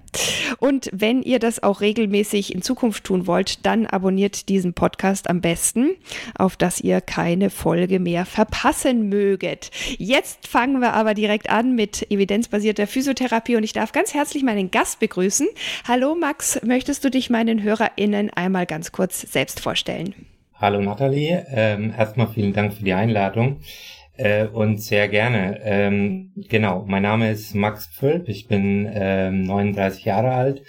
Und 0.59 0.89
wenn 0.93 1.23
ihr 1.23 1.39
das 1.39 1.61
auch 1.63 1.81
regelmäßig 1.81 2.53
in 2.53 2.61
Zukunft 2.61 3.05
tun 3.05 3.27
wollt, 3.27 3.65
dann 3.65 3.85
abonniert 3.85 4.49
diesen 4.49 4.73
Podcast 4.73 5.29
am 5.29 5.41
besten, 5.41 5.95
auf 6.37 6.55
dass 6.55 6.79
ihr 6.79 7.01
keine 7.01 7.49
Folge 7.49 7.99
mehr 7.99 8.25
verpassen 8.25 9.09
möget. 9.09 9.71
Jetzt 9.97 10.47
fangen 10.47 10.79
wir 10.79 10.93
aber 10.93 11.15
direkt 11.15 11.49
an 11.49 11.75
mit 11.75 12.09
evidenzbasierter 12.11 12.87
Physiotherapie 12.87 13.14
und 13.21 13.63
ich 13.63 13.73
darf 13.73 13.91
ganz 13.91 14.13
herzlich 14.13 14.43
meinen 14.43 14.71
Gast 14.71 14.99
begrüßen. 14.99 15.47
Hallo 15.87 16.15
Max, 16.15 16.61
möchtest 16.63 17.03
du 17.03 17.09
dich 17.09 17.29
meinen 17.29 17.63
HörerInnen 17.63 18.29
einmal 18.29 18.65
ganz 18.65 18.91
kurz 18.91 19.21
selbst 19.21 19.61
vorstellen? 19.61 20.13
Hallo 20.55 20.81
Nathalie, 20.81 21.45
ähm, 21.49 21.93
erstmal 21.97 22.27
vielen 22.27 22.53
Dank 22.53 22.73
für 22.73 22.83
die 22.83 22.93
Einladung. 22.93 23.61
Äh, 24.17 24.47
und 24.47 24.81
sehr 24.81 25.07
gerne. 25.07 25.59
Ähm, 25.63 26.31
genau, 26.35 26.85
mein 26.87 27.03
Name 27.03 27.31
ist 27.31 27.55
Max 27.55 27.87
Pfölp, 27.87 28.29
ich 28.29 28.47
bin 28.47 28.89
ähm, 28.93 29.43
39 29.43 30.05
Jahre 30.05 30.31
alt, 30.31 30.63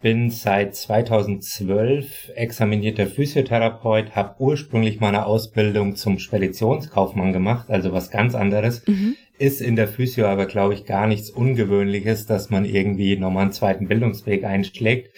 bin 0.00 0.30
seit 0.30 0.74
2012 0.74 2.32
examinierter 2.34 3.06
Physiotherapeut, 3.06 4.14
habe 4.14 4.36
ursprünglich 4.38 5.00
meine 5.00 5.26
Ausbildung 5.26 5.96
zum 5.96 6.18
Speditionskaufmann 6.18 7.32
gemacht, 7.32 7.70
also 7.70 7.92
was 7.92 8.10
ganz 8.10 8.34
anderes. 8.34 8.86
Mhm. 8.86 9.16
Ist 9.38 9.60
in 9.60 9.76
der 9.76 9.86
Physio 9.86 10.26
aber, 10.26 10.46
glaube 10.46 10.74
ich, 10.74 10.84
gar 10.84 11.06
nichts 11.06 11.30
Ungewöhnliches, 11.30 12.26
dass 12.26 12.50
man 12.50 12.64
irgendwie 12.64 13.16
nochmal 13.16 13.44
einen 13.44 13.52
zweiten 13.52 13.86
Bildungsweg 13.86 14.44
einschlägt. 14.44 15.14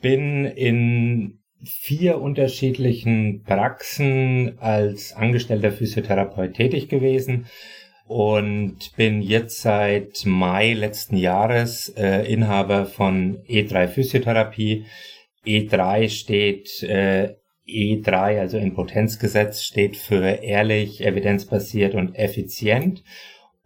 Bin 0.00 0.46
in 0.46 1.40
vier 1.62 2.20
unterschiedlichen 2.20 3.42
Praxen 3.42 4.58
als 4.60 5.12
angestellter 5.14 5.72
Physiotherapeut 5.72 6.54
tätig 6.54 6.88
gewesen 6.88 7.46
und 8.06 8.96
bin 8.96 9.20
jetzt 9.20 9.60
seit 9.60 10.24
Mai 10.24 10.72
letzten 10.72 11.16
Jahres 11.16 11.90
äh, 11.96 12.22
Inhaber 12.32 12.86
von 12.86 13.38
E3 13.44 13.88
Physiotherapie. 13.88 14.86
E3 15.46 16.08
steht 16.08 16.82
äh, 16.82 17.34
E3, 17.68 18.40
also 18.40 18.58
Impotenzgesetz, 18.58 19.62
steht 19.62 19.96
für 19.96 20.24
ehrlich, 20.24 21.04
evidenzbasiert 21.04 21.94
und 21.94 22.16
effizient 22.16 23.04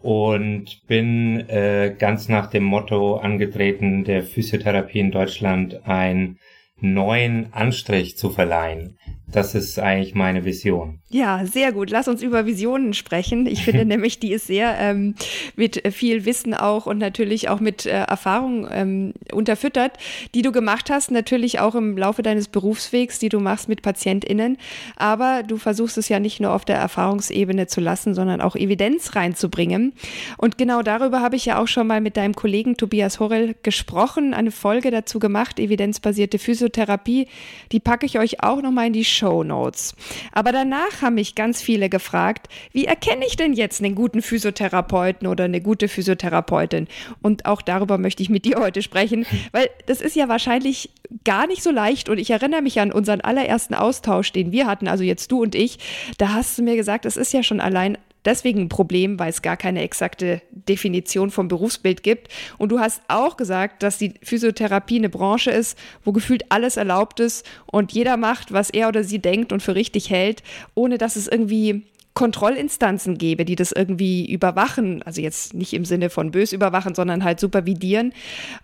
und 0.04 0.86
bin 0.86 1.48
äh, 1.48 1.94
ganz 1.98 2.28
nach 2.28 2.48
dem 2.48 2.62
Motto 2.62 3.16
angetreten, 3.16 4.04
der 4.04 4.22
Physiotherapie 4.22 5.00
in 5.00 5.10
Deutschland 5.10 5.80
ein 5.86 6.36
neuen 6.80 7.52
Anstrich 7.52 8.16
zu 8.16 8.30
verleihen. 8.30 8.98
Das 9.34 9.54
ist 9.56 9.80
eigentlich 9.80 10.14
meine 10.14 10.44
Vision. 10.44 11.00
Ja, 11.08 11.44
sehr 11.44 11.72
gut. 11.72 11.90
Lass 11.90 12.06
uns 12.06 12.22
über 12.22 12.46
Visionen 12.46 12.94
sprechen. 12.94 13.46
Ich 13.46 13.64
finde 13.64 13.84
nämlich, 13.86 14.20
die 14.20 14.32
ist 14.32 14.46
sehr 14.46 14.76
ähm, 14.78 15.16
mit 15.56 15.82
viel 15.92 16.24
Wissen 16.24 16.54
auch 16.54 16.86
und 16.86 16.98
natürlich 16.98 17.48
auch 17.48 17.58
mit 17.58 17.84
äh, 17.84 17.90
Erfahrung 17.90 18.68
ähm, 18.70 19.12
unterfüttert, 19.32 19.92
die 20.34 20.42
du 20.42 20.52
gemacht 20.52 20.88
hast, 20.90 21.10
natürlich 21.10 21.58
auch 21.58 21.74
im 21.74 21.98
Laufe 21.98 22.22
deines 22.22 22.46
Berufswegs, 22.46 23.18
die 23.18 23.28
du 23.28 23.40
machst 23.40 23.68
mit 23.68 23.82
PatientInnen. 23.82 24.56
Aber 24.94 25.42
du 25.42 25.56
versuchst 25.56 25.98
es 25.98 26.08
ja 26.08 26.20
nicht 26.20 26.40
nur 26.40 26.52
auf 26.52 26.64
der 26.64 26.76
Erfahrungsebene 26.76 27.66
zu 27.66 27.80
lassen, 27.80 28.14
sondern 28.14 28.40
auch 28.40 28.54
Evidenz 28.54 29.16
reinzubringen. 29.16 29.94
Und 30.36 30.58
genau 30.58 30.82
darüber 30.82 31.22
habe 31.22 31.34
ich 31.34 31.46
ja 31.46 31.60
auch 31.60 31.68
schon 31.68 31.88
mal 31.88 32.00
mit 32.00 32.16
deinem 32.16 32.36
Kollegen 32.36 32.76
Tobias 32.76 33.18
Horrell 33.18 33.56
gesprochen, 33.64 34.32
eine 34.32 34.52
Folge 34.52 34.92
dazu 34.92 35.18
gemacht, 35.18 35.58
evidenzbasierte 35.58 36.38
Physiotherapie. 36.38 36.73
Die 36.74 37.80
packe 37.80 38.06
ich 38.06 38.18
euch 38.18 38.42
auch 38.42 38.62
nochmal 38.62 38.88
in 38.88 38.92
die 38.92 39.04
Show 39.04 39.44
Notes. 39.44 39.94
Aber 40.32 40.52
danach 40.52 41.02
haben 41.02 41.14
mich 41.14 41.34
ganz 41.34 41.62
viele 41.62 41.88
gefragt, 41.88 42.48
wie 42.72 42.84
erkenne 42.84 43.26
ich 43.26 43.36
denn 43.36 43.52
jetzt 43.52 43.82
einen 43.82 43.94
guten 43.94 44.22
Physiotherapeuten 44.22 45.26
oder 45.26 45.44
eine 45.44 45.60
gute 45.60 45.88
Physiotherapeutin? 45.88 46.88
Und 47.22 47.46
auch 47.46 47.62
darüber 47.62 47.98
möchte 47.98 48.22
ich 48.22 48.30
mit 48.30 48.44
dir 48.44 48.56
heute 48.58 48.82
sprechen, 48.82 49.26
weil 49.52 49.68
das 49.86 50.00
ist 50.00 50.16
ja 50.16 50.28
wahrscheinlich 50.28 50.90
gar 51.24 51.46
nicht 51.46 51.62
so 51.62 51.70
leicht. 51.70 52.08
Und 52.08 52.18
ich 52.18 52.30
erinnere 52.30 52.62
mich 52.62 52.80
an 52.80 52.92
unseren 52.92 53.20
allerersten 53.20 53.74
Austausch, 53.74 54.32
den 54.32 54.52
wir 54.52 54.66
hatten, 54.66 54.88
also 54.88 55.04
jetzt 55.04 55.30
du 55.30 55.42
und 55.42 55.54
ich. 55.54 55.78
Da 56.18 56.34
hast 56.34 56.58
du 56.58 56.62
mir 56.62 56.76
gesagt, 56.76 57.06
es 57.06 57.16
ist 57.16 57.32
ja 57.32 57.42
schon 57.42 57.60
allein 57.60 57.98
deswegen 58.24 58.60
ein 58.60 58.68
Problem, 58.68 59.18
weil 59.18 59.30
es 59.30 59.42
gar 59.42 59.56
keine 59.56 59.82
exakte 59.82 60.42
Definition 60.50 61.30
vom 61.30 61.48
Berufsbild 61.48 62.02
gibt. 62.02 62.28
Und 62.58 62.70
du 62.70 62.80
hast 62.80 63.02
auch 63.08 63.36
gesagt, 63.36 63.82
dass 63.82 63.98
die 63.98 64.14
Physiotherapie 64.22 64.98
eine 64.98 65.08
Branche 65.08 65.50
ist, 65.50 65.78
wo 66.04 66.12
gefühlt 66.12 66.50
alles 66.50 66.76
erlaubt 66.76 67.20
ist 67.20 67.46
und 67.66 67.92
jeder 67.92 68.16
macht, 68.16 68.52
was 68.52 68.70
er 68.70 68.88
oder 68.88 69.04
sie 69.04 69.18
denkt 69.18 69.52
und 69.52 69.62
für 69.62 69.74
richtig 69.74 70.10
hält, 70.10 70.42
ohne 70.74 70.98
dass 70.98 71.16
es 71.16 71.28
irgendwie 71.28 71.84
Kontrollinstanzen 72.14 73.18
gäbe, 73.18 73.44
die 73.44 73.56
das 73.56 73.72
irgendwie 73.72 74.30
überwachen, 74.30 75.02
also 75.02 75.20
jetzt 75.20 75.52
nicht 75.52 75.72
im 75.74 75.84
Sinne 75.84 76.10
von 76.10 76.30
bös 76.30 76.52
überwachen, 76.52 76.94
sondern 76.94 77.24
halt 77.24 77.40
supervidieren 77.40 78.12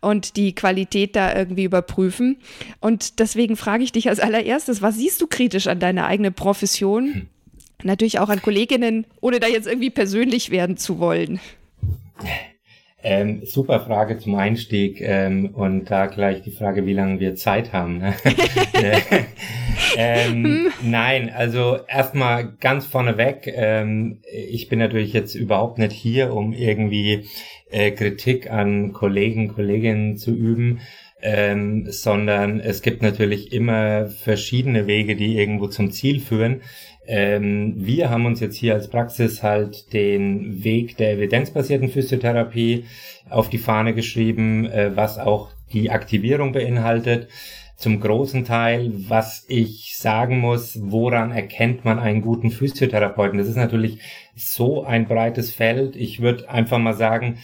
und 0.01 0.37
die 0.37 0.55
Qualität 0.55 1.17
da 1.17 1.35
irgendwie 1.35 1.65
überprüfen. 1.65 2.39
Und 2.79 3.19
deswegen 3.19 3.57
frage 3.57 3.83
ich 3.83 3.91
dich 3.91 4.09
als 4.09 4.21
allererstes, 4.21 4.83
was 4.83 4.97
siehst 4.97 5.21
du 5.21 5.27
kritisch 5.27 5.67
an 5.67 5.81
deiner 5.81 6.07
eigenen 6.07 6.33
Profession? 6.33 7.29
Hm 7.83 7.91
natürlich 7.91 8.19
auch 8.19 8.29
an 8.29 8.43
Kolleginnen, 8.43 9.07
ohne 9.21 9.41
da 9.41 9.47
jetzt 9.47 9.67
irgendwie 9.67 9.91
persönlich 9.91 10.51
werden 10.51 10.77
zu 10.77 10.99
wollen? 10.99 11.41
Ähm, 13.03 13.41
super 13.47 13.81
Frage 13.81 14.19
zum 14.19 14.35
Einstieg 14.35 15.01
ähm, 15.01 15.55
und 15.55 15.91
da 15.91 16.07
gleich 16.07 16.43
die 16.43 16.51
Frage, 16.51 16.85
wie 16.85 16.93
lange 16.93 17.19
wir 17.19 17.35
Zeit 17.35 17.73
haben. 17.73 17.97
Ne? 17.99 18.15
ähm, 19.97 20.71
nein, 20.83 21.31
also 21.35 21.79
erstmal 21.89 22.57
ganz 22.61 22.85
vorneweg, 22.85 23.47
ähm, 23.47 24.21
ich 24.31 24.69
bin 24.69 24.79
natürlich 24.79 25.15
jetzt 25.15 25.35
überhaupt 25.35 25.79
nicht 25.79 25.93
hier, 25.93 26.35
um 26.35 26.53
irgendwie 26.53 27.25
äh, 27.71 27.91
Kritik 27.93 28.51
an 28.51 28.93
Kollegen, 28.93 29.49
Kolleginnen 29.49 30.19
zu 30.19 30.33
üben. 30.33 30.81
Ähm, 31.23 31.87
sondern 31.91 32.61
es 32.61 32.81
gibt 32.81 33.03
natürlich 33.03 33.53
immer 33.53 34.07
verschiedene 34.07 34.87
Wege, 34.87 35.17
die 35.17 35.37
irgendwo 35.37 35.67
zum 35.67 35.91
Ziel 35.91 36.21
führen. 36.21 36.63
Ähm, 37.07 37.75
wir 37.77 38.09
haben 38.09 38.27
uns 38.27 38.41
jetzt 38.41 38.57
hier 38.57 38.75
als 38.75 38.89
Praxis 38.89 39.43
halt 39.43 39.93
den 39.93 40.65
Weg 40.65 40.97
der 40.97 41.13
evidenzbasierten 41.13 41.89
Physiotherapie 41.89 42.85
auf 43.29 43.51
die 43.51 43.59
Fahne 43.59 43.95
geschrieben, 43.95 44.67
äh, 44.67 44.97
was 44.97 45.19
auch 45.19 45.51
die 45.73 45.91
Aktivierung 45.91 46.53
beinhaltet. 46.53 47.29
Zum 47.77 47.99
großen 47.99 48.45
Teil, 48.45 48.93
was 49.09 49.47
ich 49.49 49.97
sagen 49.97 50.39
muss, 50.39 50.79
woran 50.83 51.33
erkennt 51.33 51.85
man 51.85 51.99
einen 51.99 52.21
guten 52.21 52.51
Physiotherapeuten? 52.51 53.39
Das 53.39 53.49
ist 53.49 53.57
natürlich 53.57 54.01
so 54.37 54.85
ein 54.85 55.09
breites 55.09 55.53
Feld. 55.53 55.97
Ich 55.97 56.21
würde 56.21 56.51
einfach 56.51 56.79
mal 56.79 56.95
sagen, 56.95 57.39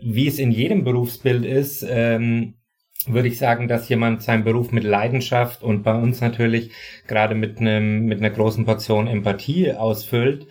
wie 0.00 0.26
es 0.26 0.38
in 0.38 0.50
jedem 0.50 0.82
Berufsbild 0.82 1.44
ist, 1.44 1.86
ähm, 1.88 2.54
würde 3.06 3.28
ich 3.28 3.38
sagen, 3.38 3.68
dass 3.68 3.88
jemand 3.88 4.22
seinen 4.22 4.44
Beruf 4.44 4.72
mit 4.72 4.84
Leidenschaft 4.84 5.62
und 5.62 5.82
bei 5.82 5.94
uns 5.94 6.20
natürlich 6.20 6.70
gerade 7.06 7.34
mit 7.34 7.58
einem 7.58 8.06
mit 8.06 8.18
einer 8.18 8.30
großen 8.30 8.64
Portion 8.64 9.06
Empathie 9.06 9.72
ausfüllt, 9.72 10.46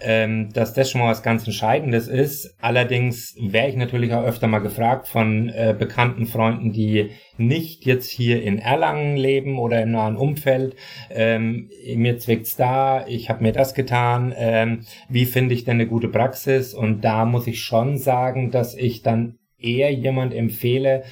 ähm, 0.00 0.52
dass 0.52 0.74
das 0.74 0.90
schon 0.90 1.00
mal 1.00 1.10
was 1.10 1.22
ganz 1.22 1.46
Entscheidendes 1.46 2.08
ist. 2.08 2.54
Allerdings 2.60 3.34
wäre 3.40 3.68
ich 3.68 3.76
natürlich 3.76 4.12
auch 4.12 4.24
öfter 4.24 4.46
mal 4.46 4.58
gefragt 4.58 5.08
von 5.08 5.48
äh, 5.48 5.74
bekannten 5.78 6.26
Freunden, 6.26 6.72
die 6.72 7.10
nicht 7.38 7.86
jetzt 7.86 8.10
hier 8.10 8.42
in 8.42 8.58
Erlangen 8.58 9.16
leben 9.16 9.58
oder 9.58 9.82
im 9.82 9.92
nahen 9.92 10.16
Umfeld. 10.16 10.76
Ähm, 11.10 11.70
mir 11.94 12.18
zwickt's 12.18 12.56
da, 12.56 13.06
ich 13.06 13.30
habe 13.30 13.42
mir 13.42 13.52
das 13.52 13.74
getan. 13.74 14.34
Ähm, 14.36 14.80
wie 15.08 15.24
finde 15.24 15.54
ich 15.54 15.64
denn 15.64 15.74
eine 15.74 15.86
gute 15.86 16.08
Praxis? 16.08 16.74
Und 16.74 17.02
da 17.02 17.24
muss 17.24 17.46
ich 17.46 17.62
schon 17.62 17.96
sagen, 17.96 18.50
dass 18.50 18.74
ich 18.74 19.02
dann 19.02 19.38
eher 19.58 19.90
jemand 19.92 20.34
empfehle, 20.34 21.04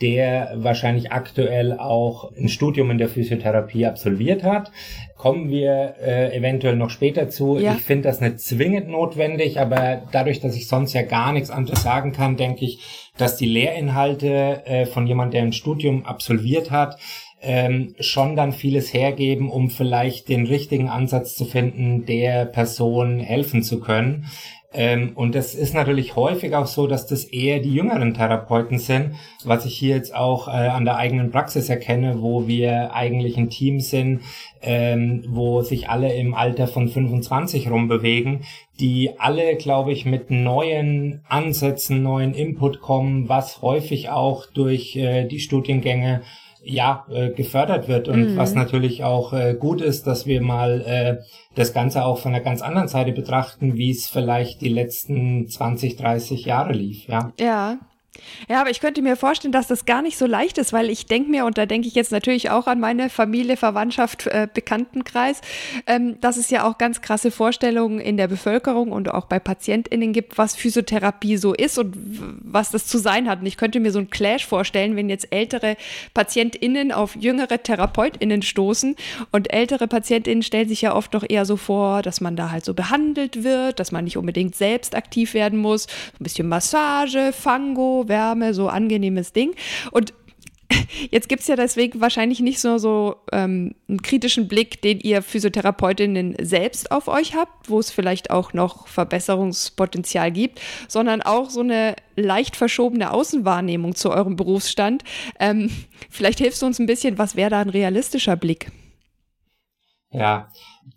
der 0.00 0.52
wahrscheinlich 0.56 1.12
aktuell 1.12 1.72
auch 1.72 2.30
ein 2.36 2.48
Studium 2.48 2.90
in 2.90 2.98
der 2.98 3.08
Physiotherapie 3.08 3.86
absolviert 3.86 4.42
hat. 4.42 4.70
Kommen 5.16 5.50
wir 5.50 5.94
äh, 6.00 6.36
eventuell 6.36 6.76
noch 6.76 6.90
später 6.90 7.28
zu. 7.28 7.58
Ja. 7.58 7.74
Ich 7.74 7.82
finde 7.82 8.08
das 8.08 8.20
nicht 8.20 8.40
zwingend 8.40 8.88
notwendig, 8.88 9.58
aber 9.60 10.02
dadurch, 10.12 10.40
dass 10.40 10.54
ich 10.54 10.68
sonst 10.68 10.92
ja 10.92 11.02
gar 11.02 11.32
nichts 11.32 11.50
anderes 11.50 11.82
sagen 11.82 12.12
kann, 12.12 12.36
denke 12.36 12.64
ich, 12.64 13.10
dass 13.16 13.36
die 13.36 13.46
Lehrinhalte 13.48 14.62
äh, 14.64 14.86
von 14.86 15.06
jemand, 15.06 15.34
der 15.34 15.42
ein 15.42 15.52
Studium 15.52 16.06
absolviert 16.06 16.70
hat, 16.70 16.98
ähm, 17.40 17.94
schon 18.00 18.36
dann 18.36 18.52
vieles 18.52 18.92
hergeben, 18.92 19.50
um 19.50 19.70
vielleicht 19.70 20.28
den 20.28 20.46
richtigen 20.46 20.88
Ansatz 20.88 21.36
zu 21.36 21.44
finden, 21.44 22.04
der 22.04 22.46
Person 22.46 23.20
helfen 23.20 23.62
zu 23.62 23.80
können. 23.80 24.26
Ähm, 24.74 25.12
und 25.14 25.34
es 25.34 25.54
ist 25.54 25.72
natürlich 25.72 26.14
häufig 26.14 26.54
auch 26.54 26.66
so, 26.66 26.86
dass 26.86 27.06
das 27.06 27.24
eher 27.24 27.60
die 27.60 27.72
jüngeren 27.72 28.12
Therapeuten 28.12 28.78
sind, 28.78 29.14
was 29.42 29.64
ich 29.64 29.74
hier 29.74 29.96
jetzt 29.96 30.14
auch 30.14 30.46
äh, 30.46 30.50
an 30.50 30.84
der 30.84 30.96
eigenen 30.96 31.30
Praxis 31.30 31.70
erkenne, 31.70 32.20
wo 32.20 32.46
wir 32.46 32.92
eigentlich 32.92 33.38
ein 33.38 33.48
Team 33.48 33.80
sind, 33.80 34.20
ähm, 34.60 35.24
wo 35.26 35.62
sich 35.62 35.88
alle 35.88 36.12
im 36.12 36.34
Alter 36.34 36.66
von 36.66 36.88
25 36.88 37.70
rumbewegen, 37.70 38.44
die 38.78 39.18
alle, 39.18 39.56
glaube 39.56 39.92
ich, 39.92 40.04
mit 40.04 40.30
neuen 40.30 41.22
Ansätzen, 41.28 42.02
neuen 42.02 42.34
Input 42.34 42.82
kommen, 42.82 43.28
was 43.30 43.62
häufig 43.62 44.10
auch 44.10 44.44
durch 44.46 44.96
äh, 44.96 45.24
die 45.24 45.40
Studiengänge 45.40 46.20
ja, 46.64 47.06
äh, 47.10 47.30
gefördert 47.30 47.88
wird 47.88 48.08
und 48.08 48.32
mhm. 48.32 48.36
was 48.36 48.54
natürlich 48.54 49.04
auch 49.04 49.32
äh, 49.32 49.54
gut 49.58 49.80
ist, 49.80 50.06
dass 50.06 50.26
wir 50.26 50.40
mal 50.40 50.80
äh, 50.82 51.16
das 51.54 51.72
Ganze 51.72 52.04
auch 52.04 52.18
von 52.18 52.34
einer 52.34 52.42
ganz 52.42 52.62
anderen 52.62 52.88
Seite 52.88 53.12
betrachten, 53.12 53.76
wie 53.76 53.90
es 53.90 54.08
vielleicht 54.08 54.60
die 54.60 54.68
letzten 54.68 55.48
20, 55.48 55.96
30 55.96 56.44
Jahre 56.44 56.72
lief, 56.72 57.06
ja. 57.08 57.32
Ja, 57.38 57.78
ja, 58.48 58.60
aber 58.60 58.70
ich 58.70 58.80
könnte 58.80 59.02
mir 59.02 59.16
vorstellen, 59.16 59.52
dass 59.52 59.66
das 59.66 59.84
gar 59.84 60.02
nicht 60.02 60.18
so 60.18 60.26
leicht 60.26 60.58
ist, 60.58 60.72
weil 60.72 60.90
ich 60.90 61.06
denke 61.06 61.30
mir, 61.30 61.44
und 61.44 61.58
da 61.58 61.66
denke 61.66 61.88
ich 61.88 61.94
jetzt 61.94 62.12
natürlich 62.12 62.50
auch 62.50 62.66
an 62.66 62.80
meine 62.80 63.10
Familie, 63.10 63.56
Verwandtschaft, 63.56 64.26
äh, 64.26 64.48
Bekanntenkreis, 64.52 65.40
ähm, 65.86 66.20
dass 66.20 66.36
es 66.36 66.50
ja 66.50 66.64
auch 66.64 66.78
ganz 66.78 67.00
krasse 67.00 67.30
Vorstellungen 67.30 68.00
in 68.00 68.16
der 68.16 68.28
Bevölkerung 68.28 68.92
und 68.92 69.12
auch 69.12 69.26
bei 69.26 69.38
PatientInnen 69.38 70.12
gibt, 70.12 70.38
was 70.38 70.56
Physiotherapie 70.56 71.36
so 71.36 71.54
ist 71.54 71.78
und 71.78 71.94
was 72.42 72.70
das 72.70 72.86
zu 72.86 72.98
sein 72.98 73.28
hat. 73.28 73.40
Und 73.40 73.46
ich 73.46 73.56
könnte 73.56 73.80
mir 73.80 73.92
so 73.92 73.98
einen 73.98 74.10
Clash 74.10 74.46
vorstellen, 74.46 74.96
wenn 74.96 75.08
jetzt 75.08 75.32
ältere 75.32 75.76
PatientInnen 76.14 76.92
auf 76.92 77.16
jüngere 77.16 77.62
TherapeutInnen 77.62 78.42
stoßen 78.42 78.96
und 79.32 79.52
ältere 79.52 79.86
PatientInnen 79.86 80.42
stellen 80.42 80.68
sich 80.68 80.82
ja 80.82 80.94
oft 80.94 81.12
noch 81.12 81.24
eher 81.28 81.44
so 81.44 81.56
vor, 81.56 82.02
dass 82.02 82.20
man 82.20 82.36
da 82.36 82.50
halt 82.50 82.64
so 82.64 82.74
behandelt 82.74 83.44
wird, 83.44 83.80
dass 83.80 83.92
man 83.92 84.04
nicht 84.04 84.16
unbedingt 84.16 84.54
selbst 84.54 84.94
aktiv 84.94 85.34
werden 85.34 85.58
muss, 85.58 85.86
ein 86.18 86.24
bisschen 86.24 86.48
Massage, 86.48 87.32
Fango, 87.32 88.07
Wärme, 88.08 88.54
so 88.54 88.68
angenehmes 88.68 89.32
Ding. 89.32 89.54
Und 89.90 90.12
Jetzt 91.10 91.28
gibt 91.28 91.42
es 91.42 91.48
ja 91.48 91.56
deswegen 91.56 92.00
wahrscheinlich 92.00 92.40
nicht 92.40 92.60
so, 92.60 92.78
so 92.78 93.16
ähm, 93.32 93.74
einen 93.88 94.02
kritischen 94.02 94.48
Blick, 94.48 94.82
den 94.82 95.00
ihr 95.00 95.22
Physiotherapeutinnen 95.22 96.36
selbst 96.40 96.92
auf 96.92 97.08
euch 97.08 97.34
habt, 97.34 97.70
wo 97.70 97.78
es 97.78 97.90
vielleicht 97.90 98.30
auch 98.30 98.52
noch 98.52 98.86
Verbesserungspotenzial 98.88 100.30
gibt, 100.30 100.60
sondern 100.86 101.22
auch 101.22 101.50
so 101.50 101.60
eine 101.60 101.96
leicht 102.16 102.56
verschobene 102.56 103.12
Außenwahrnehmung 103.12 103.94
zu 103.94 104.10
eurem 104.10 104.36
Berufsstand. 104.36 105.04
Ähm, 105.38 105.70
vielleicht 106.10 106.38
hilfst 106.38 106.62
du 106.62 106.66
uns 106.66 106.78
ein 106.78 106.86
bisschen, 106.86 107.18
was 107.18 107.36
wäre 107.36 107.50
da 107.50 107.60
ein 107.60 107.70
realistischer 107.70 108.36
Blick? 108.36 108.70
Ja, 110.10 110.50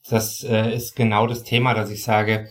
das 0.10 0.44
äh, 0.44 0.74
ist 0.74 0.96
genau 0.96 1.28
das 1.28 1.44
Thema, 1.44 1.74
dass 1.74 1.90
ich 1.90 2.04
sage, 2.04 2.50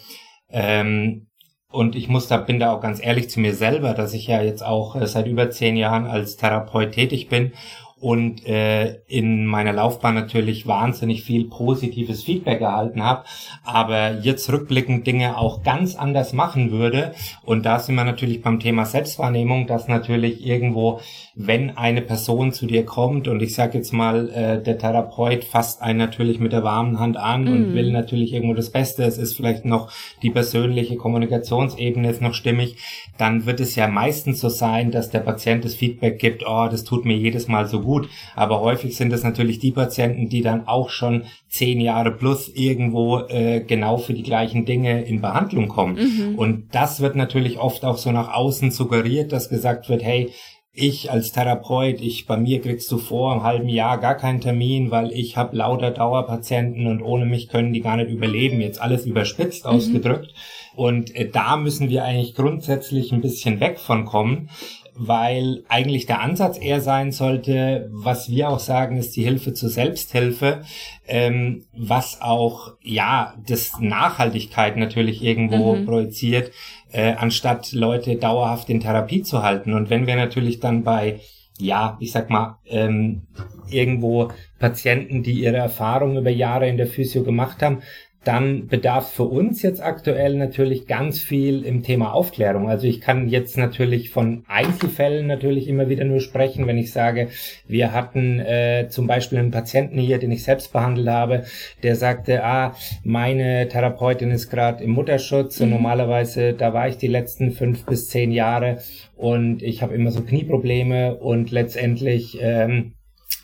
ähm, 0.51 1.30
und 1.71 1.95
ich 1.95 2.09
muss 2.09 2.27
da, 2.27 2.37
bin 2.37 2.59
da 2.59 2.73
auch 2.73 2.81
ganz 2.81 3.01
ehrlich 3.03 3.31
zu 3.31 3.41
mir 3.41 3.55
selber, 3.55 3.95
dass 3.95 4.13
ich 4.13 4.27
ja 4.27 4.43
jetzt 4.43 4.65
auch 4.65 4.97
äh, 4.97 5.07
seit 5.07 5.27
über 5.27 5.51
zehn 5.51 5.77
Jahren 5.77 6.07
als 6.07 6.37
Therapeut 6.37 6.93
tätig 6.93 7.29
bin 7.29 7.53
und 8.00 8.47
äh, 8.47 8.97
in 9.06 9.44
meiner 9.44 9.75
Laufbahn 9.75 10.14
natürlich 10.14 10.67
wahnsinnig 10.67 11.23
viel 11.23 11.44
positives 11.44 12.25
Feedback 12.25 12.62
erhalten 12.62 13.05
habe, 13.05 13.25
aber 13.62 14.20
jetzt 14.23 14.50
rückblickend 14.50 15.06
Dinge 15.06 15.37
auch 15.37 15.62
ganz 15.62 15.97
anders 15.97 16.32
machen 16.32 16.70
würde. 16.70 17.12
Und 17.44 17.67
da 17.67 17.79
sind 17.79 17.97
wir 17.97 18.05
natürlich 18.05 18.41
beim 18.41 18.58
Thema 18.58 18.87
Selbstwahrnehmung, 18.87 19.67
dass 19.67 19.87
natürlich 19.87 20.47
irgendwo, 20.47 21.00
wenn 21.35 21.76
eine 21.76 22.00
Person 22.00 22.52
zu 22.52 22.67
dir 22.67 22.87
kommt 22.87 23.29
und 23.29 23.43
ich 23.43 23.55
sage 23.55 23.76
jetzt 23.76 23.93
mal, 23.93 24.31
äh, 24.31 24.62
der 24.62 24.79
Therapeut 24.79 25.44
fasst 25.44 25.82
einen 25.82 25.99
natürlich 25.99 26.41
mit 26.41 26.52
der 26.52 26.64
warmen 26.64 26.99
Hand 26.99 27.19
an 27.19 27.44
mm. 27.44 27.49
und 27.49 27.75
will 27.75 27.93
natürlich 27.93 28.32
irgendwo 28.32 28.55
das 28.55 28.70
Beste, 28.70 29.05
es 29.05 29.19
ist 29.19 29.37
vielleicht 29.37 29.67
noch 29.67 29.93
die 30.23 30.31
persönliche 30.31 30.97
Kommunikationsebene 30.97 32.08
ist 32.08 32.23
noch 32.23 32.35
stimmig, 32.35 32.76
dann 33.19 33.44
wird 33.44 33.61
es 33.61 33.76
ja 33.76 33.88
meistens 33.88 34.41
so 34.41 34.49
sein, 34.49 34.91
dass 34.91 35.11
der 35.11 35.20
Patient 35.20 35.67
das 35.67 35.75
Feedback 35.75 36.19
gibt, 36.19 36.44
oh, 36.47 36.67
das 36.70 36.85
tut 36.85 37.05
mir 37.05 37.17
jedes 37.17 37.47
Mal 37.47 37.67
so 37.67 37.81
gut 37.81 37.90
gut. 37.91 38.09
Aber 38.37 38.61
häufig 38.61 38.97
sind 38.97 39.13
es 39.13 39.25
natürlich 39.25 39.59
die 39.59 39.73
Patienten, 39.73 40.29
die 40.29 40.43
dann 40.43 40.69
auch 40.69 40.91
schon 40.91 41.25
zehn 41.49 41.81
Jahre 41.81 42.13
plus 42.13 42.49
irgendwo 42.49 43.19
äh, 43.19 43.61
genau 43.61 43.97
für 43.97 44.15
die 44.15 44.23
gleichen 44.23 44.65
Dinge 44.65 45.03
in 45.03 45.21
Behandlung 45.21 45.69
kommen. 45.69 45.97
Mhm. 45.97 46.35
Und 46.37 46.69
das 46.73 47.01
wird 47.01 47.17
natürlich 47.17 47.59
oft 47.59 47.85
auch 47.85 47.99
so 47.99 48.13
nach 48.13 48.33
außen 48.33 48.71
suggeriert, 48.71 49.33
dass 49.33 49.49
gesagt 49.49 49.89
wird, 49.89 50.03
hey, 50.03 50.31
ich 50.73 51.11
als 51.11 51.33
Therapeut, 51.33 52.01
ich 52.01 52.27
bei 52.27 52.37
mir 52.37 52.61
kriegst 52.61 52.91
du 52.93 52.99
vor 52.99 53.33
einem 53.33 53.43
halben 53.43 53.69
Jahr 53.69 53.99
gar 53.99 54.15
keinen 54.15 54.41
Termin, 54.41 54.93
weil 54.93 55.11
ich 55.11 55.37
habe 55.37 55.57
lauter 55.57 55.91
Dauerpatienten 55.91 56.87
und 56.87 57.03
ohne 57.03 57.27
mich 57.27 57.49
können 57.49 57.73
die 57.73 57.81
gar 57.81 57.97
nicht 57.97 58.11
überleben. 58.11 58.61
Jetzt 58.61 58.81
alles 58.81 59.05
überspitzt 59.05 59.65
mhm. 59.65 59.73
ausgedrückt. 59.73 60.33
Und 60.77 61.15
äh, 61.17 61.29
da 61.29 61.57
müssen 61.57 61.89
wir 61.89 62.05
eigentlich 62.05 62.35
grundsätzlich 62.35 63.13
ein 63.13 63.21
bisschen 63.21 63.59
weg 63.59 63.81
von 63.81 64.05
kommen, 64.05 64.49
weil 64.95 65.65
eigentlich 65.69 66.07
der 66.07 66.21
Ansatz 66.21 66.59
eher 66.59 66.81
sein 66.81 67.13
sollte, 67.13 67.89
was 67.93 68.31
wir 68.31 68.49
auch 68.49 68.59
sagen, 68.59 68.97
ist 68.97 69.17
die 69.17 69.25
Hilfe 69.25 69.55
zur 69.55 69.69
Selbsthilfe, 69.69 70.63
ähm, 71.07 71.64
was 71.76 72.21
auch 72.21 72.75
ja 72.83 73.35
das 73.47 73.81
Nachhaltigkeit 73.81 74.76
natürlich 74.76 75.23
irgendwo 75.23 75.76
mhm. 75.76 75.87
projiziert, 75.87 76.53
äh, 76.93 77.12
anstatt 77.12 77.73
Leute 77.73 78.17
dauerhaft 78.17 78.71
in 78.71 78.81
Therapie 78.81 79.23
zu 79.23 79.43
halten. 79.43 79.75
Und 79.75 79.91
wenn 79.91 80.07
wir 80.07 80.17
natürlich 80.17 80.61
dann 80.61 80.83
bei 80.85 81.21
ja, 81.61 81.97
ich 82.00 82.12
sag 82.12 82.31
mal, 82.31 82.59
ähm, 82.67 83.23
irgendwo 83.69 84.31
Patienten, 84.59 85.23
die 85.23 85.43
ihre 85.43 85.59
Erfahrungen 85.59 86.17
über 86.17 86.31
Jahre 86.31 86.69
in 86.69 86.76
der 86.76 86.87
Physio 86.87 87.23
gemacht 87.23 87.62
haben, 87.62 87.83
dann 88.25 88.67
bedarf 88.67 89.12
für 89.12 89.25
uns 89.25 89.62
jetzt 89.62 89.83
aktuell 89.83 90.35
natürlich 90.35 90.87
ganz 90.87 91.21
viel 91.21 91.65
im 91.65 91.83
Thema 91.83 92.12
Aufklärung. 92.12 92.69
Also 92.69 92.87
ich 92.87 93.00
kann 93.00 93.29
jetzt 93.29 93.57
natürlich 93.57 94.11
von 94.11 94.45
Einzelfällen 94.47 95.27
natürlich 95.27 95.69
immer 95.69 95.89
wieder 95.89 96.05
nur 96.05 96.21
sprechen, 96.21 96.67
wenn 96.67 96.77
ich 96.77 96.93
sage, 96.93 97.29
wir 97.67 97.93
hatten 97.93 98.39
äh, 98.39 98.89
zum 98.91 99.07
Beispiel 99.07 99.39
einen 99.39 99.50
Patienten 99.50 99.99
hier, 99.99 100.19
den 100.19 100.33
ich 100.33 100.43
selbst 100.43 100.73
behandelt 100.73 101.09
habe, 101.09 101.45
der 101.83 101.97
sagte, 101.97 102.45
ah, 102.45 102.75
meine 103.05 103.69
Therapeutin 103.69 104.31
ist 104.31 104.50
gerade 104.50 104.85
im 104.85 104.91
Mutterschutz 104.91 105.59
mhm. 105.59 105.65
und 105.65 105.71
normalerweise, 105.71 106.53
da 106.53 106.75
war 106.75 106.89
ich 106.89 106.99
die 106.99 107.09
letzten 107.09 107.53
fünf 107.53 107.87
bis 107.87 108.09
zehn 108.09 108.33
Jahre 108.33 108.79
und 109.17 109.62
ich 109.62 109.83
habe 109.83 109.95
immer 109.95 110.11
so 110.11 110.21
Knieprobleme 110.21 111.17
und 111.17 111.50
letztendlich 111.50 112.39
ähm, 112.41 112.93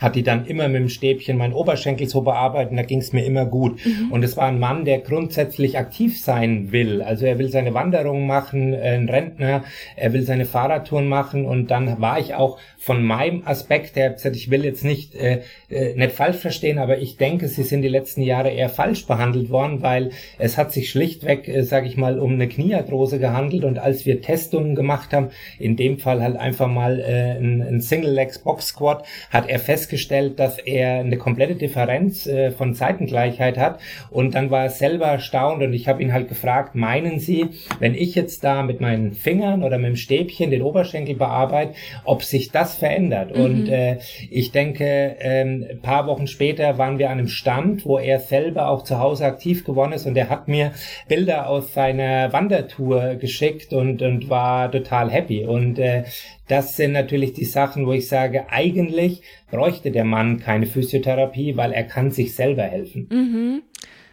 hat 0.01 0.15
die 0.15 0.23
dann 0.23 0.47
immer 0.47 0.69
mit 0.69 0.83
dem 0.83 0.89
Stäbchen 0.89 1.39
meinen 1.39 1.55
Oberschenkel 1.55 2.09
so 2.09 2.21
bearbeitet, 2.21 2.77
da 2.77 2.83
ging 2.83 2.99
es 2.99 3.13
mir 3.13 3.25
immer 3.25 3.47
gut. 3.47 3.85
Mhm. 3.85 4.13
Und 4.13 4.23
es 4.23 4.37
war 4.37 4.47
ein 4.49 4.59
Mann, 4.59 4.85
der 4.85 4.99
grundsätzlich 4.99 5.79
aktiv 5.79 6.21
sein 6.21 6.71
will. 6.73 7.03
Also 7.03 7.25
er 7.25 7.39
will 7.39 7.49
seine 7.49 7.73
Wanderung 7.75 8.27
machen, 8.27 8.75
äh, 8.75 8.97
ein 8.97 9.09
Rentner, 9.09 9.65
er 9.97 10.13
will 10.13 10.23
seine 10.23 10.45
Fahrradtouren 10.45 11.09
machen 11.09 11.47
und 11.47 11.71
dann 11.71 12.01
war 12.01 12.19
ich 12.19 12.35
auch 12.35 12.59
von 12.79 13.03
meinem 13.03 13.43
Aspekt, 13.47 13.97
der 13.97 14.11
gesagt, 14.11 14.37
ich 14.37 14.51
will 14.51 14.65
jetzt 14.65 14.85
nicht, 14.85 15.15
äh, 15.15 15.43
äh, 15.71 15.95
nicht 15.95 16.13
falsch 16.13 16.37
verstehen, 16.37 16.79
aber 16.79 16.99
ich 16.99 17.17
denke, 17.17 17.49
sie 17.49 17.63
sind 17.63 17.83
die 17.83 17.89
letzten 17.89 18.23
Jahre 18.23 18.51
eher 18.51 18.69
falsch 18.69 19.07
behandelt 19.07 19.51
worden, 19.51 19.83
weil 19.83 20.11
es 20.39 20.59
hat 20.59 20.73
sich 20.73 20.91
schlichtweg, 20.91 21.49
äh, 21.49 21.63
sage 21.63 21.87
ich 21.87 21.97
mal, 21.97 22.19
um 22.19 22.35
eine 22.35 22.49
Kniearthrose 22.49 23.19
gehandelt 23.19 23.65
und 23.65 23.79
als 23.79 24.05
wir 24.05 24.21
Testungen 24.21 24.75
gemacht 24.75 25.13
haben, 25.13 25.31
in 25.59 25.77
dem 25.77 25.99
Fall 25.99 26.23
halt 26.23 26.37
einfach 26.37 26.69
mal 26.69 27.01
äh, 27.01 27.39
ein, 27.39 27.63
ein 27.63 27.81
Single 27.81 28.13
Legs 28.13 28.39
Box 28.41 28.69
Squat, 28.69 29.05
hat 29.31 29.49
er 29.49 29.59
fest 29.59 29.86
festgestellt, 29.87 30.41
dass 30.41 30.59
er 30.59 31.01
eine 31.01 31.17
komplette 31.17 31.55
Differenz 31.55 32.27
äh, 32.27 32.51
von 32.51 32.75
Seitengleichheit 32.75 33.57
hat. 33.57 33.79
Und 34.11 34.35
dann 34.35 34.51
war 34.51 34.65
er 34.65 34.71
selber 34.71 35.07
erstaunt 35.07 35.63
und 35.63 35.73
ich 35.73 35.87
habe 35.87 36.03
ihn 36.03 36.13
halt 36.13 36.29
gefragt, 36.29 36.75
meinen 36.75 37.21
Sie, 37.21 37.51
wenn 37.79 37.95
ich 37.95 38.17
jetzt 38.17 38.43
da 38.43 38.65
mit 38.65 38.81
meinen 38.81 39.13
Fingern 39.13 39.63
oder 39.63 39.79
mit 39.79 39.91
dem 39.91 39.97
Stäbchen 39.97 40.51
den 40.51 40.63
Oberschenkel 40.63 41.15
bearbeite, 41.15 41.75
ob 42.05 42.25
sich 42.25 42.51
das 42.51 42.77
verändert? 42.77 43.37
Mhm. 43.37 43.45
Und 43.45 43.69
äh, 43.69 43.99
ich 44.29 44.51
denke, 44.51 45.17
ähm, 45.21 45.65
ein 45.71 45.81
paar 45.81 46.07
Wochen 46.09 46.27
später 46.27 46.79
waren 46.79 46.99
wir 46.99 47.11
an 47.11 47.19
einem 47.19 47.29
Stand, 47.29 47.87
wo 47.87 47.99
er 47.99 48.19
selber 48.19 48.69
auch 48.69 48.83
zu 48.83 48.99
Hause 48.99 49.25
aktiv 49.25 49.65
geworden 49.65 49.93
ist 49.93 50.07
und 50.07 50.17
er 50.17 50.31
hat 50.31 50.49
mir 50.49 50.73
Bilder 51.07 51.49
aus 51.49 51.73
seiner 51.73 52.33
Wandertour 52.33 53.15
geschickt 53.15 53.73
und, 53.73 54.03
und 54.03 54.29
war 54.29 54.71
total 54.71 55.11
happy. 55.11 55.45
Und 55.45 55.79
äh, 55.79 56.05
das 56.49 56.77
sind 56.77 56.93
natürlich 56.93 57.33
die 57.33 57.45
Sachen, 57.45 57.87
wo 57.87 57.93
ich 57.93 58.09
sage, 58.09 58.51
eigentlich 58.51 59.23
bräuchte 59.51 59.91
der 59.91 60.05
Mann 60.05 60.39
keine 60.39 60.67
Physiotherapie, 60.67 61.57
weil 61.57 61.73
er 61.73 61.85
kann 61.85 62.11
sich 62.11 62.35
selber 62.35 62.65
helfen. 62.65 63.09
Mhm. 63.11 63.63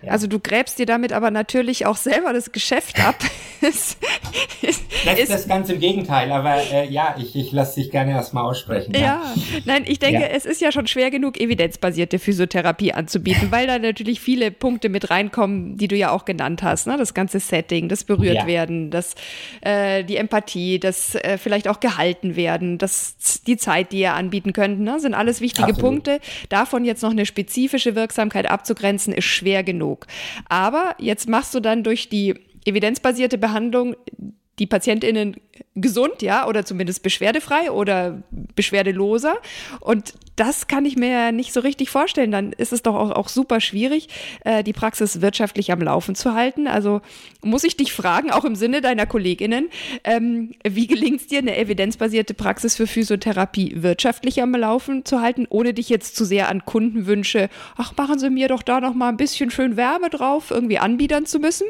Ja. 0.04 0.12
Also 0.12 0.28
du 0.28 0.40
gräbst 0.40 0.80
dir 0.80 0.86
damit 0.86 1.14
aber 1.14 1.32
natürlich 1.32 1.86
auch 1.86 1.96
selber 1.96 2.34
das 2.34 2.52
Geschäft 2.52 3.00
ab. 3.00 3.16
das 3.62 3.96
ist 5.20 5.32
das 5.32 5.48
ganz 5.48 5.70
im 5.70 5.80
Gegenteil, 5.80 6.32
aber 6.32 6.58
äh, 6.58 6.90
ja, 6.90 7.16
ich, 7.18 7.36
ich 7.36 7.54
lasse 7.54 7.80
dich 7.80 7.90
gerne 7.90 8.12
erstmal 8.12 8.44
aussprechen. 8.44 8.94
Ja. 8.94 9.00
ja, 9.02 9.34
nein, 9.64 9.84
ich 9.88 10.00
denke, 10.00 10.22
ja. 10.22 10.28
es 10.28 10.46
ist 10.46 10.60
ja 10.60 10.74
schon 10.74 10.88
schwer 10.88 11.10
genug, 11.10 11.40
evidenzbasierte 11.40 12.20
Physiotherapie 12.20 12.92
anzubieten, 12.92 13.52
weil 13.52 13.68
da 13.68 13.80
natürlich 13.80 14.20
viele 14.20 14.52
Punkte 14.52 14.90
mit 14.90 15.10
reinkommen, 15.10 15.78
die 15.78 15.88
du 15.88 15.96
ja 15.96 16.12
auch 16.12 16.26
genannt 16.26 16.64
hast. 16.64 16.88
Ne? 16.88 16.98
Das 16.98 17.14
ganze 17.14 17.40
Setting, 17.40 17.88
das 17.88 18.04
berührt 18.04 18.46
werden, 18.46 18.92
das, 18.92 19.16
äh, 19.62 20.04
die 20.04 20.18
Empathie, 20.18 20.80
das 20.80 21.16
äh, 21.16 21.38
vielleicht 21.38 21.70
auch 21.70 21.80
gehalten 21.80 22.36
werden, 22.36 22.78
das, 22.78 23.16
die 23.48 23.56
Zeit, 23.56 23.94
die 23.94 24.00
ihr 24.00 24.14
anbieten 24.14 24.52
könnt, 24.52 24.82
ne? 24.82 25.00
sind 25.00 25.14
alles 25.14 25.40
wichtige 25.40 25.70
Absolut. 25.70 25.92
Punkte. 25.92 26.20
Davon 26.50 26.84
jetzt 26.84 27.02
noch 27.02 27.12
eine 27.12 27.26
spezifische 27.26 27.96
Wirksamkeit 27.96 28.50
abzugrenzen, 28.50 29.14
ist 29.14 29.26
schwer 29.26 29.64
genug 29.64 29.93
genug. 29.94 30.08
Aber 30.50 30.96
jetzt 31.00 31.28
machst 31.30 31.54
du 31.56 31.60
dann 31.60 31.84
durch 31.84 32.10
die 32.10 32.36
evidenzbasierte 32.66 33.38
Behandlung 33.38 33.96
die 34.60 34.68
PatientInnen 34.68 35.36
gesund, 35.76 36.22
ja, 36.22 36.48
oder 36.48 36.66
zumindest 36.66 37.02
beschwerdefrei 37.02 37.72
oder 37.72 38.22
beschwerdeloser. 38.56 39.36
Und 39.80 40.14
das 40.36 40.68
kann 40.68 40.86
ich 40.86 40.98
mir 40.98 41.32
nicht 41.32 41.54
so 41.54 41.60
richtig 41.60 41.90
vorstellen. 41.90 42.32
Dann 42.32 42.54
ist 42.54 42.74
es 42.74 42.82
doch 42.84 42.96
auch, 42.96 43.12
auch 43.12 43.30
super 43.30 43.60
schwierig, 43.60 44.10
äh, 44.44 44.64
die 44.64 44.74
Praxis 44.74 45.22
wirtschaftlich 45.22 45.72
am 45.72 45.82
Laufen 45.82 46.16
zu 46.16 46.34
halten. 46.34 46.68
Also 46.68 47.02
muss 47.42 47.64
ich 47.64 47.78
dich 47.78 47.94
fragen, 47.94 48.32
auch 48.32 48.46
im 48.46 48.56
Sinne 48.56 48.82
deiner 48.82 49.06
KollegInnen, 49.06 49.70
ähm, 50.04 50.52
wie 50.68 50.88
gelingt 50.88 51.22
es 51.22 51.28
dir, 51.28 51.40
eine 51.40 51.58
evidenzbasierte 51.58 52.34
Praxis 52.34 52.76
für 52.76 52.88
Physiotherapie 52.88 53.74
wirtschaftlich 53.78 54.42
am 54.42 54.54
Laufen 54.56 55.06
zu 55.06 55.22
halten, 55.22 55.46
ohne 55.50 55.74
dich 55.74 55.90
jetzt 55.90 56.16
zu 56.16 56.26
sehr 56.26 56.50
an 56.50 56.66
Kundenwünsche, 56.66 57.50
ach, 57.78 57.94
machen 57.98 58.20
Sie 58.20 58.30
mir 58.30 58.48
doch 58.48 58.64
da 58.64 58.80
noch 58.80 58.94
mal 58.94 59.10
ein 59.10 59.18
bisschen 59.18 59.52
schön 59.52 59.78
Wärme 59.78 60.10
drauf, 60.10 60.52
irgendwie 60.52 60.80
anbiedern 60.80 61.26
zu 61.26 61.40
müssen. 61.40 61.68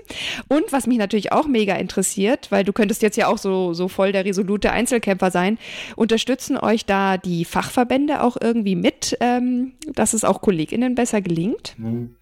Und 0.47 0.71
was 0.71 0.87
mich 0.87 0.97
natürlich 0.97 1.31
auch 1.31 1.47
mega 1.47 1.75
interessiert, 1.75 2.51
weil 2.51 2.63
du 2.63 2.73
könntest 2.73 3.01
jetzt 3.01 3.17
ja 3.17 3.27
auch 3.27 3.37
so, 3.37 3.73
so 3.73 3.87
voll 3.93 4.11
der 4.11 4.25
resolute 4.25 4.71
Einzelkämpfer 4.71 5.31
sein, 5.31 5.57
unterstützen 5.95 6.57
euch 6.57 6.85
da 6.85 7.17
die 7.17 7.45
Fachverbände 7.45 8.21
auch 8.21 8.37
irgendwie 8.39 8.75
mit, 8.75 9.17
ähm, 9.21 9.73
dass 9.93 10.13
es 10.13 10.25
auch 10.25 10.41
KollegInnen 10.41 10.95
besser 10.95 11.21
gelingt? 11.21 11.75
Mhm. 11.77 12.15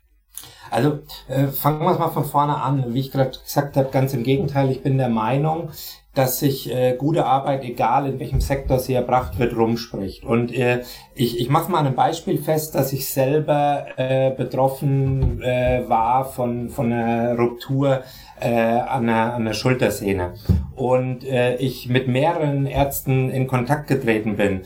Also 0.70 1.00
äh, 1.28 1.48
fangen 1.48 1.82
wir 1.82 1.92
es 1.92 2.00
mal 2.00 2.10
von 2.10 2.26
vorne 2.26 2.56
an. 2.56 2.94
Wie 2.94 3.00
ich 3.00 3.12
gerade 3.12 3.38
gesagt 3.38 3.76
habe, 3.76 3.90
ganz 3.92 4.14
im 4.14 4.24
Gegenteil, 4.24 4.72
ich 4.72 4.82
bin 4.82 4.98
der 4.98 5.10
Meinung, 5.10 5.70
dass 6.14 6.40
sich 6.40 6.74
äh, 6.74 6.96
gute 6.98 7.26
Arbeit, 7.26 7.64
egal 7.64 8.08
in 8.08 8.20
welchem 8.20 8.42
Sektor 8.42 8.80
sie 8.80 8.94
erbracht 8.94 9.40
wird, 9.40 9.56
rumspricht. 9.56 10.24
Und 10.26 10.54
äh, 10.54 10.84
ich, 11.16 11.40
ich 11.40 11.50
mache 11.50 11.72
mal 11.72 11.86
ein 11.86 11.96
Beispiel 11.96 12.38
fest, 12.38 12.76
dass 12.76 12.92
ich 12.92 13.10
selber 13.10 13.86
äh, 13.96 14.32
betroffen 14.32 15.42
äh, 15.42 15.84
war 15.88 16.26
von, 16.26 16.70
von 16.70 16.92
einer 16.92 17.38
Ruptur 17.38 18.04
äh, 18.42 18.50
an, 18.50 19.08
der, 19.08 19.34
an 19.34 19.46
der 19.46 19.54
Schultersehne. 19.54 20.34
Und 20.76 21.24
äh, 21.24 21.56
ich 21.56 21.88
mit 21.88 22.08
mehreren 22.08 22.66
Ärzten 22.66 23.30
in 23.30 23.48
Kontakt 23.48 23.88
getreten 23.88 24.36
bin. 24.36 24.62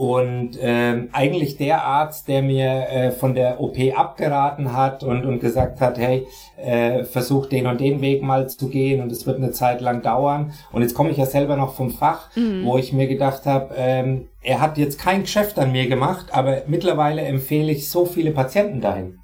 Und 0.00 0.52
ähm, 0.58 1.10
eigentlich 1.12 1.58
der 1.58 1.84
Arzt, 1.84 2.26
der 2.26 2.40
mir 2.40 2.88
äh, 2.88 3.10
von 3.10 3.34
der 3.34 3.60
OP 3.60 3.76
abgeraten 3.94 4.74
hat 4.74 5.04
und, 5.04 5.26
und 5.26 5.40
gesagt 5.40 5.82
hat, 5.82 5.98
hey, 5.98 6.26
äh, 6.56 7.04
versuch 7.04 7.44
den 7.44 7.66
und 7.66 7.82
den 7.82 8.00
Weg 8.00 8.22
mal 8.22 8.48
zu 8.48 8.70
gehen 8.70 9.02
und 9.02 9.12
es 9.12 9.26
wird 9.26 9.36
eine 9.36 9.52
Zeit 9.52 9.82
lang 9.82 10.00
dauern. 10.00 10.54
Und 10.72 10.80
jetzt 10.80 10.94
komme 10.94 11.10
ich 11.10 11.18
ja 11.18 11.26
selber 11.26 11.56
noch 11.56 11.74
vom 11.74 11.90
Fach, 11.90 12.34
mhm. 12.34 12.64
wo 12.64 12.78
ich 12.78 12.94
mir 12.94 13.08
gedacht 13.08 13.44
habe, 13.44 13.74
ähm, 13.76 14.28
er 14.42 14.62
hat 14.62 14.78
jetzt 14.78 14.98
kein 14.98 15.20
Geschäft 15.20 15.58
an 15.58 15.70
mir 15.70 15.86
gemacht, 15.86 16.28
aber 16.32 16.62
mittlerweile 16.66 17.20
empfehle 17.20 17.70
ich 17.70 17.90
so 17.90 18.06
viele 18.06 18.30
Patienten 18.30 18.80
dahin. 18.80 19.18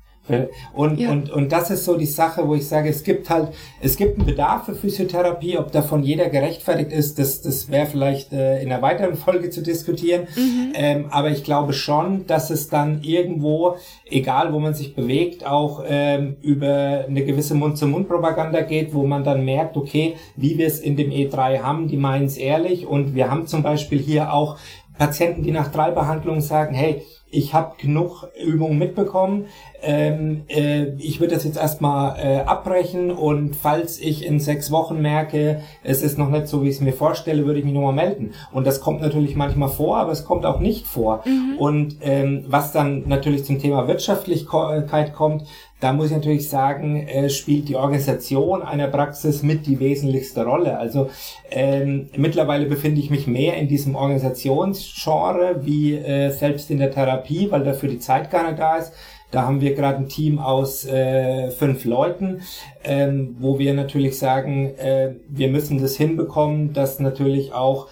Und, 0.73 0.99
ja. 0.99 1.11
und, 1.11 1.31
und 1.31 1.53
das 1.53 1.71
ist 1.71 1.85
so 1.85 1.97
die 1.97 2.07
Sache, 2.07 2.47
wo 2.47 2.55
ich 2.55 2.67
sage, 2.67 2.89
es 2.89 3.03
gibt 3.05 3.31
halt, 3.31 3.49
es 3.81 3.97
gibt 3.97 4.19
einen 4.19 4.27
Bedarf 4.27 4.67
für 4.67 4.75
Physiotherapie, 4.75 5.59
ob 5.59 5.73
davon 5.73 6.03
jeder 6.03 6.29
gerechtfertigt 6.29 6.93
ist, 6.93 7.19
das, 7.19 7.43
das 7.43 7.71
wäre 7.71 7.87
vielleicht 7.87 8.33
äh, 8.33 8.61
in 8.63 8.73
einer 8.73 8.83
weiteren 8.83 9.15
Folge 9.17 9.51
zu 9.51 9.63
diskutieren. 9.63 10.27
Mhm. 10.37 10.73
Ähm, 10.75 11.07
aber 11.11 11.31
ich 11.31 11.45
glaube 11.45 11.73
schon, 11.73 12.27
dass 12.27 12.51
es 12.51 12.69
dann 12.69 13.03
irgendwo, 13.03 13.77
egal 14.05 14.53
wo 14.53 14.59
man 14.59 14.75
sich 14.75 14.95
bewegt, 14.95 15.47
auch 15.47 15.85
ähm, 15.87 16.37
über 16.43 17.05
eine 17.09 17.25
gewisse 17.25 17.55
Mund-zu-Mund-Propaganda 17.55 18.63
geht, 18.63 18.95
wo 18.95 19.07
man 19.07 19.25
dann 19.25 19.45
merkt, 19.45 19.77
okay, 19.77 20.15
wie 20.37 20.59
wir 20.59 20.67
es 20.67 20.81
in 20.81 20.97
dem 20.97 21.11
E3 21.11 21.61
haben, 21.61 21.89
die 21.89 21.97
meinen 21.97 22.27
es 22.27 22.37
ehrlich. 22.37 22.87
Und 22.87 23.15
wir 23.15 23.31
haben 23.31 23.47
zum 23.47 23.63
Beispiel 23.63 23.99
hier 23.99 24.33
auch 24.33 24.59
Patienten, 24.99 25.43
die 25.43 25.53
nach 25.53 25.71
drei 25.71 25.91
Behandlungen 25.91 26.41
sagen, 26.41 26.75
hey, 26.75 27.03
ich 27.37 27.53
habe 27.53 27.77
genug 27.79 28.29
Übungen 28.43 28.79
mitbekommen. 28.79 29.47
Ähm, 29.83 30.45
äh, 30.49 30.87
ich 30.99 31.21
würde 31.21 31.35
das 31.35 31.45
jetzt 31.45 31.59
erstmal 31.59 32.19
äh, 32.19 32.39
abbrechen 32.41 33.11
und 33.11 33.55
falls 33.55 34.01
ich 34.01 34.25
in 34.25 34.41
sechs 34.41 34.71
Wochen 34.71 35.01
merke, 35.03 35.61
es 35.85 36.03
ist 36.03 36.19
noch 36.19 36.31
nicht 36.31 36.49
so, 36.49 36.63
wie 36.63 36.69
ich 36.69 36.77
es 36.77 36.81
mir 36.81 36.95
vorstelle, 36.95 37.45
würde 37.45 37.59
ich 37.59 37.65
mich 37.65 37.75
nochmal 37.75 37.93
melden. 37.93 38.33
Und 38.53 38.67
das 38.67 38.81
kommt 38.81 39.03
natürlich 39.03 39.37
manchmal 39.37 39.69
vor, 39.69 39.99
aber 39.99 40.13
es 40.13 40.25
kommt 40.25 40.47
auch 40.47 40.61
nicht 40.61 40.87
vor. 40.87 41.23
Mhm. 41.27 41.59
Und 41.59 41.97
ähm, 42.01 42.45
was 42.49 42.73
dann 42.73 43.05
natürlich 43.07 43.45
zum 43.45 43.59
Thema 43.59 43.87
Wirtschaftlichkeit 43.87 45.13
kommt, 45.13 45.45
da 45.81 45.93
muss 45.93 46.07
ich 46.07 46.13
natürlich 46.13 46.49
sagen, 46.49 47.07
äh, 47.07 47.29
spielt 47.29 47.69
die 47.69 47.77
Organisation 47.77 48.63
einer 48.63 48.89
Praxis 48.89 49.43
mit 49.43 49.67
die 49.67 49.79
wesentlichste 49.79 50.45
Rolle. 50.45 50.79
Also 50.79 51.11
ähm, 51.51 52.09
mittlerweile 52.17 52.67
befinde 52.67 53.01
ich 53.01 53.11
mich 53.11 53.27
mehr 53.27 53.57
in 53.57 53.69
diesem 53.69 53.95
Organisationsgenre 53.95 55.61
wie 55.65 55.97
äh, 55.97 56.31
selbst 56.31 56.71
in 56.71 56.79
der 56.79 56.91
Therapie, 56.91 57.51
weil 57.51 57.65
dafür 57.65 57.91
die 57.91 57.99
Zeit 57.99 58.31
gar 58.31 58.47
nicht 58.47 58.59
da 58.59 58.77
ist. 58.77 58.93
Da 59.33 59.43
haben 59.43 59.61
wir 59.61 59.75
gerade 59.75 59.99
ein 59.99 60.09
Team 60.09 60.39
aus 60.39 60.87
äh, 60.87 61.51
fünf 61.51 61.85
Leuten, 61.85 62.43
ähm, 62.85 63.37
wo 63.41 63.59
wir 63.59 63.75
natürlich 63.75 64.19
sagen, 64.19 64.75
äh, 64.77 65.17
wir 65.29 65.49
müssen 65.49 65.83
das 65.83 65.97
hinbekommen, 65.97 66.73
dass 66.73 67.01
natürlich 67.01 67.53
auch 67.53 67.89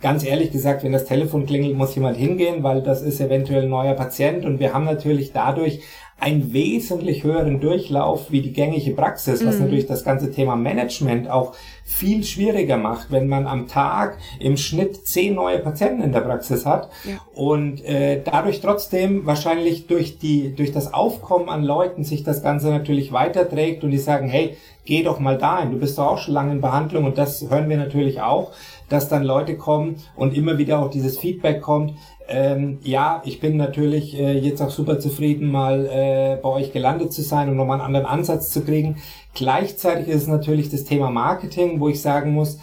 ganz 0.00 0.24
ehrlich 0.24 0.50
gesagt, 0.50 0.82
wenn 0.84 0.92
das 0.92 1.04
Telefon 1.04 1.46
klingelt, 1.46 1.76
muss 1.76 1.94
jemand 1.94 2.16
hingehen, 2.16 2.62
weil 2.62 2.82
das 2.82 3.02
ist 3.02 3.20
eventuell 3.20 3.62
ein 3.62 3.70
neuer 3.70 3.94
Patient 3.94 4.44
und 4.44 4.60
wir 4.60 4.74
haben 4.74 4.84
natürlich 4.84 5.32
dadurch 5.32 5.80
einen 6.22 6.52
wesentlich 6.52 7.24
höheren 7.24 7.60
Durchlauf 7.60 8.30
wie 8.30 8.42
die 8.42 8.52
gängige 8.52 8.92
Praxis, 8.92 9.44
was 9.44 9.56
mhm. 9.56 9.62
natürlich 9.62 9.86
das 9.86 10.04
ganze 10.04 10.30
Thema 10.30 10.54
Management 10.54 11.28
auch 11.28 11.54
viel 11.84 12.22
schwieriger 12.22 12.76
macht, 12.76 13.10
wenn 13.10 13.26
man 13.26 13.48
am 13.48 13.66
Tag 13.66 14.18
im 14.38 14.56
Schnitt 14.56 15.04
zehn 15.04 15.34
neue 15.34 15.58
Patienten 15.58 16.00
in 16.00 16.12
der 16.12 16.20
Praxis 16.20 16.64
hat 16.64 16.90
ja. 17.04 17.16
und 17.34 17.84
äh, 17.84 18.22
dadurch 18.22 18.60
trotzdem 18.60 19.26
wahrscheinlich 19.26 19.88
durch 19.88 20.18
die 20.18 20.54
durch 20.54 20.70
das 20.70 20.94
Aufkommen 20.94 21.48
an 21.48 21.64
Leuten 21.64 22.04
sich 22.04 22.22
das 22.22 22.40
Ganze 22.40 22.68
natürlich 22.68 23.10
weiterträgt 23.10 23.82
und 23.82 23.90
die 23.90 23.98
sagen, 23.98 24.28
hey, 24.28 24.56
geh 24.84 25.02
doch 25.02 25.18
mal 25.18 25.38
dahin, 25.38 25.72
du 25.72 25.78
bist 25.78 25.98
doch 25.98 26.06
auch 26.06 26.18
schon 26.18 26.34
lange 26.34 26.52
in 26.52 26.60
Behandlung 26.60 27.04
und 27.04 27.18
das 27.18 27.48
hören 27.50 27.68
wir 27.68 27.76
natürlich 27.76 28.20
auch, 28.20 28.52
dass 28.88 29.08
dann 29.08 29.24
Leute 29.24 29.56
kommen 29.56 29.96
und 30.16 30.36
immer 30.36 30.58
wieder 30.58 30.78
auch 30.80 30.90
dieses 30.90 31.18
Feedback 31.18 31.62
kommt, 31.62 31.94
ähm, 32.28 32.78
ja, 32.82 33.22
ich 33.24 33.40
bin 33.40 33.56
natürlich 33.56 34.18
äh, 34.18 34.38
jetzt 34.38 34.60
auch 34.62 34.70
super 34.70 34.98
zufrieden, 34.98 35.50
mal 35.50 35.86
äh, 35.86 36.38
bei 36.42 36.48
euch 36.48 36.72
gelandet 36.72 37.12
zu 37.12 37.22
sein 37.22 37.48
und 37.48 37.56
nochmal 37.56 37.78
einen 37.78 37.86
anderen 37.86 38.06
Ansatz 38.06 38.50
zu 38.50 38.64
kriegen. 38.64 38.96
Gleichzeitig 39.34 40.08
ist 40.08 40.22
es 40.22 40.28
natürlich 40.28 40.70
das 40.70 40.84
Thema 40.84 41.10
Marketing, 41.10 41.80
wo 41.80 41.88
ich 41.88 42.00
sagen 42.00 42.32
muss, 42.32 42.58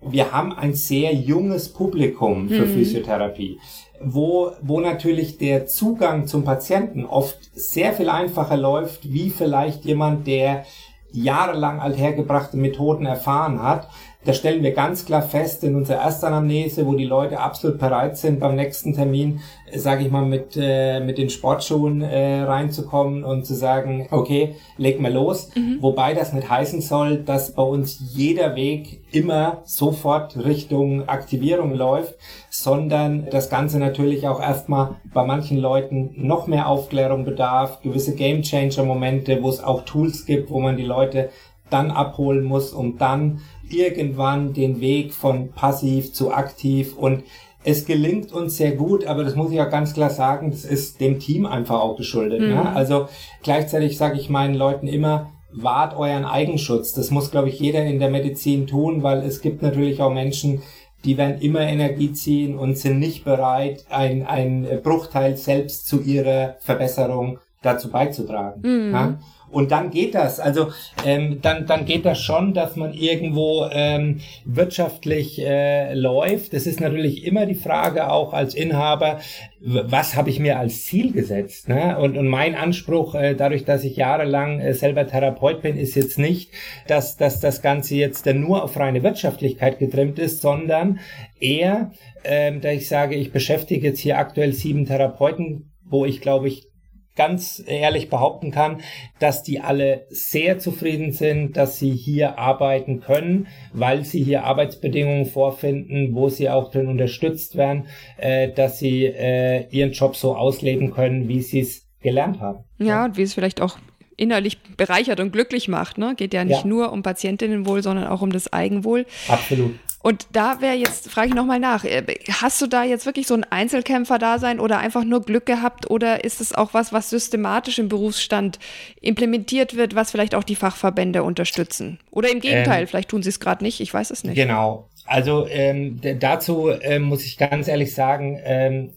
wir 0.00 0.32
haben 0.32 0.52
ein 0.52 0.74
sehr 0.74 1.12
junges 1.12 1.72
Publikum 1.72 2.48
für 2.48 2.66
mhm. 2.66 2.74
Physiotherapie, 2.74 3.58
wo, 4.00 4.52
wo 4.62 4.80
natürlich 4.80 5.38
der 5.38 5.66
Zugang 5.66 6.26
zum 6.26 6.44
Patienten 6.44 7.04
oft 7.04 7.38
sehr 7.54 7.92
viel 7.92 8.08
einfacher 8.08 8.56
läuft, 8.56 9.12
wie 9.12 9.30
vielleicht 9.30 9.84
jemand, 9.84 10.26
der 10.26 10.64
jahrelang 11.10 11.80
althergebrachte 11.80 12.56
Methoden 12.56 13.06
erfahren 13.06 13.62
hat, 13.62 13.88
Da 14.24 14.32
stellen 14.32 14.64
wir 14.64 14.72
ganz 14.72 15.06
klar 15.06 15.22
fest 15.22 15.62
in 15.62 15.76
unserer 15.76 16.02
Erstanamnese, 16.02 16.84
wo 16.86 16.94
die 16.94 17.04
Leute 17.04 17.38
absolut 17.38 17.78
bereit 17.78 18.18
sind, 18.18 18.40
beim 18.40 18.56
nächsten 18.56 18.92
Termin, 18.92 19.40
äh, 19.70 19.78
sage 19.78 20.04
ich 20.04 20.10
mal, 20.10 20.26
mit, 20.26 20.56
äh, 20.60 20.98
mit 20.98 21.18
den 21.18 21.30
Sportschuhen 21.30 22.02
äh, 22.02 22.42
reinzukommen 22.42 23.22
und 23.22 23.46
zu 23.46 23.54
sagen, 23.54 24.08
okay, 24.10 24.56
leg 24.76 25.00
mal 25.00 25.12
los. 25.12 25.50
Mhm. 25.54 25.78
Wobei 25.80 26.14
das 26.14 26.32
nicht 26.32 26.50
heißen 26.50 26.80
soll, 26.80 27.18
dass 27.18 27.54
bei 27.54 27.62
uns 27.62 28.02
jeder 28.12 28.56
Weg 28.56 29.04
immer 29.12 29.62
sofort 29.64 30.36
Richtung 30.36 31.08
Aktivierung 31.08 31.72
läuft, 31.72 32.16
sondern 32.50 33.28
das 33.30 33.48
Ganze 33.50 33.78
natürlich 33.78 34.26
auch 34.26 34.40
erstmal 34.40 34.96
bei 35.14 35.24
manchen 35.24 35.58
Leuten 35.58 36.10
noch 36.16 36.48
mehr 36.48 36.66
Aufklärung 36.66 37.24
bedarf, 37.24 37.82
gewisse 37.82 38.16
Game-Changer-Momente, 38.16 39.42
wo 39.42 39.48
es 39.48 39.62
auch 39.62 39.84
Tools 39.84 40.26
gibt, 40.26 40.50
wo 40.50 40.58
man 40.58 40.76
die 40.76 40.82
Leute 40.82 41.30
dann 41.70 41.90
abholen 41.90 42.44
muss, 42.44 42.72
um 42.72 42.98
dann 42.98 43.40
irgendwann 43.68 44.54
den 44.54 44.80
Weg 44.80 45.12
von 45.12 45.52
passiv 45.52 46.12
zu 46.12 46.32
aktiv 46.32 46.96
und 46.96 47.22
es 47.64 47.84
gelingt 47.84 48.32
uns 48.32 48.56
sehr 48.56 48.72
gut, 48.72 49.06
aber 49.06 49.24
das 49.24 49.34
muss 49.34 49.52
ich 49.52 49.60
auch 49.60 49.68
ganz 49.68 49.92
klar 49.92 50.10
sagen, 50.10 50.50
das 50.50 50.64
ist 50.64 51.00
dem 51.00 51.18
Team 51.18 51.44
einfach 51.44 51.80
auch 51.80 51.96
geschuldet. 51.96 52.40
Ne? 52.40 52.46
Mhm. 52.46 52.54
Ne? 52.54 52.72
Also 52.74 53.08
gleichzeitig 53.42 53.98
sage 53.98 54.18
ich 54.18 54.30
meinen 54.30 54.54
Leuten 54.54 54.86
immer, 54.86 55.32
wahrt 55.52 55.96
euren 55.96 56.24
Eigenschutz. 56.24 56.92
Das 56.94 57.10
muss, 57.10 57.30
glaube 57.30 57.48
ich, 57.48 57.58
jeder 57.58 57.84
in 57.84 57.98
der 57.98 58.10
Medizin 58.10 58.66
tun, 58.66 59.02
weil 59.02 59.18
es 59.18 59.40
gibt 59.40 59.62
natürlich 59.62 60.00
auch 60.00 60.12
Menschen, 60.12 60.62
die 61.04 61.16
werden 61.16 61.40
immer 61.40 61.60
Energie 61.60 62.12
ziehen 62.12 62.58
und 62.58 62.76
sind 62.76 62.98
nicht 62.98 63.24
bereit, 63.24 63.84
ein, 63.88 64.26
ein 64.26 64.66
Bruchteil 64.82 65.36
selbst 65.36 65.86
zu 65.86 66.00
ihrer 66.00 66.56
Verbesserung 66.60 67.38
dazu 67.62 67.90
beizutragen. 67.90 68.62
Mhm. 68.62 68.92
Ja? 68.92 69.18
Und 69.50 69.70
dann 69.70 69.90
geht 69.90 70.14
das. 70.14 70.40
Also 70.40 70.72
ähm, 71.04 71.40
dann, 71.40 71.66
dann 71.66 71.84
geht 71.84 72.04
das 72.04 72.20
schon, 72.20 72.54
dass 72.54 72.76
man 72.76 72.92
irgendwo 72.92 73.66
ähm, 73.70 74.20
wirtschaftlich 74.44 75.40
äh, 75.40 75.94
läuft. 75.94 76.54
Es 76.54 76.66
ist 76.66 76.80
natürlich 76.80 77.24
immer 77.24 77.46
die 77.46 77.54
Frage 77.54 78.10
auch 78.10 78.32
als 78.32 78.54
Inhaber, 78.54 79.20
was 79.60 80.14
habe 80.14 80.30
ich 80.30 80.38
mir 80.38 80.58
als 80.58 80.84
Ziel 80.84 81.12
gesetzt? 81.12 81.68
Ne? 81.68 81.98
Und, 81.98 82.16
und 82.16 82.28
mein 82.28 82.54
Anspruch, 82.54 83.14
äh, 83.14 83.34
dadurch, 83.34 83.64
dass 83.64 83.84
ich 83.84 83.96
jahrelang 83.96 84.60
äh, 84.60 84.74
selber 84.74 85.06
Therapeut 85.06 85.62
bin, 85.62 85.76
ist 85.76 85.94
jetzt 85.94 86.18
nicht, 86.18 86.50
dass, 86.86 87.16
dass 87.16 87.40
das 87.40 87.62
Ganze 87.62 87.96
jetzt 87.96 88.26
nur 88.26 88.62
auf 88.62 88.76
reine 88.78 89.02
Wirtschaftlichkeit 89.02 89.78
getrimmt 89.78 90.18
ist, 90.18 90.42
sondern 90.42 91.00
eher, 91.40 91.90
ähm, 92.24 92.60
da 92.60 92.70
ich 92.70 92.88
sage, 92.88 93.16
ich 93.16 93.32
beschäftige 93.32 93.88
jetzt 93.88 94.00
hier 94.00 94.18
aktuell 94.18 94.52
sieben 94.52 94.86
Therapeuten, 94.86 95.72
wo 95.84 96.04
ich 96.04 96.20
glaube 96.20 96.48
ich 96.48 96.68
ganz 97.18 97.62
ehrlich 97.66 98.08
behaupten 98.08 98.52
kann, 98.52 98.80
dass 99.18 99.42
die 99.42 99.60
alle 99.60 100.06
sehr 100.08 100.60
zufrieden 100.60 101.12
sind, 101.12 101.56
dass 101.56 101.78
sie 101.78 101.90
hier 101.90 102.38
arbeiten 102.38 103.00
können, 103.00 103.48
weil 103.72 104.04
sie 104.04 104.22
hier 104.22 104.44
Arbeitsbedingungen 104.44 105.26
vorfinden, 105.26 106.14
wo 106.14 106.28
sie 106.28 106.48
auch 106.48 106.70
drin 106.70 106.86
unterstützt 106.86 107.56
werden, 107.56 107.86
äh, 108.16 108.50
dass 108.52 108.78
sie 108.78 109.04
äh, 109.04 109.66
ihren 109.70 109.90
Job 109.90 110.14
so 110.16 110.36
ausleben 110.36 110.92
können, 110.92 111.28
wie 111.28 111.42
sie 111.42 111.60
es 111.60 111.88
gelernt 112.00 112.40
haben. 112.40 112.64
Ja, 112.78 113.06
und 113.06 113.16
wie 113.16 113.22
es 113.22 113.34
vielleicht 113.34 113.60
auch 113.60 113.78
innerlich 114.16 114.60
bereichert 114.76 115.20
und 115.20 115.32
glücklich 115.32 115.68
macht. 115.68 115.98
Ne? 115.98 116.14
Geht 116.16 116.34
ja 116.34 116.44
nicht 116.44 116.62
ja. 116.62 116.66
nur 116.66 116.92
um 116.92 117.02
Patientinnenwohl, 117.02 117.82
sondern 117.82 118.06
auch 118.06 118.22
um 118.22 118.30
das 118.30 118.52
Eigenwohl. 118.52 119.06
Absolut. 119.28 119.74
Und 120.00 120.28
da 120.32 120.60
wäre 120.60 120.74
jetzt, 120.74 121.10
frage 121.10 121.28
ich 121.28 121.34
nochmal 121.34 121.58
nach, 121.58 121.84
äh, 121.84 122.04
hast 122.40 122.62
du 122.62 122.66
da 122.66 122.84
jetzt 122.84 123.04
wirklich 123.04 123.26
so 123.26 123.34
ein 123.34 123.44
Einzelkämpfer-Dasein 123.44 124.60
oder 124.60 124.78
einfach 124.78 125.04
nur 125.04 125.22
Glück 125.22 125.44
gehabt 125.44 125.90
oder 125.90 126.24
ist 126.24 126.40
es 126.40 126.54
auch 126.54 126.72
was, 126.72 126.92
was 126.92 127.10
systematisch 127.10 127.78
im 127.78 127.88
Berufsstand 127.88 128.58
implementiert 129.00 129.76
wird, 129.76 129.96
was 129.96 130.12
vielleicht 130.12 130.34
auch 130.34 130.44
die 130.44 130.54
Fachverbände 130.54 131.24
unterstützen? 131.24 131.98
Oder 132.10 132.30
im 132.30 132.40
Gegenteil, 132.40 132.82
ähm, 132.82 132.86
vielleicht 132.86 133.08
tun 133.08 133.22
sie 133.22 133.30
es 133.30 133.40
gerade 133.40 133.64
nicht, 133.64 133.80
ich 133.80 133.92
weiß 133.92 134.10
es 134.10 134.22
nicht. 134.22 134.36
Genau. 134.36 134.88
Also 135.04 135.46
ähm, 135.48 136.00
dazu 136.20 136.68
äh, 136.68 136.98
muss 136.98 137.24
ich 137.24 137.38
ganz 137.38 137.66
ehrlich 137.66 137.94
sagen, 137.94 138.38
ähm, 138.44 138.90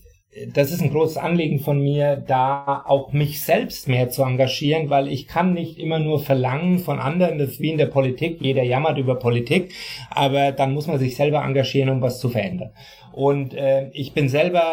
das 0.53 0.71
ist 0.71 0.81
ein 0.81 0.91
großes 0.91 1.17
Anliegen 1.17 1.59
von 1.59 1.81
mir, 1.81 2.15
da 2.15 2.83
auch 2.88 3.11
mich 3.11 3.41
selbst 3.41 3.89
mehr 3.89 4.09
zu 4.09 4.23
engagieren, 4.23 4.89
weil 4.89 5.09
ich 5.09 5.27
kann 5.27 5.53
nicht 5.53 5.77
immer 5.77 6.00
nur 6.00 6.21
verlangen 6.21 6.79
von 6.79 7.00
anderen, 7.00 7.38
das 7.38 7.51
ist 7.51 7.59
wie 7.59 7.71
in 7.71 7.77
der 7.77 7.88
Politik, 7.88 8.38
jeder 8.39 8.63
jammert 8.63 8.97
über 8.97 9.15
Politik, 9.15 9.73
aber 10.09 10.53
dann 10.53 10.73
muss 10.73 10.88
man 10.88 11.00
sich 11.00 11.17
selber 11.17 11.43
engagieren, 11.43 11.89
um 11.89 12.01
was 12.01 12.19
zu 12.19 12.29
verändern. 12.29 12.71
Und 13.11 13.53
äh, 13.53 13.89
ich 13.91 14.13
bin 14.13 14.29
selber 14.29 14.63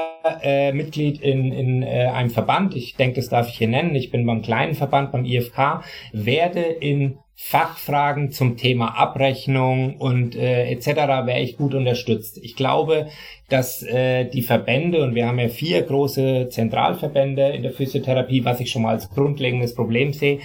äh, 0.42 0.72
Mitglied 0.72 1.20
in, 1.20 1.50
in 1.50 1.82
äh, 1.82 2.06
einem 2.14 2.30
Verband, 2.30 2.76
ich 2.76 2.94
denke, 2.94 3.16
das 3.16 3.28
darf 3.28 3.48
ich 3.48 3.58
hier 3.58 3.68
nennen, 3.68 3.96
ich 3.96 4.12
bin 4.12 4.26
beim 4.26 4.42
kleinen 4.42 4.74
Verband, 4.74 5.10
beim 5.10 5.24
IFK, 5.24 5.82
werde 6.12 6.60
in 6.60 7.18
Fachfragen 7.40 8.32
zum 8.32 8.56
Thema 8.56 8.98
Abrechnung 8.98 9.96
und 9.96 10.34
äh, 10.34 10.70
etc. 10.72 10.86
wäre 11.24 11.40
ich 11.40 11.56
gut 11.56 11.72
unterstützt. 11.72 12.36
Ich 12.42 12.56
glaube, 12.56 13.06
dass 13.48 13.80
äh, 13.84 14.24
die 14.24 14.42
Verbände, 14.42 15.04
und 15.04 15.14
wir 15.14 15.28
haben 15.28 15.38
ja 15.38 15.48
vier 15.48 15.82
große 15.82 16.48
Zentralverbände 16.50 17.50
in 17.50 17.62
der 17.62 17.72
Physiotherapie, 17.72 18.44
was 18.44 18.58
ich 18.58 18.72
schon 18.72 18.82
mal 18.82 18.90
als 18.90 19.08
grundlegendes 19.08 19.76
Problem 19.76 20.12
sehe, 20.12 20.40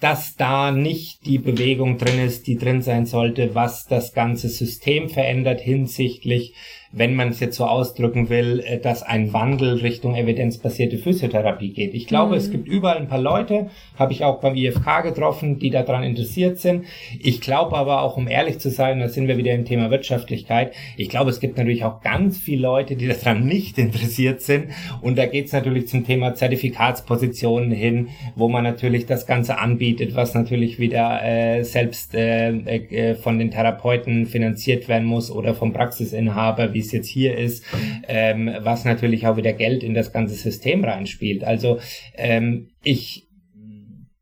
dass 0.00 0.34
da 0.34 0.72
nicht 0.72 1.24
die 1.26 1.38
Bewegung 1.38 1.96
drin 1.96 2.18
ist, 2.18 2.48
die 2.48 2.58
drin 2.58 2.82
sein 2.82 3.06
sollte, 3.06 3.54
was 3.54 3.86
das 3.86 4.12
ganze 4.12 4.48
System 4.48 5.08
verändert 5.08 5.60
hinsichtlich 5.60 6.54
wenn 6.92 7.14
man 7.14 7.28
es 7.28 7.40
jetzt 7.40 7.56
so 7.56 7.64
ausdrücken 7.64 8.28
will, 8.28 8.62
äh, 8.66 8.78
dass 8.78 9.02
ein 9.02 9.32
Wandel 9.32 9.78
Richtung 9.78 10.14
evidenzbasierte 10.14 10.98
Physiotherapie 10.98 11.72
geht. 11.72 11.94
Ich 11.94 12.06
glaube, 12.06 12.32
mhm. 12.32 12.38
es 12.38 12.50
gibt 12.50 12.68
überall 12.68 12.98
ein 12.98 13.08
paar 13.08 13.20
Leute, 13.20 13.70
habe 13.98 14.12
ich 14.12 14.24
auch 14.24 14.40
beim 14.40 14.54
IFK 14.54 15.02
getroffen, 15.02 15.58
die 15.58 15.70
daran 15.70 16.04
interessiert 16.04 16.58
sind. 16.58 16.84
Ich 17.18 17.40
glaube 17.40 17.76
aber 17.76 18.02
auch, 18.02 18.16
um 18.16 18.28
ehrlich 18.28 18.58
zu 18.58 18.70
sein, 18.70 19.00
da 19.00 19.08
sind 19.08 19.26
wir 19.26 19.38
wieder 19.38 19.52
im 19.52 19.64
Thema 19.64 19.90
Wirtschaftlichkeit, 19.90 20.74
ich 20.96 21.08
glaube, 21.08 21.30
es 21.30 21.40
gibt 21.40 21.56
natürlich 21.56 21.84
auch 21.84 22.02
ganz 22.02 22.38
viele 22.38 22.62
Leute, 22.62 22.96
die 22.96 23.08
daran 23.08 23.46
nicht 23.46 23.78
interessiert 23.78 24.42
sind. 24.42 24.66
Und 25.00 25.16
da 25.16 25.26
geht 25.26 25.46
es 25.46 25.52
natürlich 25.52 25.88
zum 25.88 26.04
Thema 26.04 26.34
Zertifikatspositionen 26.34 27.70
hin, 27.70 28.08
wo 28.36 28.48
man 28.48 28.64
natürlich 28.64 29.06
das 29.06 29.26
Ganze 29.26 29.58
anbietet, 29.58 30.14
was 30.14 30.34
natürlich 30.34 30.78
wieder 30.78 31.24
äh, 31.24 31.62
selbst 31.62 32.14
äh, 32.14 32.50
äh, 32.50 33.14
von 33.14 33.38
den 33.38 33.50
Therapeuten 33.50 34.26
finanziert 34.26 34.88
werden 34.88 35.06
muss 35.06 35.30
oder 35.30 35.54
vom 35.54 35.72
Praxisinhaber, 35.72 36.74
wie 36.74 36.81
es 36.86 36.92
jetzt 36.92 37.08
hier 37.08 37.36
ist, 37.36 37.64
ähm, 38.08 38.50
was 38.60 38.84
natürlich 38.84 39.26
auch 39.26 39.36
wieder 39.36 39.52
Geld 39.52 39.82
in 39.82 39.94
das 39.94 40.12
ganze 40.12 40.34
System 40.34 40.84
reinspielt. 40.84 41.44
Also 41.44 41.78
ähm, 42.16 42.68
ich 42.82 43.28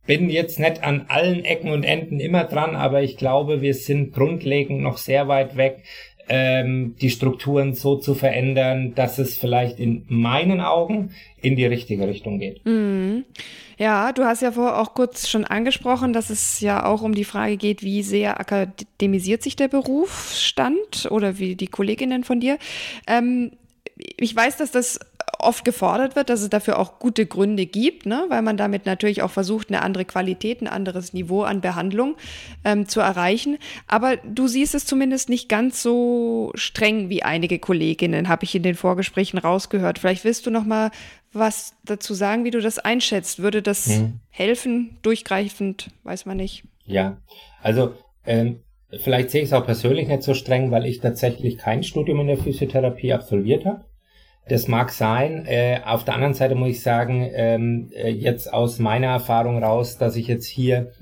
bin 0.07 0.29
jetzt 0.29 0.59
nicht 0.59 0.83
an 0.83 1.05
allen 1.07 1.45
Ecken 1.45 1.71
und 1.71 1.85
Enden 1.85 2.19
immer 2.19 2.43
dran, 2.43 2.75
aber 2.75 3.01
ich 3.03 3.17
glaube, 3.17 3.61
wir 3.61 3.75
sind 3.75 4.13
grundlegend 4.13 4.81
noch 4.81 4.97
sehr 4.97 5.29
weit 5.29 5.57
weg, 5.57 5.85
ähm, 6.29 6.95
die 7.01 7.11
Strukturen 7.11 7.75
so 7.75 7.97
zu 7.97 8.15
verändern, 8.15 8.95
dass 8.95 9.19
es 9.19 9.37
vielleicht 9.37 9.79
in 9.79 10.05
meinen 10.09 10.61
Augen 10.61 11.11
in 11.41 11.57
die 11.57 11.67
richtige 11.67 12.07
Richtung 12.07 12.39
geht. 12.39 12.65
Mhm. 12.65 13.25
Ja, 13.79 14.13
du 14.13 14.25
hast 14.25 14.43
ja 14.43 14.53
vorher 14.53 14.79
auch 14.79 14.95
kurz 14.95 15.27
schon 15.27 15.47
angesprochen, 15.47 16.13
dass 16.13 16.29
es 16.29 16.61
ja 16.61 16.85
auch 16.85 17.01
um 17.01 17.15
die 17.15 17.25
Frage 17.25 17.57
geht, 17.57 17.83
wie 17.83 18.03
sehr 18.03 18.39
akademisiert 18.39 19.43
sich 19.43 19.57
der 19.57 19.69
Berufsstand 19.69 21.09
oder 21.11 21.39
wie 21.39 21.57
die 21.57 21.67
Kolleginnen 21.67 22.23
von 22.23 22.41
dir. 22.41 22.59
Ähm, 23.07 23.53
ich 23.97 24.37
weiß, 24.37 24.59
dass 24.59 24.71
das 24.71 25.01
oft 25.39 25.65
gefordert 25.65 26.17
wird, 26.17 26.29
dass 26.31 26.43
es 26.43 26.51
dafür 26.51 26.79
auch 26.79 26.99
gute 26.99 27.27
Gründe 27.27 27.67
gibt, 27.67 28.07
ne? 28.07 28.27
weil 28.29 28.43
man 28.43 28.57
damit 28.57 28.87
natürlich 28.87 29.23
auch 29.23 29.31
versucht, 29.31 29.69
eine 29.69 29.83
andere 29.83 30.05
Qualität, 30.05 30.61
ein 30.61 30.69
anderes 30.69 31.13
Niveau 31.13 31.43
an 31.43 31.61
Behandlung 31.61 32.17
ähm, 32.65 32.89
zu 32.89 33.01
erreichen. 33.01 33.59
Aber 33.87 34.17
du 34.17 34.49
siehst 34.49 34.75
es 34.75 34.87
zumindest 34.87 35.29
nicht 35.29 35.49
ganz 35.49 35.83
so 35.83 36.53
streng 36.55 37.09
wie 37.09 37.23
einige 37.23 37.59
Kolleginnen, 37.59 38.29
habe 38.29 38.45
ich 38.45 38.55
in 38.55 38.63
den 38.63 38.75
Vorgesprächen 38.75 39.39
rausgehört. 39.39 39.99
Vielleicht 39.99 40.25
willst 40.25 40.47
du 40.47 40.51
noch 40.51 40.65
mal 40.65 40.91
was 41.33 41.75
dazu 41.85 42.15
sagen, 42.15 42.45
wie 42.45 42.51
du 42.51 42.61
das 42.61 42.79
einschätzt. 42.79 43.41
Würde 43.41 43.63
das 43.63 43.87
hm. 43.87 44.21
helfen, 44.31 44.99
durchgreifend, 45.03 45.89
weiß 46.03 46.27
man 46.27 46.37
nicht. 46.37 46.65
Ja, 46.85 47.19
also 47.63 47.95
ähm, 48.27 48.61
vielleicht 48.99 49.31
sehe 49.31 49.43
ich 49.43 49.49
es 49.49 49.53
auch 49.53 49.65
persönlich 49.65 50.09
nicht 50.09 50.23
so 50.23 50.35
streng, 50.35 50.71
weil 50.71 50.87
ich 50.87 51.01
tatsächlich 51.01 51.59
kein 51.59 51.83
Studium 51.85 52.21
in 52.21 52.27
der 52.27 52.39
Physiotherapie 52.39 53.13
absolviert 53.13 53.65
habe. 53.65 53.85
Das 54.49 54.67
mag 54.69 54.91
sein. 54.91 55.47
Äh, 55.47 55.81
auf 55.85 56.05
der 56.05 56.15
anderen 56.15 56.35
Seite 56.35 56.55
muss 56.55 56.71
ich 56.71 56.83
sagen, 56.83 57.31
ähm, 57.33 57.91
äh, 57.95 58.11
jetzt 58.11 58.53
aus 58.53 58.79
meiner 58.79 59.09
Erfahrung 59.09 59.63
raus, 59.63 59.97
dass 59.97 60.17
ich 60.17 60.27
jetzt 60.27 60.47
hier 60.47 60.93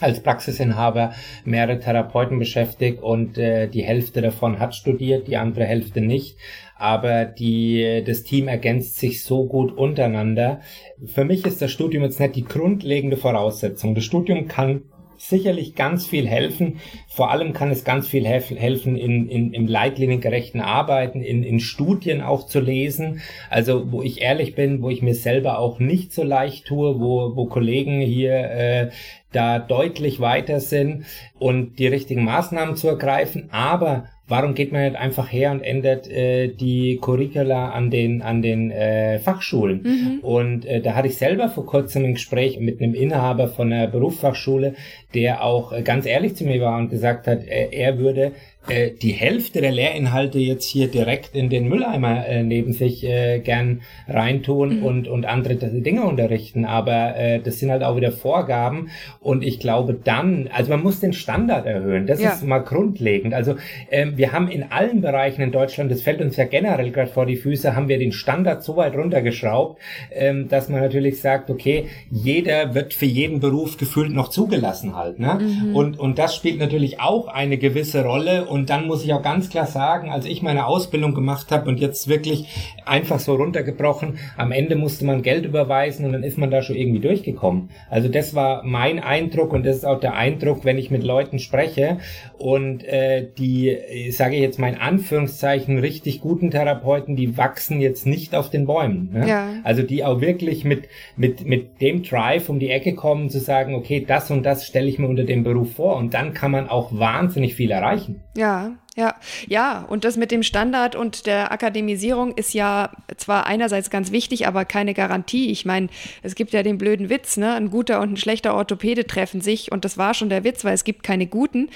als 0.00 0.22
Praxisinhaber 0.22 1.12
mehrere 1.44 1.78
Therapeuten 1.78 2.38
beschäftigt 2.38 3.02
und 3.02 3.36
äh, 3.38 3.68
die 3.68 3.82
Hälfte 3.82 4.20
davon 4.20 4.58
hat 4.58 4.74
studiert, 4.74 5.28
die 5.28 5.36
andere 5.36 5.64
Hälfte 5.64 6.00
nicht. 6.00 6.36
Aber 6.76 7.24
die, 7.24 8.04
das 8.06 8.22
Team 8.22 8.46
ergänzt 8.46 8.98
sich 8.98 9.24
so 9.24 9.46
gut 9.46 9.76
untereinander. 9.76 10.60
Für 11.04 11.24
mich 11.24 11.44
ist 11.44 11.60
das 11.60 11.72
Studium 11.72 12.04
jetzt 12.04 12.20
nicht 12.20 12.36
die 12.36 12.44
grundlegende 12.44 13.16
Voraussetzung. 13.16 13.96
Das 13.96 14.04
Studium 14.04 14.46
kann 14.46 14.82
sicherlich 15.18 15.74
ganz 15.74 16.06
viel 16.06 16.26
helfen. 16.26 16.80
Vor 17.08 17.30
allem 17.30 17.52
kann 17.52 17.70
es 17.70 17.84
ganz 17.84 18.08
viel 18.08 18.26
helfen, 18.26 18.96
in, 18.96 19.28
in, 19.28 19.52
im 19.52 19.66
leitliniengerechten 19.66 20.60
Arbeiten, 20.60 21.22
in, 21.22 21.42
in 21.42 21.60
Studien 21.60 22.20
auch 22.20 22.46
zu 22.46 22.60
lesen. 22.60 23.20
Also 23.50 23.92
wo 23.92 24.02
ich 24.02 24.20
ehrlich 24.22 24.54
bin, 24.54 24.82
wo 24.82 24.90
ich 24.90 25.02
mir 25.02 25.14
selber 25.14 25.58
auch 25.58 25.78
nicht 25.78 26.12
so 26.12 26.22
leicht 26.22 26.66
tue, 26.66 27.00
wo, 27.00 27.36
wo 27.36 27.46
Kollegen 27.46 28.00
hier 28.00 28.32
äh, 28.32 28.90
da 29.32 29.58
deutlich 29.58 30.20
weiter 30.20 30.60
sind 30.60 31.04
und 31.38 31.78
die 31.78 31.86
richtigen 31.86 32.24
Maßnahmen 32.24 32.76
zu 32.76 32.88
ergreifen. 32.88 33.48
Aber 33.50 34.08
warum 34.28 34.54
geht 34.54 34.72
man 34.72 34.82
nicht 34.82 34.96
einfach 34.96 35.32
her 35.32 35.50
und 35.50 35.62
ändert 35.62 36.08
äh, 36.08 36.48
die 36.48 36.98
Curricula 37.00 37.70
an 37.70 37.90
den 37.90 38.22
an 38.22 38.42
den 38.42 38.70
äh, 38.70 39.18
Fachschulen? 39.18 39.82
Mhm. 39.82 40.18
Und 40.20 40.66
äh, 40.66 40.80
da 40.80 40.94
hatte 40.94 41.08
ich 41.08 41.16
selber 41.16 41.48
vor 41.48 41.66
kurzem 41.66 42.04
ein 42.04 42.14
Gespräch 42.14 42.60
mit 42.60 42.80
einem 42.80 42.94
Inhaber 42.94 43.48
von 43.48 43.72
einer 43.72 43.88
Berufsfachschule, 43.88 44.74
der 45.14 45.42
auch 45.42 45.72
äh, 45.72 45.82
ganz 45.82 46.06
ehrlich 46.06 46.36
zu 46.36 46.44
mir 46.44 46.60
war 46.60 46.78
und 46.78 46.90
gesagt 46.90 47.26
hat, 47.26 47.46
äh, 47.46 47.68
er 47.72 47.98
würde 47.98 48.32
äh, 48.68 48.90
die 48.90 49.12
Hälfte 49.12 49.60
der 49.60 49.72
Lehrinhalte 49.72 50.38
jetzt 50.38 50.64
hier 50.64 50.88
direkt 50.88 51.34
in 51.34 51.48
den 51.48 51.68
Mülleimer 51.68 52.26
äh, 52.26 52.42
neben 52.42 52.72
sich 52.72 53.04
äh, 53.04 53.40
gern 53.40 53.82
reintun 54.06 54.78
mhm. 54.78 54.84
und, 54.84 55.08
und 55.08 55.26
andere 55.26 55.56
Dinge 55.56 56.04
unterrichten. 56.04 56.64
Aber 56.64 57.16
äh, 57.16 57.40
das 57.40 57.58
sind 57.58 57.70
halt 57.70 57.82
auch 57.82 57.96
wieder 57.96 58.12
Vorgaben. 58.12 58.88
Und 59.20 59.42
ich 59.42 59.60
glaube 59.60 59.94
dann, 59.94 60.48
also 60.52 60.70
man 60.70 60.82
muss 60.82 61.00
den 61.00 61.12
Standard 61.12 61.66
erhöhen. 61.66 62.06
Das 62.06 62.20
ja. 62.20 62.30
ist 62.30 62.44
mal 62.44 62.58
grundlegend. 62.58 63.34
Also 63.34 63.56
ähm, 63.90 64.16
wir 64.16 64.32
haben 64.32 64.48
in 64.48 64.64
allen 64.70 65.00
Bereichen 65.00 65.42
in 65.42 65.52
Deutschland, 65.52 65.90
das 65.90 66.02
fällt 66.02 66.20
uns 66.20 66.36
ja 66.36 66.44
generell 66.44 66.90
gerade 66.90 67.10
vor 67.10 67.26
die 67.26 67.36
Füße, 67.36 67.74
haben 67.74 67.88
wir 67.88 67.98
den 67.98 68.12
Standard 68.12 68.62
so 68.62 68.76
weit 68.76 68.94
runtergeschraubt, 68.94 69.80
ähm, 70.12 70.48
dass 70.48 70.68
man 70.68 70.80
natürlich 70.80 71.20
sagt, 71.20 71.50
okay, 71.50 71.86
jeder 72.10 72.74
wird 72.74 72.94
für 72.94 73.06
jeden 73.06 73.40
Beruf 73.40 73.76
gefühlt 73.76 74.12
noch 74.12 74.28
zugelassen 74.28 74.96
halt. 74.96 75.18
Ne? 75.18 75.38
Mhm. 75.40 75.76
Und, 75.76 75.98
und 75.98 76.18
das 76.18 76.34
spielt 76.34 76.58
natürlich 76.58 77.00
auch 77.00 77.28
eine 77.28 77.58
gewisse 77.58 78.04
Rolle. 78.04 78.46
Und 78.46 78.57
und 78.58 78.70
dann 78.70 78.86
muss 78.86 79.04
ich 79.04 79.12
auch 79.12 79.22
ganz 79.22 79.48
klar 79.48 79.66
sagen, 79.66 80.10
als 80.10 80.26
ich 80.26 80.42
meine 80.42 80.66
Ausbildung 80.66 81.14
gemacht 81.14 81.52
habe 81.52 81.68
und 81.68 81.78
jetzt 81.78 82.08
wirklich 82.08 82.48
einfach 82.84 83.20
so 83.20 83.34
runtergebrochen, 83.34 84.18
am 84.36 84.50
Ende 84.50 84.74
musste 84.74 85.04
man 85.04 85.22
Geld 85.22 85.44
überweisen 85.44 86.04
und 86.04 86.12
dann 86.12 86.22
ist 86.22 86.38
man 86.38 86.50
da 86.50 86.62
schon 86.62 86.76
irgendwie 86.76 87.00
durchgekommen. 87.00 87.70
Also 87.88 88.08
das 88.08 88.34
war 88.34 88.64
mein 88.64 88.98
Eindruck 88.98 89.52
und 89.52 89.64
das 89.64 89.76
ist 89.76 89.84
auch 89.84 90.00
der 90.00 90.14
Eindruck, 90.14 90.64
wenn 90.64 90.76
ich 90.76 90.90
mit 90.90 91.04
Leuten 91.04 91.38
spreche 91.38 91.98
und 92.36 92.84
äh, 92.84 93.28
die, 93.38 94.10
sage 94.10 94.34
ich 94.34 94.42
jetzt 94.42 94.58
mal 94.58 94.68
in 94.68 94.78
Anführungszeichen, 94.78 95.78
richtig 95.78 96.20
guten 96.20 96.50
Therapeuten, 96.50 97.14
die 97.14 97.36
wachsen 97.36 97.80
jetzt 97.80 98.06
nicht 98.06 98.34
auf 98.34 98.50
den 98.50 98.66
Bäumen. 98.66 99.10
Ne? 99.12 99.28
Ja. 99.28 99.48
Also 99.62 99.82
die 99.82 100.04
auch 100.04 100.20
wirklich 100.20 100.64
mit, 100.64 100.88
mit, 101.16 101.46
mit 101.46 101.80
dem 101.80 102.02
Drive 102.02 102.48
um 102.48 102.58
die 102.58 102.70
Ecke 102.70 102.94
kommen, 102.94 103.30
zu 103.30 103.38
sagen, 103.38 103.74
okay, 103.74 104.04
das 104.06 104.30
und 104.30 104.44
das 104.44 104.66
stelle 104.66 104.88
ich 104.88 104.98
mir 104.98 105.06
unter 105.06 105.24
dem 105.24 105.44
Beruf 105.44 105.74
vor 105.74 105.96
und 105.96 106.14
dann 106.14 106.34
kann 106.34 106.50
man 106.50 106.68
auch 106.68 106.90
wahnsinnig 106.92 107.54
viel 107.54 107.70
erreichen. 107.70 108.22
Ja, 108.38 108.70
ja, 108.94 109.16
ja, 109.48 109.84
und 109.88 110.04
das 110.04 110.16
mit 110.16 110.30
dem 110.30 110.44
Standard 110.44 110.94
und 110.94 111.26
der 111.26 111.50
Akademisierung 111.50 112.30
ist 112.36 112.54
ja 112.54 112.92
zwar 113.16 113.48
einerseits 113.48 113.90
ganz 113.90 114.12
wichtig, 114.12 114.46
aber 114.46 114.64
keine 114.64 114.94
Garantie. 114.94 115.50
Ich 115.50 115.64
meine, 115.64 115.88
es 116.22 116.36
gibt 116.36 116.52
ja 116.52 116.62
den 116.62 116.78
blöden 116.78 117.10
Witz, 117.10 117.36
ne? 117.36 117.54
Ein 117.54 117.68
guter 117.68 118.00
und 118.00 118.12
ein 118.12 118.16
schlechter 118.16 118.54
Orthopäde 118.54 119.08
treffen 119.08 119.40
sich 119.40 119.72
und 119.72 119.84
das 119.84 119.98
war 119.98 120.14
schon 120.14 120.28
der 120.28 120.44
Witz, 120.44 120.64
weil 120.64 120.74
es 120.74 120.84
gibt 120.84 121.02
keine 121.02 121.26
guten 121.26 121.68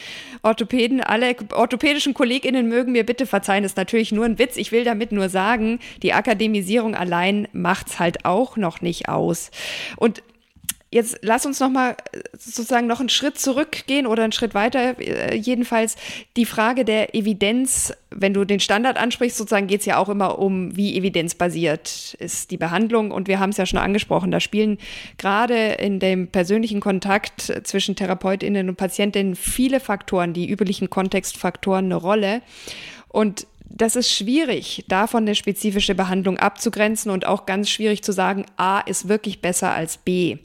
Orthopäden. 0.44 1.00
Alle 1.00 1.34
orthopädischen 1.52 2.14
KollegInnen 2.14 2.68
mögen 2.68 2.92
mir 2.92 3.04
bitte 3.04 3.26
verzeihen, 3.26 3.64
das 3.64 3.72
ist 3.72 3.76
natürlich 3.76 4.12
nur 4.12 4.24
ein 4.24 4.38
Witz. 4.38 4.56
Ich 4.56 4.70
will 4.70 4.84
damit 4.84 5.10
nur 5.10 5.28
sagen, 5.30 5.80
die 6.04 6.12
Akademisierung 6.12 6.94
allein 6.94 7.48
macht's 7.52 7.98
halt 7.98 8.24
auch 8.24 8.56
noch 8.56 8.82
nicht 8.82 9.08
aus. 9.08 9.50
Und 9.96 10.22
Jetzt 10.92 11.20
lass 11.22 11.46
uns 11.46 11.58
noch 11.58 11.70
mal 11.70 11.96
äh, 12.12 12.20
sozusagen 12.38 12.86
noch 12.86 13.00
einen 13.00 13.08
Schritt 13.08 13.38
zurückgehen 13.38 14.06
oder 14.06 14.24
einen 14.24 14.32
Schritt 14.32 14.52
weiter. 14.52 15.00
Äh, 15.00 15.34
jedenfalls 15.34 15.96
die 16.36 16.44
Frage 16.44 16.84
der 16.84 17.14
Evidenz, 17.14 17.94
wenn 18.10 18.34
du 18.34 18.44
den 18.44 18.60
Standard 18.60 18.98
ansprichst, 18.98 19.38
sozusagen 19.38 19.68
geht 19.68 19.80
es 19.80 19.86
ja 19.86 19.96
auch 19.96 20.10
immer 20.10 20.38
um, 20.38 20.76
wie 20.76 20.94
evidenzbasiert 20.94 22.14
ist 22.20 22.50
die 22.50 22.58
Behandlung. 22.58 23.10
Und 23.10 23.26
wir 23.26 23.40
haben 23.40 23.50
es 23.50 23.56
ja 23.56 23.64
schon 23.64 23.78
angesprochen, 23.78 24.30
da 24.30 24.38
spielen 24.38 24.76
gerade 25.16 25.72
in 25.72 25.98
dem 25.98 26.28
persönlichen 26.28 26.80
Kontakt 26.80 27.40
zwischen 27.64 27.96
Therapeutinnen 27.96 28.68
und 28.68 28.76
Patientinnen 28.76 29.34
viele 29.34 29.80
Faktoren, 29.80 30.34
die 30.34 30.46
üblichen 30.46 30.90
Kontextfaktoren 30.90 31.86
eine 31.86 31.96
Rolle. 31.96 32.42
Und 33.08 33.46
das 33.76 33.96
ist 33.96 34.12
schwierig, 34.12 34.84
davon 34.88 35.24
eine 35.24 35.34
spezifische 35.34 35.94
Behandlung 35.94 36.38
abzugrenzen 36.38 37.10
und 37.10 37.26
auch 37.26 37.46
ganz 37.46 37.70
schwierig 37.70 38.02
zu 38.02 38.12
sagen, 38.12 38.46
A 38.56 38.80
ist 38.80 39.08
wirklich 39.08 39.40
besser 39.40 39.72
als 39.72 39.98
B. 39.98 40.38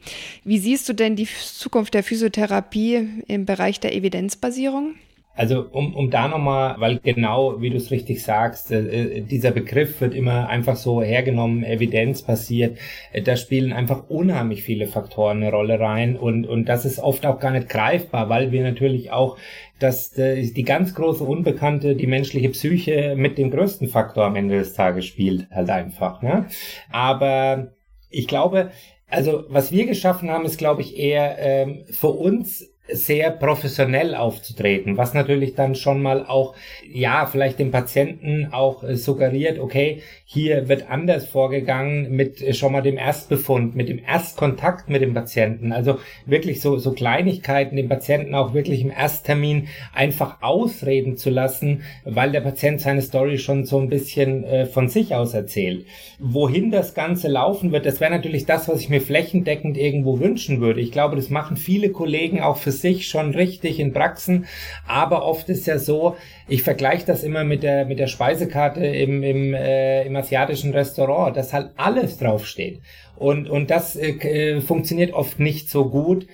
Wie 0.44 0.60
siehst 0.60 0.88
du 0.90 0.94
denn 0.94 1.16
die 1.16 1.28
Zukunft 1.28 1.94
der 1.94 2.04
Physiotherapie 2.04 3.24
im 3.28 3.46
Bereich 3.46 3.80
der 3.80 3.96
Evidenzbasierung? 3.96 4.96
Also 5.38 5.68
um, 5.72 5.96
um 5.96 6.10
da 6.10 6.28
nochmal, 6.28 6.76
weil 6.80 6.98
genau, 6.98 7.62
wie 7.62 7.70
du 7.70 7.78
es 7.78 7.92
richtig 7.92 8.24
sagst, 8.24 8.72
äh, 8.72 8.80
äh, 8.80 9.22
dieser 9.22 9.52
Begriff 9.52 10.02
wird 10.02 10.16
immer 10.16 10.50
einfach 10.50 10.76
so 10.76 11.02
hergenommen, 11.02 11.64
evidenzbasiert. 11.64 12.78
Äh, 13.14 13.22
da 13.22 13.38
spielen 13.38 13.72
einfach 13.72 14.10
unheimlich 14.10 14.64
viele 14.64 14.88
Faktoren 14.88 15.38
eine 15.38 15.52
Rolle 15.52 15.80
rein 15.80 16.18
und, 16.18 16.48
und 16.48 16.66
das 16.66 16.86
ist 16.86 17.00
oft 17.00 17.26
auch 17.26 17.40
gar 17.40 17.52
nicht 17.52 17.70
greifbar, 17.70 18.30
weil 18.30 18.52
wir 18.52 18.64
natürlich 18.64 19.12
auch 19.12 19.38
dass 19.80 20.18
äh, 20.18 20.42
die 20.52 20.64
ganz 20.64 20.96
große 20.96 21.24
Unbekannte, 21.24 21.96
die 21.96 22.08
menschliche 22.08 22.50
Psyche 22.50 23.14
mit 23.16 23.38
dem 23.38 23.52
größten 23.52 23.88
Faktor 23.88 24.26
am 24.26 24.36
Ende 24.36 24.58
des 24.58 24.74
Tages 24.74 25.06
spielt, 25.06 25.50
halt 25.52 25.70
einfach. 25.70 26.24
Ne? 26.24 26.48
Aber 26.92 27.74
ich 28.10 28.28
glaube, 28.28 28.72
also 29.10 29.44
was 29.50 29.72
wir 29.72 29.86
geschaffen 29.86 30.30
haben, 30.30 30.46
ist, 30.46 30.58
glaube 30.58 30.82
ich, 30.82 30.98
eher 30.98 31.38
ähm, 31.40 31.84
für 31.90 32.10
uns 32.10 32.74
sehr 32.92 33.32
professionell 33.32 34.16
aufzutreten, 34.16 34.98
was 34.98 35.14
natürlich 35.14 35.56
dann 35.56 35.76
schon 35.76 36.02
mal 36.02 36.26
auch, 36.26 36.56
ja, 36.90 37.26
vielleicht 37.26 37.60
dem 37.60 37.72
Patienten 37.72 38.50
auch 38.52 38.84
äh, 38.84 38.96
suggeriert, 38.96 39.60
okay, 39.60 40.02
hier 40.26 40.68
wird 40.70 40.90
anders 40.90 41.26
vorgegangen 41.26 42.12
mit 42.16 42.42
äh, 42.42 42.54
schon 42.54 42.72
mal 42.72 42.82
dem 42.82 42.98
Erstbefund, 42.98 43.76
mit 43.76 43.90
dem 43.90 44.00
Erstkontakt 44.00 44.90
mit 44.90 45.02
dem 45.02 45.14
Patienten. 45.14 45.72
Also 45.72 46.00
wirklich 46.26 46.62
so, 46.62 46.78
so 46.78 46.94
Kleinigkeiten 46.94 47.76
dem 47.76 47.90
Patienten 47.90 48.36
auch 48.36 48.54
wirklich 48.54 48.82
im 48.82 48.92
Ersttermin 48.92 49.68
einfach 49.94 50.42
ausreden 50.42 51.18
zu 51.18 51.30
lassen, 51.30 51.84
weil 52.06 52.32
der 52.32 52.42
Patient 52.42 52.82
seine 52.82 53.02
Story 53.02 53.38
schon 53.38 53.66
so 53.66 53.80
ein 53.80 53.90
bisschen 53.90 54.44
äh, 54.44 54.66
von 54.66 54.90
sich 54.90 55.14
aus 55.14 55.34
erzählt. 55.34 55.86
Wohin 56.20 56.72
das 56.72 56.94
Ganze 56.94 57.28
laufen 57.28 57.72
wird, 57.72 57.86
das 57.86 58.00
wäre 58.00 58.12
natürlich 58.12 58.46
das, 58.46 58.68
was 58.68 58.80
ich 58.82 58.90
mir 58.90 59.02
flächendeckend 59.02 59.78
irgendwo 59.78 60.20
wünschen 60.20 60.62
würde. 60.62 60.82
Ich 60.82 60.92
glaube, 60.92 61.16
das 61.16 61.30
machen 61.30 61.58
viele 61.58 61.92
Kollegen 61.92 62.42
auch 62.42 62.58
für 62.58 62.72
sich 62.82 63.08
schon 63.08 63.34
richtig 63.34 63.80
in 63.80 63.94
Praxen, 63.94 64.46
aber 64.88 65.26
oft 65.26 65.50
ist 65.50 65.68
ja 65.68 65.80
so, 65.80 66.16
ich 66.48 66.64
vergleiche 66.64 67.06
das 67.06 67.24
immer 67.24 67.44
mit 67.44 67.64
der, 67.64 67.86
mit 67.86 68.00
der 68.00 68.08
Speisekarte 68.08 68.86
im, 68.86 69.24
im, 69.24 69.54
äh, 69.54 70.04
im 70.06 70.16
asiatischen 70.16 70.72
Restaurant, 70.72 71.36
dass 71.36 71.54
halt 71.54 71.72
alles 71.78 72.18
draufsteht. 72.18 72.82
Und, 73.16 73.50
und 73.50 73.70
das 73.70 73.96
äh, 73.96 74.12
äh 74.12 74.62
funktioniert 74.62 75.14
oft 75.14 75.40
nicht 75.40 75.70
so 75.70 75.90
gut. 75.90 76.28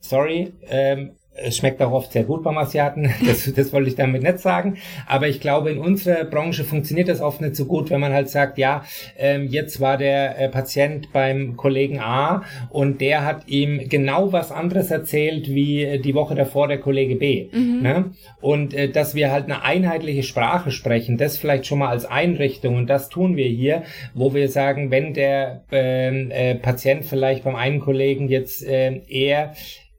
Sorry, 0.00 0.52
ähm, 0.68 1.12
es 1.36 1.56
schmeckt 1.56 1.82
auch 1.82 1.92
oft 1.92 2.12
sehr 2.12 2.24
gut 2.24 2.42
beim 2.42 2.58
Asiaten, 2.58 3.10
das, 3.26 3.52
das 3.52 3.72
wollte 3.72 3.88
ich 3.88 3.96
damit 3.96 4.22
nicht 4.22 4.38
sagen. 4.38 4.76
Aber 5.06 5.28
ich 5.28 5.40
glaube, 5.40 5.70
in 5.70 5.78
unserer 5.78 6.24
Branche 6.24 6.64
funktioniert 6.64 7.08
das 7.08 7.20
oft 7.20 7.40
nicht 7.40 7.56
so 7.56 7.66
gut, 7.66 7.90
wenn 7.90 8.00
man 8.00 8.12
halt 8.12 8.28
sagt, 8.28 8.58
ja, 8.58 8.84
ähm, 9.18 9.48
jetzt 9.48 9.80
war 9.80 9.96
der 9.96 10.38
äh, 10.38 10.48
Patient 10.48 11.12
beim 11.12 11.56
Kollegen 11.56 12.00
A 12.00 12.42
und 12.70 13.00
der 13.00 13.24
hat 13.24 13.48
ihm 13.48 13.88
genau 13.88 14.32
was 14.32 14.52
anderes 14.52 14.90
erzählt 14.90 15.48
wie 15.48 15.82
äh, 15.82 15.98
die 15.98 16.14
Woche 16.14 16.34
davor 16.34 16.68
der 16.68 16.78
Kollege 16.78 17.16
B. 17.16 17.48
Mhm. 17.52 17.82
Ne? 17.82 18.04
Und 18.40 18.74
äh, 18.74 18.88
dass 18.88 19.14
wir 19.14 19.30
halt 19.30 19.44
eine 19.44 19.62
einheitliche 19.62 20.22
Sprache 20.22 20.70
sprechen, 20.70 21.16
das 21.16 21.38
vielleicht 21.38 21.66
schon 21.66 21.78
mal 21.78 21.88
als 21.88 22.04
Einrichtung 22.04 22.76
und 22.76 22.88
das 22.88 23.08
tun 23.08 23.36
wir 23.36 23.48
hier, 23.48 23.82
wo 24.14 24.34
wir 24.34 24.48
sagen, 24.48 24.90
wenn 24.90 25.14
der 25.14 25.62
ähm, 25.70 26.30
äh, 26.30 26.54
Patient 26.54 27.04
vielleicht 27.04 27.44
beim 27.44 27.56
einen 27.56 27.80
Kollegen 27.80 28.28
jetzt 28.28 28.64
äh, 28.64 29.00
eher 29.08 29.54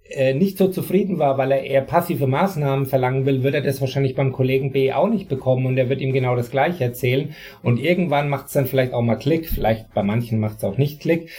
äh, 0.10 0.34
nicht 0.34 0.58
so 0.58 0.68
zufrieden 0.68 1.20
war, 1.20 1.38
weil 1.38 1.52
er 1.52 1.64
eher 1.64 1.82
passive 1.82 2.28
Maßnahmen 2.28 2.86
verlangen 2.86 3.26
will, 3.26 3.44
wird 3.44 3.56
er 3.56 3.62
das 3.62 3.82
wahrscheinlich 3.82 4.16
beim 4.16 4.32
Kollegen 4.32 4.72
B 4.72 4.94
auch 4.94 5.10
nicht 5.10 5.30
bekommen 5.30 5.66
und 5.66 5.78
er 5.78 5.90
wird 5.90 6.02
ihm 6.02 6.14
genau 6.14 6.36
das 6.36 6.52
gleiche 6.52 6.84
erzählen. 6.84 7.36
Und 7.64 7.80
irgendwann 7.80 8.30
macht 8.30 8.48
es 8.48 8.54
dann 8.54 8.66
vielleicht 8.66 8.94
auch 8.94 9.02
mal 9.02 9.16
Klick, 9.16 9.48
vielleicht 9.48 9.94
bei 9.94 10.04
manchen 10.04 10.40
macht 10.40 10.58
es 10.58 10.64
auch 10.64 10.78
nicht 10.78 11.00
Klick 11.00 11.30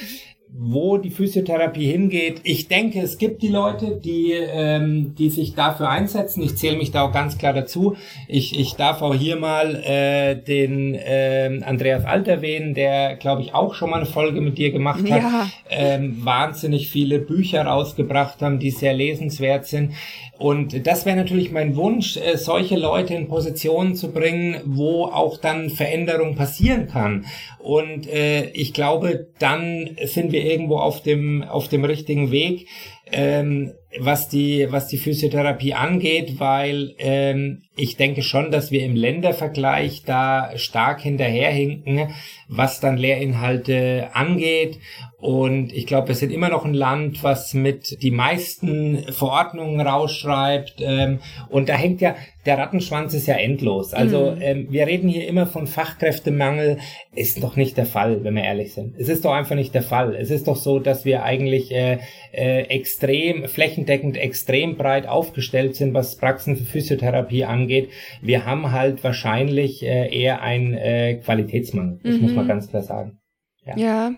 wo 0.51 0.99
die 0.99 1.11
Physiotherapie 1.11 1.87
hingeht. 1.87 2.41
Ich 2.43 2.69
denke, 2.69 3.01
es 3.01 3.19
gibt 3.19 3.43
die 3.43 3.49
Leute, 3.49 4.01
die, 4.03 4.33
ähm, 4.33 5.15
die 5.17 5.31
sich 5.31 5.55
dafür 5.55 5.89
einsetzen. 5.89 6.43
Ich 6.43 6.57
zähle 6.57 6.77
mich 6.77 6.91
da 6.91 7.03
auch 7.03 7.13
ganz 7.13 7.39
klar 7.39 7.53
dazu. 7.53 7.97
Ich, 8.27 8.59
ich 8.59 8.75
darf 8.75 9.03
auch 9.03 9.15
hier 9.15 9.37
mal 9.37 9.77
äh, 9.77 10.35
den 10.35 10.95
äh, 10.95 11.61
Andreas 11.65 12.05
Alt 12.05 12.27
erwähnen, 12.29 12.75
der, 12.75 13.17
glaube 13.17 13.43
ich, 13.43 13.55
auch 13.55 13.75
schon 13.75 13.91
mal 13.91 13.97
eine 13.97 14.07
Folge 14.07 14.41
mit 14.41 14.59
dir 14.59 14.73
gemacht 14.73 15.09
hat. 15.11 15.23
Ja. 15.23 15.49
Ähm, 15.71 16.25
wahnsinnig 16.25 16.89
viele 16.89 17.21
Bücher 17.21 17.63
rausgebracht 17.63 18.43
haben, 18.43 18.59
die 18.59 18.71
sehr 18.71 18.95
lesenswert 18.95 19.67
sind. 19.67 19.93
Und 20.39 20.87
das 20.87 21.05
wäre 21.05 21.17
natürlich 21.17 21.51
mein 21.51 21.75
Wunsch, 21.75 22.17
äh, 22.17 22.37
solche 22.37 22.77
Leute 22.77 23.13
in 23.13 23.27
Positionen 23.27 23.97
zu 23.97 24.13
bringen, 24.13 24.61
wo 24.65 25.05
auch 25.05 25.37
dann 25.37 25.69
Veränderung 25.69 26.37
passieren 26.37 26.87
kann. 26.87 27.27
Und 27.59 28.09
äh, 28.09 28.51
ich 28.51 28.73
glaube, 28.73 29.27
dann 29.41 29.97
sind 30.05 30.31
wir 30.31 30.45
irgendwo 30.45 30.77
auf 30.77 31.03
dem, 31.03 31.43
auf 31.43 31.67
dem 31.67 31.85
richtigen 31.85 32.31
Weg. 32.31 32.69
ähm, 33.11 33.73
was 34.01 34.29
die 34.29 34.67
was 34.71 34.89
die 34.89 34.99
Physiotherapie 34.99 35.75
angeht, 35.75 36.39
weil 36.39 36.95
ähm, 36.99 37.63
ich 37.79 37.97
denke 37.97 38.23
schon, 38.23 38.51
dass 38.51 38.71
wir 38.71 38.85
im 38.85 38.97
Ländervergleich 38.97 40.03
da 40.05 40.51
stark 40.57 41.01
hinterherhinken, 41.01 42.11
was 42.49 42.81
dann 42.81 42.97
Lehrinhalte 42.97 44.11
angeht. 44.13 44.79
Und 45.21 45.73
ich 45.73 45.87
glaube, 45.87 46.09
wir 46.09 46.15
sind 46.15 46.33
immer 46.33 46.49
noch 46.49 46.65
ein 46.65 46.75
Land, 46.75 47.25
was 47.25 47.53
mit 47.53 48.03
die 48.03 48.13
meisten 48.13 49.05
Verordnungen 49.13 49.81
rausschreibt. 49.81 50.77
Ähm, 50.81 51.19
und 51.49 51.69
da 51.69 51.75
hängt 51.75 52.01
ja, 52.01 52.15
der 52.47 52.59
Rattenschwanz 52.59 53.15
ist 53.15 53.27
ja 53.27 53.35
endlos. 53.35 53.95
Also 53.95 54.33
mhm. 54.33 54.43
ähm, 54.43 54.67
wir 54.71 54.87
reden 54.87 55.09
hier 55.09 55.27
immer 55.27 55.47
von 55.47 55.67
Fachkräftemangel. 55.67 56.79
Ist 57.15 57.43
doch 57.43 57.57
nicht 57.57 57.77
der 57.77 57.87
Fall, 57.87 58.23
wenn 58.23 58.37
wir 58.37 58.45
ehrlich 58.45 58.75
sind. 58.75 58.95
Es 58.97 59.09
ist 59.09 59.25
doch 59.25 59.33
einfach 59.33 59.57
nicht 59.57 59.75
der 59.75 59.83
Fall. 59.83 60.15
Es 60.15 60.31
ist 60.31 60.47
doch 60.47 60.57
so, 60.57 60.79
dass 60.79 61.05
wir 61.05 61.25
eigentlich 61.25 61.73
äh, 61.73 61.99
äh, 62.33 62.63
extrem, 62.63 63.49
flächendeckend 63.79 64.17
extrem 64.17 64.77
breit 64.77 65.07
aufgestellt 65.07 65.77
sind, 65.77 65.95
was 65.95 66.17
Praxen 66.17 66.57
für 66.57 66.65
Physiotherapie 66.65 67.45
angeht. 67.45 67.91
Wir 68.23 68.45
haben 68.45 68.73
halt 68.73 69.03
wahrscheinlich 69.05 69.83
äh, 69.83 70.09
eher 70.15 70.43
einen 70.43 70.75
äh, 70.75 71.15
Qualitätsmangel. 71.17 72.01
Das 72.03 72.17
mhm. 72.17 72.23
muss 72.23 72.33
man 72.35 72.45
mhm. 72.45 72.49
ganz 72.49 72.69
klar 72.69 72.83
sagen. 72.83 73.19
ja. 73.65 73.77
ja. 73.77 74.11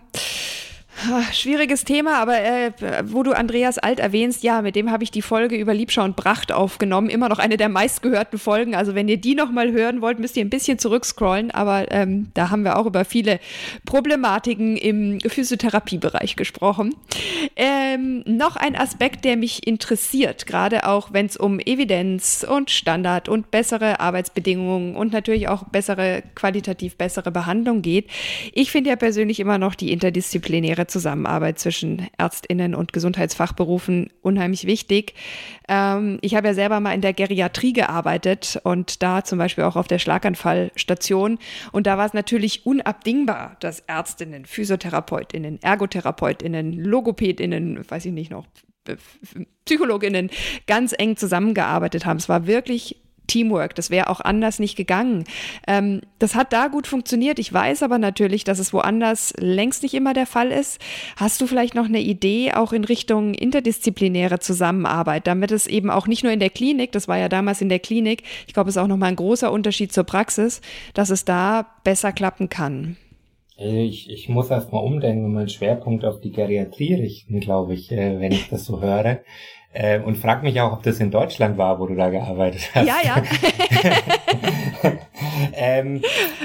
Schwieriges 1.31 1.83
Thema, 1.83 2.19
aber 2.19 2.39
äh, 2.39 2.71
wo 3.05 3.23
du 3.23 3.31
Andreas 3.31 3.77
Alt 3.77 3.99
erwähnst, 3.99 4.43
ja, 4.43 4.61
mit 4.61 4.75
dem 4.75 4.91
habe 4.91 5.03
ich 5.03 5.11
die 5.11 5.21
Folge 5.21 5.55
über 5.55 5.73
Liebschau 5.73 6.03
und 6.03 6.15
Bracht 6.15 6.51
aufgenommen. 6.51 7.09
Immer 7.09 7.29
noch 7.29 7.39
eine 7.39 7.57
der 7.57 7.69
meistgehörten 7.69 8.37
Folgen. 8.37 8.75
Also 8.75 8.95
wenn 8.95 9.07
ihr 9.07 9.17
die 9.17 9.35
nochmal 9.35 9.71
hören 9.71 10.01
wollt, 10.01 10.19
müsst 10.19 10.37
ihr 10.37 10.45
ein 10.45 10.49
bisschen 10.49 10.79
zurückscrollen. 10.79 11.51
Aber 11.51 11.91
ähm, 11.91 12.31
da 12.33 12.49
haben 12.49 12.63
wir 12.63 12.77
auch 12.77 12.85
über 12.85 13.05
viele 13.05 13.39
Problematiken 13.85 14.77
im 14.77 15.19
Physiotherapiebereich 15.21 16.35
gesprochen. 16.35 16.95
Ähm, 17.55 18.23
noch 18.25 18.55
ein 18.55 18.75
Aspekt, 18.75 19.25
der 19.25 19.37
mich 19.37 19.65
interessiert, 19.67 20.45
gerade 20.45 20.87
auch 20.87 21.13
wenn 21.13 21.25
es 21.25 21.37
um 21.37 21.59
Evidenz 21.59 22.45
und 22.47 22.71
Standard 22.71 23.29
und 23.29 23.51
bessere 23.51 23.99
Arbeitsbedingungen 23.99 24.95
und 24.95 25.13
natürlich 25.13 25.47
auch 25.47 25.63
bessere, 25.63 26.23
qualitativ 26.35 26.95
bessere 26.95 27.31
Behandlung 27.31 27.81
geht. 27.81 28.09
Ich 28.53 28.71
finde 28.71 28.89
ja 28.91 28.95
persönlich 28.95 29.39
immer 29.39 29.57
noch 29.57 29.75
die 29.75 29.91
interdisziplinäre 29.91 30.87
Zusammenarbeit 30.91 31.59
zwischen 31.59 32.07
Ärztinnen 32.17 32.75
und 32.75 32.93
Gesundheitsfachberufen 32.93 34.09
unheimlich 34.21 34.65
wichtig. 34.65 35.15
Ähm, 35.67 36.19
ich 36.21 36.35
habe 36.35 36.47
ja 36.47 36.53
selber 36.53 36.79
mal 36.79 36.93
in 36.93 37.01
der 37.01 37.13
Geriatrie 37.13 37.73
gearbeitet 37.73 38.59
und 38.63 39.01
da 39.01 39.23
zum 39.23 39.39
Beispiel 39.39 39.63
auch 39.63 39.75
auf 39.75 39.87
der 39.87 39.99
Schlaganfallstation. 39.99 41.39
Und 41.71 41.87
da 41.87 41.97
war 41.97 42.05
es 42.05 42.13
natürlich 42.13 42.65
unabdingbar, 42.65 43.57
dass 43.59 43.79
Ärztinnen, 43.81 44.45
Physiotherapeutinnen, 44.45 45.61
Ergotherapeutinnen, 45.61 46.73
Logopädinnen, 46.73 47.89
weiß 47.89 48.05
ich 48.05 48.13
nicht 48.13 48.31
noch, 48.31 48.45
Psychologinnen 49.65 50.29
ganz 50.67 50.93
eng 50.97 51.15
zusammengearbeitet 51.15 52.05
haben. 52.05 52.17
Es 52.17 52.29
war 52.29 52.47
wirklich 52.47 52.97
Teamwork. 53.31 53.75
Das 53.75 53.89
wäre 53.89 54.09
auch 54.09 54.19
anders 54.19 54.59
nicht 54.59 54.75
gegangen. 54.75 55.23
Ähm, 55.67 56.01
das 56.19 56.35
hat 56.35 56.51
da 56.51 56.67
gut 56.67 56.85
funktioniert. 56.85 57.39
Ich 57.39 57.51
weiß 57.51 57.81
aber 57.83 57.97
natürlich, 57.97 58.43
dass 58.43 58.59
es 58.59 58.73
woanders 58.73 59.33
längst 59.37 59.83
nicht 59.83 59.93
immer 59.93 60.13
der 60.13 60.25
Fall 60.25 60.51
ist. 60.51 60.79
Hast 61.15 61.39
du 61.39 61.47
vielleicht 61.47 61.73
noch 61.73 61.85
eine 61.85 62.01
Idee 62.01 62.51
auch 62.53 62.73
in 62.73 62.83
Richtung 62.83 63.33
interdisziplinäre 63.33 64.39
Zusammenarbeit, 64.39 65.27
damit 65.27 65.51
es 65.51 65.65
eben 65.67 65.89
auch 65.89 66.07
nicht 66.07 66.23
nur 66.23 66.33
in 66.33 66.39
der 66.39 66.49
Klinik, 66.49 66.91
das 66.91 67.07
war 67.07 67.17
ja 67.17 67.29
damals 67.29 67.61
in 67.61 67.69
der 67.69 67.79
Klinik, 67.79 68.23
ich 68.47 68.53
glaube, 68.53 68.69
es 68.69 68.75
ist 68.75 68.81
auch 68.81 68.87
nochmal 68.87 69.09
ein 69.09 69.15
großer 69.15 69.51
Unterschied 69.51 69.93
zur 69.93 70.03
Praxis, 70.03 70.61
dass 70.93 71.09
es 71.09 71.23
da 71.23 71.67
besser 71.83 72.11
klappen 72.11 72.49
kann? 72.49 72.97
Ich, 73.57 74.09
ich 74.09 74.27
muss 74.27 74.49
erst 74.49 74.73
mal 74.73 74.79
umdenken 74.79 75.25
und 75.25 75.33
meinen 75.33 75.49
Schwerpunkt 75.49 76.03
auf 76.03 76.19
die 76.19 76.31
Geriatrie 76.31 76.95
richten, 76.95 77.39
glaube 77.39 77.75
ich, 77.75 77.91
äh, 77.91 78.19
wenn 78.19 78.31
ich 78.31 78.49
das 78.49 78.65
so 78.65 78.81
höre. 78.81 79.19
Äh, 79.73 79.99
und 79.99 80.17
frag 80.17 80.43
mich 80.43 80.59
auch, 80.59 80.73
ob 80.73 80.83
das 80.83 80.99
in 80.99 81.11
Deutschland 81.11 81.57
war, 81.57 81.79
wo 81.79 81.87
du 81.87 81.95
da 81.95 82.09
gearbeitet 82.09 82.61
hast. 82.73 82.85
Ja, 82.85 82.97
ja. 83.03 83.23
ähm, 85.53 86.01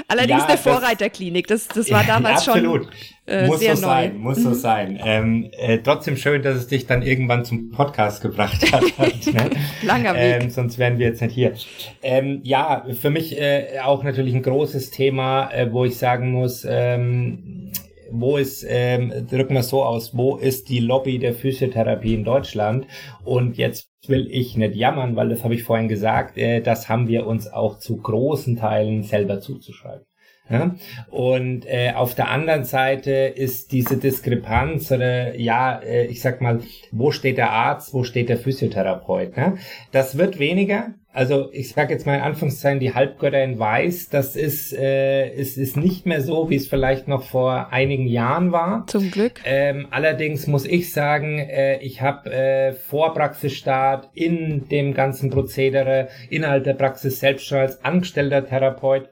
Allerdings 0.07 0.43
ja, 0.43 0.47
eine 0.47 0.57
Vorreiterklinik. 0.57 1.45
Das, 1.47 1.67
das 1.67 1.91
war 1.91 2.05
damals 2.05 2.47
absolut. 2.47 2.85
schon 2.85 2.93
äh, 3.27 3.47
muss 3.47 3.59
sehr 3.59 3.75
so 3.75 3.85
neu. 3.85 3.93
sein, 3.93 4.17
muss 4.17 4.37
so 4.37 4.49
mhm. 4.49 4.53
sein. 4.53 4.99
Ähm, 5.03 5.49
äh, 5.57 5.79
trotzdem 5.79 6.15
schön, 6.15 6.41
dass 6.41 6.55
es 6.55 6.67
dich 6.67 6.87
dann 6.87 7.01
irgendwann 7.01 7.43
zum 7.43 7.71
Podcast 7.71 8.21
gebracht 8.21 8.71
hat. 8.71 8.83
ne? 8.97 9.49
Langer 9.83 10.15
Weg. 10.15 10.43
Ähm, 10.43 10.49
sonst 10.49 10.77
wären 10.77 10.97
wir 10.97 11.07
jetzt 11.07 11.21
nicht 11.21 11.33
hier. 11.33 11.53
Ähm, 12.01 12.39
ja, 12.43 12.85
für 12.99 13.09
mich 13.09 13.37
äh, 13.37 13.79
auch 13.83 14.03
natürlich 14.03 14.33
ein 14.33 14.43
großes 14.43 14.91
Thema, 14.91 15.51
äh, 15.51 15.71
wo 15.71 15.83
ich 15.83 15.97
sagen 15.97 16.31
muss, 16.31 16.65
ähm, 16.69 17.66
wo 18.11 18.37
ist, 18.37 18.65
ähm, 18.67 19.11
drücken 19.29 19.53
wir 19.53 19.61
es 19.61 19.69
so 19.69 19.83
aus, 19.83 20.15
wo 20.15 20.37
ist 20.37 20.69
die 20.69 20.79
Lobby 20.79 21.19
der 21.19 21.33
Physiotherapie 21.33 22.13
in 22.13 22.23
Deutschland? 22.23 22.87
Und 23.23 23.57
jetzt 23.57 23.89
will 24.07 24.27
ich 24.31 24.55
nicht 24.57 24.75
jammern, 24.75 25.15
weil 25.15 25.29
das 25.29 25.43
habe 25.43 25.55
ich 25.55 25.63
vorhin 25.63 25.87
gesagt, 25.87 26.37
äh, 26.37 26.61
das 26.61 26.89
haben 26.89 27.07
wir 27.07 27.27
uns 27.27 27.47
auch 27.47 27.79
zu 27.79 27.97
großen 27.97 28.57
Teilen 28.57 29.03
selber 29.03 29.39
zuzuschreiben. 29.39 30.05
Ja? 30.49 30.75
Und 31.09 31.65
äh, 31.65 31.93
auf 31.93 32.15
der 32.15 32.29
anderen 32.29 32.63
Seite 32.63 33.11
ist 33.11 33.71
diese 33.71 33.97
Diskrepanz 33.97 34.91
oder 34.91 35.35
ja, 35.35 35.79
äh, 35.79 36.05
ich 36.05 36.21
sag 36.21 36.41
mal, 36.41 36.61
wo 36.91 37.11
steht 37.11 37.37
der 37.37 37.51
Arzt, 37.51 37.93
wo 37.93 38.03
steht 38.03 38.29
der 38.29 38.37
Physiotherapeut? 38.37 39.35
Ne? 39.35 39.57
Das 39.91 40.17
wird 40.17 40.39
weniger. 40.39 40.93
Also 41.17 41.49
ich 41.51 41.69
sage 41.69 41.95
jetzt 41.95 42.05
mal 42.05 42.17
in 42.17 42.21
Anführungszeichen, 42.21 42.79
die 42.79 42.93
Halbgötter 42.93 43.43
in 43.43 43.57
Weiß, 43.57 44.09
das 44.09 44.35
ist, 44.35 44.71
äh, 44.71 45.33
ist, 45.33 45.57
ist 45.57 45.75
nicht 45.75 46.05
mehr 46.05 46.21
so, 46.21 46.51
wie 46.51 46.55
es 46.57 46.67
vielleicht 46.67 47.07
noch 47.07 47.23
vor 47.23 47.73
einigen 47.73 48.05
Jahren 48.05 48.51
war. 48.51 48.85
Zum 48.85 49.09
Glück. 49.09 49.41
Ähm, 49.43 49.87
allerdings 49.89 50.45
muss 50.45 50.63
ich 50.63 50.93
sagen, 50.93 51.39
äh, 51.39 51.79
ich 51.79 52.03
habe 52.03 52.31
äh, 52.31 52.73
vor 52.73 53.15
Praxisstart 53.15 54.11
in 54.13 54.67
dem 54.69 54.93
ganzen 54.93 55.31
Prozedere 55.31 56.09
innerhalb 56.29 56.65
der 56.65 56.75
Praxis 56.75 57.19
selbst 57.19 57.47
schon 57.47 57.57
als 57.57 57.83
angestellter 57.83 58.45
Therapeut 58.45 59.09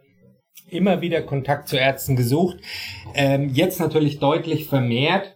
immer 0.69 1.01
wieder 1.01 1.23
Kontakt 1.23 1.67
zu 1.69 1.75
Ärzten 1.75 2.15
gesucht. 2.15 2.57
Ähm, 3.15 3.49
jetzt 3.49 3.79
natürlich 3.79 4.19
deutlich 4.19 4.67
vermehrt, 4.67 5.35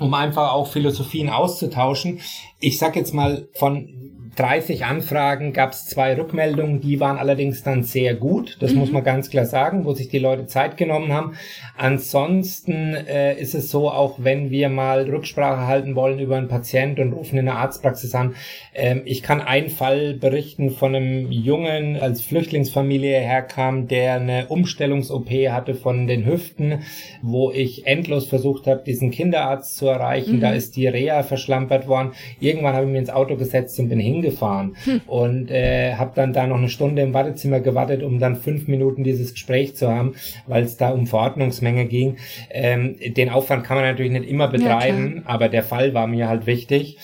um 0.00 0.14
einfach 0.14 0.52
auch 0.52 0.72
Philosophien 0.72 1.28
auszutauschen. 1.28 2.20
Ich 2.60 2.78
sag 2.78 2.96
jetzt 2.96 3.12
mal 3.12 3.46
von 3.52 4.08
30 4.38 4.84
Anfragen 4.84 5.52
gab 5.52 5.72
es 5.72 5.86
zwei 5.86 6.16
Rückmeldungen, 6.16 6.80
die 6.80 7.00
waren 7.00 7.18
allerdings 7.18 7.64
dann 7.64 7.82
sehr 7.82 8.14
gut, 8.14 8.56
das 8.60 8.72
mhm. 8.72 8.78
muss 8.78 8.92
man 8.92 9.02
ganz 9.02 9.30
klar 9.30 9.44
sagen, 9.44 9.84
wo 9.84 9.94
sich 9.94 10.10
die 10.10 10.20
Leute 10.20 10.46
Zeit 10.46 10.76
genommen 10.76 11.12
haben. 11.12 11.32
Ansonsten 11.76 12.94
äh, 12.94 13.36
ist 13.36 13.56
es 13.56 13.68
so, 13.68 13.90
auch 13.90 14.18
wenn 14.18 14.50
wir 14.50 14.68
mal 14.68 15.10
Rücksprache 15.10 15.66
halten 15.66 15.96
wollen 15.96 16.20
über 16.20 16.36
einen 16.36 16.46
Patient 16.46 17.00
und 17.00 17.14
rufen 17.14 17.36
in 17.36 17.46
der 17.46 17.56
Arztpraxis 17.56 18.14
an, 18.14 18.36
ähm, 18.74 19.02
ich 19.06 19.24
kann 19.24 19.40
einen 19.40 19.70
Fall 19.70 20.14
berichten 20.14 20.70
von 20.70 20.94
einem 20.94 21.32
Jungen, 21.32 21.96
als 21.96 22.22
Flüchtlingsfamilie 22.22 23.18
herkam, 23.18 23.88
der 23.88 24.14
eine 24.14 24.46
Umstellungs-OP 24.46 25.30
hatte 25.50 25.74
von 25.74 26.06
den 26.06 26.24
Hüften, 26.24 26.82
wo 27.22 27.50
ich 27.50 27.88
endlos 27.88 28.28
versucht 28.28 28.68
habe, 28.68 28.84
diesen 28.86 29.10
Kinderarzt 29.10 29.76
zu 29.76 29.88
erreichen. 29.88 30.36
Mhm. 30.36 30.40
Da 30.40 30.52
ist 30.52 30.76
die 30.76 30.86
Reha 30.86 31.24
verschlampert 31.24 31.88
worden. 31.88 32.12
Irgendwann 32.38 32.74
habe 32.74 32.86
ich 32.86 32.92
mir 32.92 32.98
ins 32.98 33.10
Auto 33.10 33.34
gesetzt 33.34 33.80
und 33.80 33.88
bin 33.88 33.98
hingegangen 33.98 34.27
gefahren 34.30 34.76
hm. 34.84 35.00
und 35.06 35.50
äh, 35.50 35.94
habe 35.94 36.12
dann 36.14 36.32
da 36.32 36.46
noch 36.46 36.58
eine 36.58 36.68
Stunde 36.68 37.02
im 37.02 37.14
Wartezimmer 37.14 37.60
gewartet, 37.60 38.02
um 38.02 38.18
dann 38.18 38.36
fünf 38.36 38.68
Minuten 38.68 39.04
dieses 39.04 39.32
Gespräch 39.32 39.76
zu 39.76 39.88
haben, 39.88 40.14
weil 40.46 40.64
es 40.64 40.76
da 40.76 40.90
um 40.90 41.06
Verordnungsmenge 41.06 41.86
ging. 41.86 42.16
Ähm, 42.50 42.96
den 43.00 43.30
Aufwand 43.30 43.64
kann 43.64 43.76
man 43.76 43.86
natürlich 43.86 44.12
nicht 44.12 44.28
immer 44.28 44.48
betreiben, 44.48 45.16
ja, 45.16 45.22
aber 45.30 45.48
der 45.48 45.62
Fall 45.62 45.94
war 45.94 46.06
mir 46.06 46.28
halt 46.28 46.46
wichtig. 46.46 46.98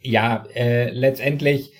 Ja, 0.00 0.44
äh, 0.54 0.90
letztendlich 0.90 1.72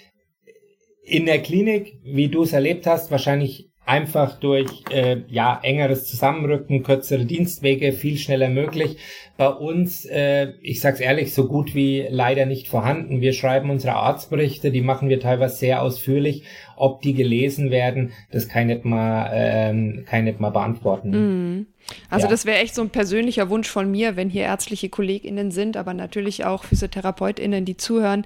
in 1.02 1.24
der 1.26 1.38
Klinik, 1.38 1.98
wie 2.02 2.28
du 2.28 2.42
es 2.42 2.52
erlebt 2.52 2.87
hast, 2.87 3.11
wahrscheinlich 3.11 3.70
einfach 3.87 4.38
durch 4.40 4.83
äh, 4.90 5.18
ja 5.29 5.59
engeres 5.62 6.07
Zusammenrücken, 6.07 6.83
kürzere 6.83 7.25
Dienstwege 7.25 7.92
viel 7.92 8.18
schneller 8.18 8.49
möglich. 8.49 8.99
Bei 9.37 9.49
uns, 9.49 10.05
äh, 10.07 10.55
ich 10.61 10.81
sag's 10.81 10.99
ehrlich, 10.99 11.33
so 11.33 11.46
gut 11.46 11.75
wie 11.75 12.05
leider 12.11 12.46
nicht 12.46 12.68
vorhanden. 12.68 13.20
Wir 13.20 13.33
schreiben 13.33 13.70
unsere 13.70 13.94
Arztberichte, 13.94 14.72
die 14.72 14.81
machen 14.81 15.09
wir 15.09 15.20
teilweise 15.20 15.57
sehr 15.57 15.83
ausführlich. 15.83 16.42
Ob 16.77 17.01
die 17.01 17.14
gelesen 17.14 17.70
werden, 17.70 18.12
das 18.33 18.49
kann 18.49 18.68
ich 18.68 18.77
nicht 18.77 18.85
mal, 18.85 19.31
ähm, 19.33 20.05
kann 20.07 20.20
ich 20.20 20.33
nicht 20.33 20.40
mal 20.40 20.51
beantworten. 20.51 21.11
Mm. 21.11 21.66
Also 22.11 22.27
ja. 22.27 22.31
das 22.31 22.44
wäre 22.44 22.59
echt 22.59 22.75
so 22.75 22.83
ein 22.83 22.90
persönlicher 22.90 23.49
Wunsch 23.49 23.68
von 23.68 23.88
mir, 23.88 24.16
wenn 24.16 24.29
hier 24.29 24.42
ärztliche 24.42 24.88
KollegInnen 24.88 25.53
sind, 25.53 25.77
aber 25.77 25.94
natürlich 25.94 26.44
auch 26.44 26.64
PhysiotherapeutInnen, 26.64 27.64
die 27.64 27.77
zuhören. 27.77 28.25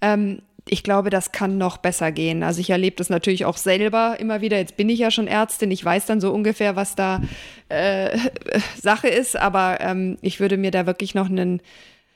Ähm, 0.00 0.42
ich 0.68 0.82
glaube, 0.82 1.10
das 1.10 1.32
kann 1.32 1.58
noch 1.58 1.78
besser 1.78 2.12
gehen. 2.12 2.42
Also 2.42 2.60
ich 2.60 2.70
erlebe 2.70 2.96
das 2.96 3.10
natürlich 3.10 3.44
auch 3.44 3.56
selber 3.56 4.16
immer 4.18 4.40
wieder. 4.40 4.58
Jetzt 4.58 4.76
bin 4.76 4.88
ich 4.88 4.98
ja 4.98 5.10
schon 5.10 5.26
Ärztin, 5.26 5.70
ich 5.70 5.84
weiß 5.84 6.06
dann 6.06 6.20
so 6.20 6.32
ungefähr, 6.32 6.76
was 6.76 6.94
da 6.94 7.20
äh, 7.68 8.16
Sache 8.80 9.08
ist, 9.08 9.36
aber 9.36 9.78
ähm, 9.80 10.18
ich 10.22 10.40
würde 10.40 10.56
mir 10.56 10.70
da 10.70 10.86
wirklich 10.86 11.14
noch 11.14 11.28
einen 11.28 11.60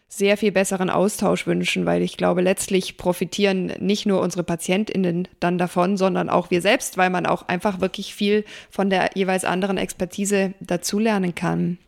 sehr 0.08 0.36
viel 0.36 0.52
besseren 0.52 0.90
Austausch 0.90 1.46
wünschen, 1.46 1.86
weil 1.86 2.02
ich 2.02 2.16
glaube, 2.16 2.40
letztlich 2.40 2.96
profitieren 2.96 3.72
nicht 3.80 4.06
nur 4.06 4.20
unsere 4.20 4.44
PatientInnen 4.44 5.26
dann 5.40 5.58
davon, 5.58 5.96
sondern 5.96 6.28
auch 6.28 6.50
wir 6.50 6.60
selbst, 6.60 6.96
weil 6.96 7.10
man 7.10 7.26
auch 7.26 7.48
einfach 7.48 7.80
wirklich 7.80 8.14
viel 8.14 8.44
von 8.70 8.90
der 8.90 9.10
jeweils 9.14 9.44
anderen 9.44 9.76
Expertise 9.76 10.54
dazulernen 10.60 11.34
kann. 11.34 11.78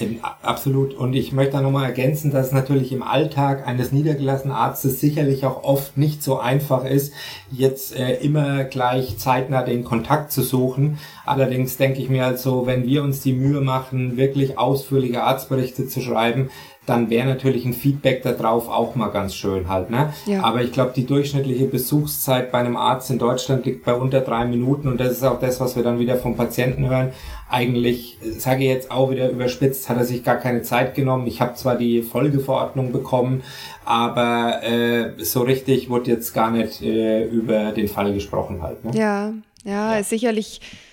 Ähm, 0.00 0.20
absolut. 0.42 0.94
Und 0.94 1.14
ich 1.14 1.32
möchte 1.32 1.52
da 1.52 1.60
nochmal 1.60 1.84
ergänzen, 1.84 2.30
dass 2.30 2.46
es 2.46 2.52
natürlich 2.52 2.92
im 2.92 3.02
Alltag 3.02 3.66
eines 3.66 3.92
niedergelassenen 3.92 4.56
Arztes 4.56 5.00
sicherlich 5.00 5.44
auch 5.44 5.64
oft 5.64 5.96
nicht 5.96 6.22
so 6.22 6.38
einfach 6.38 6.84
ist, 6.84 7.12
jetzt 7.50 7.96
äh, 7.96 8.14
immer 8.16 8.64
gleich 8.64 9.18
zeitnah 9.18 9.62
den 9.62 9.84
Kontakt 9.84 10.32
zu 10.32 10.42
suchen. 10.42 10.98
Allerdings 11.26 11.76
denke 11.76 12.00
ich 12.00 12.08
mir 12.08 12.26
also, 12.26 12.66
wenn 12.66 12.86
wir 12.86 13.02
uns 13.02 13.20
die 13.20 13.32
Mühe 13.32 13.60
machen, 13.60 14.16
wirklich 14.16 14.58
ausführliche 14.58 15.22
Arztberichte 15.22 15.88
zu 15.88 16.00
schreiben, 16.00 16.50
dann 16.88 17.10
wäre 17.10 17.26
natürlich 17.26 17.64
ein 17.64 17.74
Feedback 17.74 18.22
darauf 18.22 18.68
auch 18.68 18.94
mal 18.94 19.08
ganz 19.08 19.34
schön 19.34 19.68
halt. 19.68 19.90
Ne? 19.90 20.12
Ja. 20.26 20.42
Aber 20.42 20.62
ich 20.62 20.72
glaube, 20.72 20.92
die 20.94 21.06
durchschnittliche 21.06 21.66
Besuchszeit 21.66 22.50
bei 22.50 22.58
einem 22.58 22.76
Arzt 22.76 23.10
in 23.10 23.18
Deutschland 23.18 23.66
liegt 23.66 23.84
bei 23.84 23.94
unter 23.94 24.20
drei 24.20 24.44
Minuten 24.44 24.88
und 24.88 24.98
das 24.98 25.12
ist 25.12 25.24
auch 25.24 25.38
das, 25.38 25.60
was 25.60 25.76
wir 25.76 25.82
dann 25.82 25.98
wieder 25.98 26.16
vom 26.16 26.36
Patienten 26.36 26.88
hören. 26.88 27.12
Eigentlich, 27.50 28.18
sage 28.38 28.64
ich 28.64 28.70
jetzt 28.70 28.90
auch 28.90 29.10
wieder 29.10 29.30
überspitzt, 29.30 29.88
hat 29.88 29.96
er 29.96 30.04
sich 30.04 30.22
gar 30.22 30.36
keine 30.36 30.62
Zeit 30.62 30.94
genommen. 30.94 31.26
Ich 31.26 31.40
habe 31.40 31.54
zwar 31.54 31.76
die 31.76 32.02
Folgeverordnung 32.02 32.92
bekommen, 32.92 33.42
aber 33.84 34.62
äh, 34.62 35.12
so 35.24 35.42
richtig 35.42 35.88
wurde 35.88 36.10
jetzt 36.10 36.34
gar 36.34 36.50
nicht 36.50 36.82
äh, 36.82 37.24
über 37.24 37.72
den 37.72 37.88
Fall 37.88 38.12
gesprochen 38.12 38.62
halt. 38.62 38.84
Ne? 38.84 38.90
Ja, 38.94 39.32
ja, 39.64 39.96
ja, 39.96 40.02
sicherlich 40.02 40.60
äh, 40.60 40.87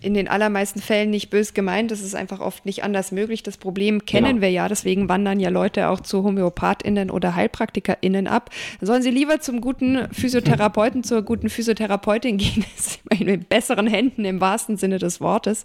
in 0.00 0.14
den 0.14 0.28
allermeisten 0.28 0.80
Fällen 0.80 1.10
nicht 1.10 1.28
bös 1.28 1.52
gemeint. 1.52 1.90
Das 1.90 2.00
ist 2.00 2.14
einfach 2.14 2.40
oft 2.40 2.64
nicht 2.64 2.84
anders 2.84 3.12
möglich. 3.12 3.42
Das 3.42 3.58
Problem 3.58 4.06
kennen 4.06 4.26
genau. 4.26 4.40
wir 4.40 4.50
ja. 4.50 4.66
Deswegen 4.66 5.10
wandern 5.10 5.40
ja 5.40 5.50
Leute 5.50 5.90
auch 5.90 6.00
zu 6.00 6.22
HomöopathInnen 6.22 7.10
oder 7.10 7.34
HeilpraktikerInnen 7.34 8.28
ab. 8.28 8.48
sollen 8.80 9.02
sie 9.02 9.10
lieber 9.10 9.40
zum 9.40 9.60
guten 9.60 10.08
Physiotherapeuten, 10.10 11.04
zur 11.04 11.20
guten 11.20 11.50
Physiotherapeutin 11.50 12.38
gehen. 12.38 12.64
Das 12.78 12.98
ist 13.20 13.20
in 13.20 13.44
besseren 13.44 13.86
Händen 13.86 14.24
im 14.24 14.40
wahrsten 14.40 14.76
Sinne 14.76 14.98
des 14.98 15.20
Wortes. 15.20 15.64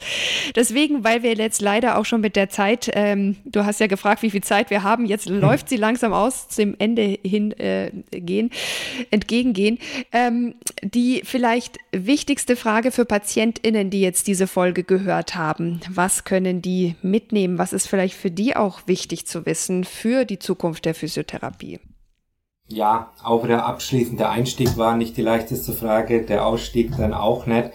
Deswegen, 0.56 1.04
weil 1.04 1.22
wir 1.22 1.34
jetzt 1.36 1.62
leider 1.62 1.98
auch 1.98 2.06
schon 2.06 2.22
mit 2.22 2.36
der 2.36 2.50
Zeit, 2.50 2.90
ähm, 2.94 3.38
du 3.46 3.66
hast 3.66 3.80
ja 3.80 3.88
gefragt, 3.88 4.24
wie 4.24 4.32
viel 4.32 4.44
Zeit 4.44 4.70
wir 4.70 4.84
haben. 4.84 5.06
Jetzt 5.06 5.28
hm. 5.28 5.40
läuft 5.40 5.70
sie 5.70 5.78
langsam 5.78 6.12
aus, 6.12 6.50
zum 6.50 6.76
Ende 6.80 7.20
hin 7.24 7.52
äh, 7.60 7.92
gehen, 8.12 8.50
entgegengehen. 9.12 9.78
Ähm, 10.12 10.56
die 10.82 11.22
vielleicht 11.24 11.78
wichtigste 11.92 12.56
Frage 12.56 12.92
für 12.92 13.06
PatientInnen, 13.06 13.90
die 13.94 14.02
jetzt 14.02 14.28
diese 14.28 14.48
Folge 14.48 14.84
gehört 14.84 15.36
haben? 15.36 15.80
Was 15.90 16.26
können 16.26 16.62
die 16.62 16.96
mitnehmen? 17.02 17.58
Was 17.58 17.72
ist 17.72 17.88
vielleicht 17.88 18.16
für 18.16 18.32
die 18.32 18.56
auch 18.56 18.88
wichtig 18.88 19.28
zu 19.28 19.46
wissen 19.46 19.84
für 19.84 20.26
die 20.26 20.40
Zukunft 20.40 20.86
der 20.86 20.96
Physiotherapie? 20.96 21.80
Ja, 22.68 23.12
auch 23.22 23.46
der 23.46 23.66
abschließende 23.66 24.28
Einstieg 24.28 24.78
war 24.78 24.98
nicht 24.98 25.16
die 25.18 25.22
leichteste 25.22 25.74
Frage, 25.74 26.26
der 26.26 26.46
Ausstieg 26.46 26.96
dann 26.98 27.14
auch 27.14 27.46
nicht. 27.46 27.72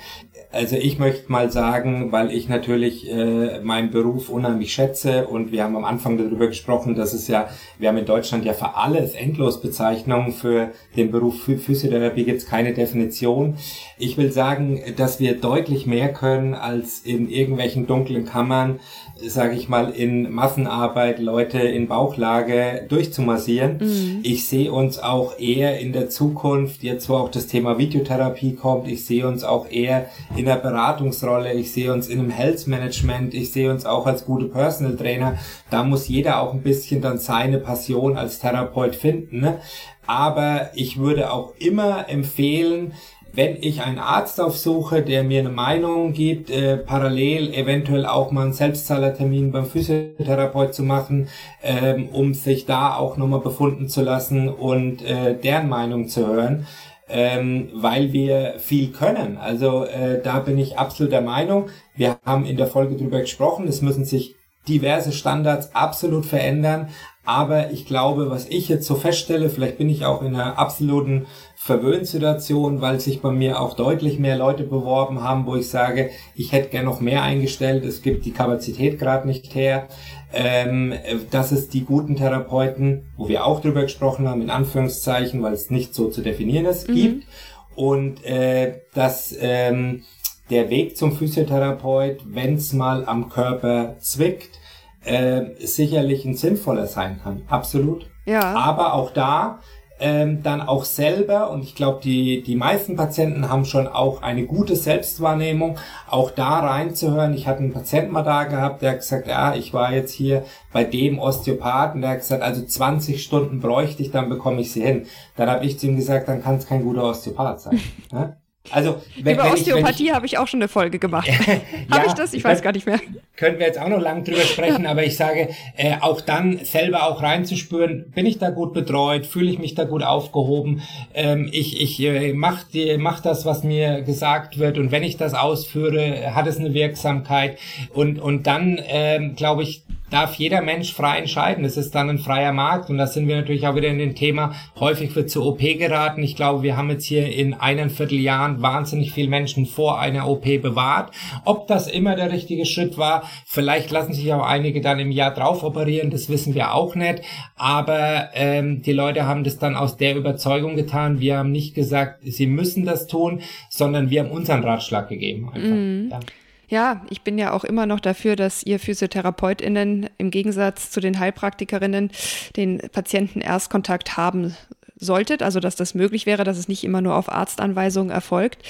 Also 0.50 0.76
ich 0.76 0.98
möchte 0.98 1.30
mal 1.30 1.52
sagen, 1.52 2.10
weil 2.10 2.32
ich 2.32 2.48
natürlich 2.48 3.10
äh, 3.10 3.60
meinen 3.60 3.90
Beruf 3.90 4.30
unheimlich 4.30 4.72
schätze 4.72 5.26
und 5.26 5.52
wir 5.52 5.62
haben 5.62 5.76
am 5.76 5.84
Anfang 5.84 6.16
darüber 6.16 6.46
gesprochen, 6.46 6.94
dass 6.94 7.12
es 7.12 7.28
ja, 7.28 7.50
wir 7.78 7.90
haben 7.90 7.98
in 7.98 8.06
Deutschland 8.06 8.46
ja 8.46 8.54
für 8.54 8.74
alles 8.74 9.12
Endlosbezeichnungen 9.12 10.32
für 10.32 10.70
den 10.96 11.10
Beruf 11.10 11.42
Physiotherapie 11.42 12.24
gibt 12.24 12.38
es 12.38 12.46
keine 12.46 12.72
Definition. 12.72 13.58
Ich 13.98 14.16
will 14.16 14.32
sagen, 14.32 14.80
dass 14.96 15.20
wir 15.20 15.34
deutlich 15.36 15.86
mehr 15.86 16.14
können 16.14 16.54
als 16.54 17.00
in 17.00 17.28
irgendwelchen 17.28 17.86
dunklen 17.86 18.24
Kammern 18.24 18.80
sage 19.26 19.56
ich 19.56 19.68
mal, 19.68 19.90
in 19.90 20.30
Massenarbeit 20.32 21.18
Leute 21.18 21.58
in 21.58 21.88
Bauchlage 21.88 22.86
durchzumassieren. 22.88 23.78
Mhm. 23.78 24.20
Ich 24.22 24.48
sehe 24.48 24.72
uns 24.72 24.98
auch 24.98 25.38
eher 25.38 25.78
in 25.80 25.92
der 25.92 26.08
Zukunft, 26.08 26.82
jetzt 26.82 27.08
wo 27.08 27.14
auch 27.14 27.30
das 27.30 27.46
Thema 27.46 27.78
Videotherapie 27.78 28.54
kommt, 28.54 28.88
ich 28.88 29.04
sehe 29.04 29.26
uns 29.26 29.44
auch 29.44 29.68
eher 29.70 30.06
in 30.38 30.44
der 30.44 30.56
Beratungsrolle, 30.56 31.52
ich 31.52 31.72
sehe 31.72 31.92
uns 31.92 32.08
in 32.08 32.20
einem 32.20 32.30
Health 32.30 32.68
Management, 32.68 33.34
ich 33.34 33.50
sehe 33.50 33.70
uns 33.70 33.84
auch 33.84 34.06
als 34.06 34.24
gute 34.24 34.46
Personal 34.46 34.96
Trainer. 34.96 35.36
Da 35.68 35.82
muss 35.82 36.06
jeder 36.06 36.40
auch 36.40 36.54
ein 36.54 36.62
bisschen 36.62 37.00
dann 37.02 37.18
seine 37.18 37.58
Passion 37.58 38.16
als 38.16 38.38
Therapeut 38.38 38.94
finden. 38.94 39.40
Ne? 39.40 39.58
Aber 40.06 40.70
ich 40.74 40.98
würde 40.98 41.32
auch 41.32 41.54
immer 41.58 42.08
empfehlen, 42.08 42.92
wenn 43.32 43.56
ich 43.60 43.82
einen 43.82 43.98
Arzt 43.98 44.40
aufsuche, 44.40 45.02
der 45.02 45.22
mir 45.22 45.40
eine 45.40 45.50
Meinung 45.50 46.12
gibt, 46.12 46.50
äh, 46.50 46.76
parallel 46.76 47.52
eventuell 47.52 48.06
auch 48.06 48.30
mal 48.30 48.42
einen 48.42 48.52
Selbstzahlertermin 48.52 49.52
beim 49.52 49.66
Physiotherapeut 49.66 50.72
zu 50.72 50.82
machen, 50.82 51.28
ähm, 51.62 52.08
um 52.10 52.32
sich 52.32 52.64
da 52.64 52.96
auch 52.96 53.16
nochmal 53.16 53.40
befunden 53.40 53.88
zu 53.88 54.02
lassen 54.02 54.48
und 54.48 55.04
äh, 55.04 55.36
deren 55.36 55.68
Meinung 55.68 56.08
zu 56.08 56.26
hören, 56.26 56.66
ähm, 57.08 57.70
weil 57.74 58.12
wir 58.12 58.54
viel 58.58 58.90
können. 58.90 59.36
Also 59.38 59.84
äh, 59.84 60.22
da 60.22 60.40
bin 60.40 60.58
ich 60.58 60.78
absolut 60.78 61.12
der 61.12 61.22
Meinung. 61.22 61.70
Wir 61.94 62.18
haben 62.24 62.44
in 62.44 62.56
der 62.56 62.66
Folge 62.66 62.96
drüber 62.96 63.20
gesprochen, 63.20 63.66
es 63.68 63.82
müssen 63.82 64.04
sich 64.04 64.34
diverse 64.68 65.12
Standards 65.12 65.74
absolut 65.74 66.26
verändern. 66.26 66.88
Aber 67.24 67.72
ich 67.72 67.84
glaube, 67.84 68.30
was 68.30 68.46
ich 68.48 68.70
jetzt 68.70 68.86
so 68.86 68.94
feststelle, 68.94 69.50
vielleicht 69.50 69.76
bin 69.76 69.90
ich 69.90 70.06
auch 70.06 70.22
in 70.22 70.34
einer 70.34 70.58
absoluten 70.58 71.26
Verwöhnsituation, 71.56 72.80
weil 72.80 73.00
sich 73.00 73.20
bei 73.20 73.30
mir 73.30 73.60
auch 73.60 73.74
deutlich 73.74 74.18
mehr 74.18 74.38
Leute 74.38 74.64
beworben 74.64 75.22
haben, 75.22 75.44
wo 75.44 75.54
ich 75.54 75.68
sage, 75.68 76.08
ich 76.34 76.52
hätte 76.52 76.70
gern 76.70 76.86
noch 76.86 77.00
mehr 77.00 77.22
eingestellt, 77.22 77.84
es 77.84 78.00
gibt 78.00 78.24
die 78.24 78.32
Kapazität 78.32 78.98
gerade 78.98 79.26
nicht 79.26 79.54
her. 79.54 79.88
Ähm, 80.30 80.92
dass 81.30 81.52
es 81.52 81.70
die 81.70 81.84
guten 81.84 82.16
Therapeuten, 82.16 83.10
wo 83.16 83.28
wir 83.28 83.46
auch 83.46 83.60
drüber 83.60 83.82
gesprochen 83.82 84.28
haben, 84.28 84.42
in 84.42 84.50
Anführungszeichen, 84.50 85.42
weil 85.42 85.54
es 85.54 85.70
nicht 85.70 85.94
so 85.94 86.10
zu 86.10 86.20
definieren 86.20 86.66
ist, 86.66 86.88
mhm. 86.88 86.94
gibt. 86.94 87.26
Und 87.74 88.24
äh, 88.24 88.80
dass 88.92 89.34
ähm, 89.40 90.02
der 90.50 90.68
Weg 90.68 90.96
zum 90.96 91.12
Physiotherapeut, 91.12 92.20
wenn 92.26 92.54
es 92.56 92.72
mal 92.72 93.06
am 93.06 93.30
Körper 93.30 93.96
zwickt, 94.00 94.58
äh, 95.04 95.46
sicherlich 95.60 96.24
ein 96.24 96.34
sinnvoller 96.34 96.86
sein 96.86 97.20
kann. 97.22 97.42
Absolut. 97.48 98.10
Ja. 98.26 98.54
Aber 98.54 98.94
auch 98.94 99.12
da 99.12 99.60
ähm, 100.00 100.42
dann 100.42 100.60
auch 100.60 100.84
selber, 100.84 101.50
und 101.50 101.62
ich 101.64 101.74
glaube, 101.74 102.00
die, 102.02 102.42
die 102.42 102.56
meisten 102.56 102.96
Patienten 102.96 103.48
haben 103.48 103.64
schon 103.64 103.86
auch 103.86 104.22
eine 104.22 104.44
gute 104.46 104.76
Selbstwahrnehmung, 104.76 105.78
auch 106.08 106.30
da 106.30 106.60
reinzuhören. 106.60 107.34
Ich 107.34 107.46
hatte 107.46 107.60
einen 107.60 107.72
Patienten 107.72 108.12
mal 108.12 108.22
da 108.22 108.44
gehabt, 108.44 108.82
der 108.82 108.92
hat 108.92 108.98
gesagt, 108.98 109.26
ja, 109.26 109.54
ich 109.54 109.72
war 109.74 109.92
jetzt 109.92 110.12
hier 110.12 110.44
bei 110.72 110.84
dem 110.84 111.18
Osteopathen, 111.18 112.00
der 112.00 112.10
hat 112.10 112.18
gesagt, 112.18 112.42
also 112.42 112.64
20 112.64 113.22
Stunden 113.22 113.60
bräuchte 113.60 114.02
ich, 114.02 114.10
dann 114.10 114.28
bekomme 114.28 114.60
ich 114.60 114.72
sie 114.72 114.82
hin. 114.82 115.06
Dann 115.36 115.50
habe 115.50 115.64
ich 115.64 115.78
zu 115.78 115.86
ihm 115.86 115.96
gesagt, 115.96 116.28
dann 116.28 116.42
kann 116.42 116.56
es 116.56 116.66
kein 116.66 116.84
guter 116.84 117.04
Osteopath 117.04 117.60
sein. 117.60 117.80
ja? 118.12 118.36
Also, 118.70 119.02
wenn, 119.16 119.34
Über 119.34 119.44
wenn 119.44 119.52
Osteopathie 119.52 120.12
habe 120.12 120.26
ich 120.26 120.36
auch 120.38 120.46
schon 120.46 120.60
eine 120.60 120.68
Folge 120.68 120.98
gemacht. 120.98 121.28
ja, 121.46 121.60
habe 121.90 122.06
ich 122.06 122.12
das? 122.12 122.34
Ich 122.34 122.44
weiß 122.44 122.60
gar 122.62 122.72
nicht 122.72 122.86
mehr. 122.86 123.00
Können 123.36 123.58
wir 123.58 123.66
jetzt 123.66 123.80
auch 123.80 123.88
noch 123.88 124.00
lang 124.00 124.24
drüber 124.24 124.40
sprechen, 124.42 124.86
aber 124.86 125.04
ich 125.04 125.16
sage, 125.16 125.48
äh, 125.76 125.96
auch 126.00 126.20
dann 126.20 126.64
selber 126.64 127.04
auch 127.04 127.22
reinzuspüren, 127.22 128.10
bin 128.10 128.26
ich 128.26 128.38
da 128.38 128.50
gut 128.50 128.74
betreut, 128.74 129.26
fühle 129.26 129.50
ich 129.50 129.58
mich 129.58 129.74
da 129.74 129.84
gut 129.84 130.02
aufgehoben, 130.02 130.82
ähm, 131.14 131.48
ich, 131.52 131.80
ich 131.80 132.00
äh, 132.00 132.32
mach, 132.34 132.64
die, 132.64 132.98
mach 132.98 133.20
das, 133.20 133.46
was 133.46 133.62
mir 133.62 134.02
gesagt 134.02 134.58
wird 134.58 134.76
und 134.76 134.90
wenn 134.90 135.02
ich 135.02 135.16
das 135.16 135.34
ausführe, 135.34 136.34
hat 136.34 136.46
es 136.46 136.58
eine 136.58 136.74
Wirksamkeit 136.74 137.58
und, 137.94 138.18
und 138.18 138.46
dann, 138.46 138.80
ähm, 138.88 139.34
glaube 139.36 139.62
ich, 139.62 139.84
darf 140.10 140.34
jeder 140.34 140.62
Mensch 140.62 140.92
frei 140.92 141.18
entscheiden. 141.18 141.64
Es 141.64 141.76
ist 141.76 141.94
dann 141.94 142.10
ein 142.10 142.18
freier 142.18 142.52
Markt 142.52 142.90
und 142.90 142.98
da 142.98 143.06
sind 143.06 143.28
wir 143.28 143.36
natürlich 143.36 143.66
auch 143.66 143.74
wieder 143.74 143.88
in 143.88 143.98
dem 143.98 144.14
Thema, 144.14 144.54
häufig 144.78 145.14
wird 145.14 145.30
zur 145.30 145.46
OP 145.46 145.58
geraten. 145.58 146.22
Ich 146.22 146.36
glaube, 146.36 146.62
wir 146.62 146.76
haben 146.76 146.90
jetzt 146.90 147.04
hier 147.04 147.30
in 147.32 147.54
einem 147.54 147.90
Vierteljahren 147.90 148.62
wahnsinnig 148.62 149.12
viel 149.12 149.28
Menschen 149.28 149.66
vor 149.66 149.98
einer 150.00 150.28
OP 150.28 150.44
bewahrt. 150.44 151.12
Ob 151.44 151.66
das 151.66 151.86
immer 151.88 152.16
der 152.16 152.32
richtige 152.32 152.66
Schritt 152.66 152.98
war, 152.98 153.28
vielleicht 153.46 153.90
lassen 153.90 154.12
sich 154.12 154.32
auch 154.32 154.44
einige 154.44 154.80
dann 154.80 154.98
im 154.98 155.10
Jahr 155.10 155.34
drauf 155.34 155.62
operieren, 155.62 156.10
das 156.10 156.28
wissen 156.28 156.54
wir 156.54 156.74
auch 156.74 156.94
nicht. 156.94 157.22
Aber 157.56 158.30
ähm, 158.34 158.82
die 158.82 158.92
Leute 158.92 159.26
haben 159.26 159.44
das 159.44 159.58
dann 159.58 159.76
aus 159.76 159.96
der 159.96 160.16
Überzeugung 160.16 160.76
getan. 160.76 161.20
Wir 161.20 161.38
haben 161.38 161.52
nicht 161.52 161.74
gesagt, 161.74 162.20
sie 162.22 162.46
müssen 162.46 162.84
das 162.84 163.06
tun, 163.06 163.40
sondern 163.68 164.10
wir 164.10 164.24
haben 164.24 164.30
unseren 164.30 164.64
Ratschlag 164.64 165.08
gegeben. 165.08 165.50
Einfach. 165.52 165.68
Mm. 165.68 166.08
Ja. 166.10 166.20
Ja, 166.68 167.02
ich 167.08 167.22
bin 167.22 167.38
ja 167.38 167.52
auch 167.52 167.64
immer 167.64 167.86
noch 167.86 168.00
dafür, 168.00 168.36
dass 168.36 168.62
ihr 168.62 168.78
PhysiotherapeutInnen 168.78 170.10
im 170.18 170.30
Gegensatz 170.30 170.90
zu 170.90 171.00
den 171.00 171.18
Heilpraktikerinnen 171.18 172.10
den 172.56 172.78
Patienten 172.92 173.40
Erstkontakt 173.40 174.16
haben 174.16 174.54
solltet, 175.00 175.42
also 175.42 175.60
dass 175.60 175.76
das 175.76 175.94
möglich 175.94 176.26
wäre, 176.26 176.44
dass 176.44 176.58
es 176.58 176.68
nicht 176.68 176.84
immer 176.84 177.00
nur 177.00 177.16
auf 177.16 177.30
Arztanweisungen 177.30 178.10
erfolgt. 178.10 178.62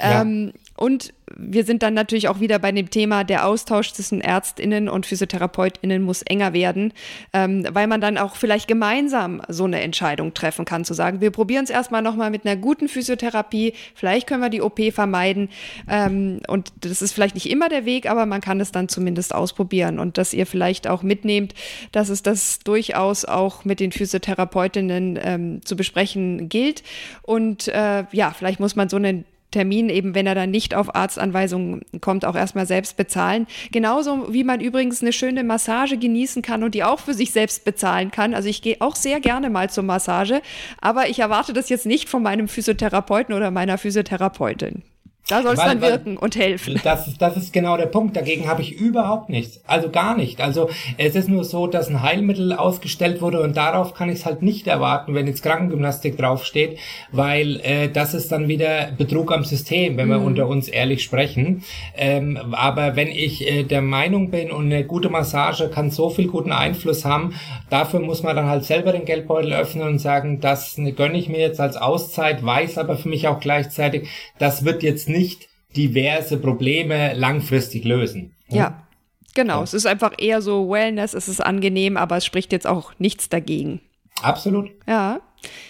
Ja. 0.00 0.22
Ähm, 0.22 0.52
und 0.82 1.14
wir 1.36 1.64
sind 1.64 1.84
dann 1.84 1.94
natürlich 1.94 2.26
auch 2.26 2.40
wieder 2.40 2.58
bei 2.58 2.72
dem 2.72 2.90
Thema, 2.90 3.22
der 3.22 3.46
Austausch 3.46 3.92
zwischen 3.92 4.20
ÄrztInnen 4.20 4.88
und 4.88 5.06
PhysiotherapeutInnen 5.06 6.02
muss 6.02 6.22
enger 6.22 6.54
werden, 6.54 6.92
ähm, 7.32 7.64
weil 7.70 7.86
man 7.86 8.00
dann 8.00 8.18
auch 8.18 8.34
vielleicht 8.34 8.66
gemeinsam 8.66 9.40
so 9.46 9.62
eine 9.62 9.80
Entscheidung 9.80 10.34
treffen 10.34 10.64
kann, 10.64 10.84
zu 10.84 10.92
sagen, 10.92 11.20
wir 11.20 11.30
probieren 11.30 11.62
es 11.62 11.70
erstmal 11.70 12.02
nochmal 12.02 12.32
mit 12.32 12.44
einer 12.44 12.56
guten 12.56 12.88
Physiotherapie, 12.88 13.74
vielleicht 13.94 14.26
können 14.26 14.42
wir 14.42 14.48
die 14.48 14.60
OP 14.60 14.80
vermeiden. 14.92 15.50
Ähm, 15.88 16.40
und 16.48 16.72
das 16.80 17.00
ist 17.00 17.12
vielleicht 17.12 17.36
nicht 17.36 17.48
immer 17.48 17.68
der 17.68 17.84
Weg, 17.84 18.10
aber 18.10 18.26
man 18.26 18.40
kann 18.40 18.58
es 18.58 18.72
dann 18.72 18.88
zumindest 18.88 19.36
ausprobieren 19.36 20.00
und 20.00 20.18
dass 20.18 20.34
ihr 20.34 20.46
vielleicht 20.46 20.88
auch 20.88 21.04
mitnehmt, 21.04 21.54
dass 21.92 22.08
es 22.08 22.24
das 22.24 22.58
durchaus 22.58 23.24
auch 23.24 23.64
mit 23.64 23.78
den 23.78 23.92
Physiotherapeutinnen 23.92 25.16
ähm, 25.22 25.64
zu 25.64 25.76
besprechen 25.76 26.48
gilt. 26.48 26.82
Und 27.22 27.68
äh, 27.68 28.02
ja, 28.10 28.34
vielleicht 28.36 28.58
muss 28.58 28.74
man 28.74 28.88
so 28.88 28.96
eine 28.96 29.22
Termin, 29.52 29.88
eben 29.88 30.16
wenn 30.16 30.26
er 30.26 30.34
dann 30.34 30.50
nicht 30.50 30.74
auf 30.74 30.94
Arztanweisungen 30.94 31.82
kommt, 32.00 32.24
auch 32.24 32.34
erstmal 32.34 32.66
selbst 32.66 32.96
bezahlen. 32.96 33.46
Genauso 33.70 34.32
wie 34.32 34.42
man 34.42 34.60
übrigens 34.60 35.00
eine 35.00 35.12
schöne 35.12 35.44
Massage 35.44 35.96
genießen 35.96 36.42
kann 36.42 36.64
und 36.64 36.74
die 36.74 36.82
auch 36.82 36.98
für 36.98 37.14
sich 37.14 37.30
selbst 37.30 37.64
bezahlen 37.64 38.10
kann. 38.10 38.34
Also 38.34 38.48
ich 38.48 38.62
gehe 38.62 38.78
auch 38.80 38.96
sehr 38.96 39.20
gerne 39.20 39.48
mal 39.48 39.70
zur 39.70 39.84
Massage, 39.84 40.42
aber 40.80 41.08
ich 41.08 41.20
erwarte 41.20 41.52
das 41.52 41.68
jetzt 41.68 41.86
nicht 41.86 42.08
von 42.08 42.22
meinem 42.22 42.48
Physiotherapeuten 42.48 43.34
oder 43.34 43.52
meiner 43.52 43.78
Physiotherapeutin. 43.78 44.82
Da 45.28 45.40
soll 45.40 45.54
es 45.54 45.60
dann 45.60 45.80
wirken 45.80 46.16
und 46.16 46.34
helfen. 46.34 46.80
Das, 46.82 47.06
ist, 47.06 47.22
das 47.22 47.36
ist 47.36 47.52
genau 47.52 47.76
der 47.76 47.86
Punkt. 47.86 48.16
Dagegen 48.16 48.48
habe 48.48 48.60
ich 48.60 48.72
überhaupt 48.72 49.28
nichts. 49.28 49.60
Also 49.68 49.88
gar 49.88 50.16
nicht. 50.16 50.40
Also 50.40 50.68
es 50.98 51.14
ist 51.14 51.28
nur 51.28 51.44
so, 51.44 51.68
dass 51.68 51.88
ein 51.88 52.02
Heilmittel 52.02 52.52
ausgestellt 52.52 53.22
wurde 53.22 53.40
und 53.40 53.56
darauf 53.56 53.94
kann 53.94 54.08
ich 54.08 54.16
es 54.16 54.26
halt 54.26 54.42
nicht 54.42 54.66
erwarten, 54.66 55.14
wenn 55.14 55.28
jetzt 55.28 55.44
Krankengymnastik 55.44 56.18
draufsteht, 56.18 56.76
weil 57.12 57.60
äh, 57.60 57.88
das 57.88 58.14
ist 58.14 58.32
dann 58.32 58.48
wieder 58.48 58.90
Betrug 58.98 59.32
am 59.32 59.44
System, 59.44 59.96
wenn 59.96 60.08
wir 60.08 60.18
mhm. 60.18 60.26
unter 60.26 60.48
uns 60.48 60.66
ehrlich 60.66 61.04
sprechen. 61.04 61.62
Ähm, 61.96 62.36
aber 62.50 62.96
wenn 62.96 63.08
ich 63.08 63.48
äh, 63.48 63.62
der 63.62 63.80
Meinung 63.80 64.30
bin 64.30 64.50
und 64.50 64.66
eine 64.66 64.84
gute 64.84 65.08
Massage 65.08 65.68
kann 65.68 65.92
so 65.92 66.10
viel 66.10 66.26
guten 66.26 66.50
Einfluss 66.50 67.04
haben, 67.04 67.34
dafür 67.70 68.00
muss 68.00 68.24
man 68.24 68.34
dann 68.34 68.46
halt 68.46 68.64
selber 68.64 68.90
den 68.90 69.04
Geldbeutel 69.04 69.52
öffnen 69.52 69.86
und 69.86 69.98
sagen, 70.00 70.40
das 70.40 70.80
gönne 70.96 71.16
ich 71.16 71.28
mir 71.28 71.38
jetzt 71.38 71.60
als 71.60 71.76
Auszeit, 71.76 72.44
weiß 72.44 72.76
aber 72.78 72.96
für 72.96 73.08
mich 73.08 73.28
auch 73.28 73.38
gleichzeitig, 73.38 74.08
das 74.38 74.64
wird 74.64 74.82
jetzt 74.82 75.11
nicht 75.12 75.48
diverse 75.76 76.38
Probleme 76.38 77.14
langfristig 77.14 77.84
lösen. 77.84 78.34
Ja, 78.48 78.82
genau. 79.34 79.58
Ja. 79.58 79.62
Es 79.62 79.74
ist 79.74 79.86
einfach 79.86 80.12
eher 80.18 80.42
so 80.42 80.68
Wellness, 80.70 81.14
es 81.14 81.28
ist 81.28 81.40
angenehm, 81.40 81.96
aber 81.96 82.16
es 82.16 82.26
spricht 82.26 82.52
jetzt 82.52 82.66
auch 82.66 82.92
nichts 82.98 83.28
dagegen. 83.28 83.80
Absolut. 84.22 84.70
Ja. 84.86 85.20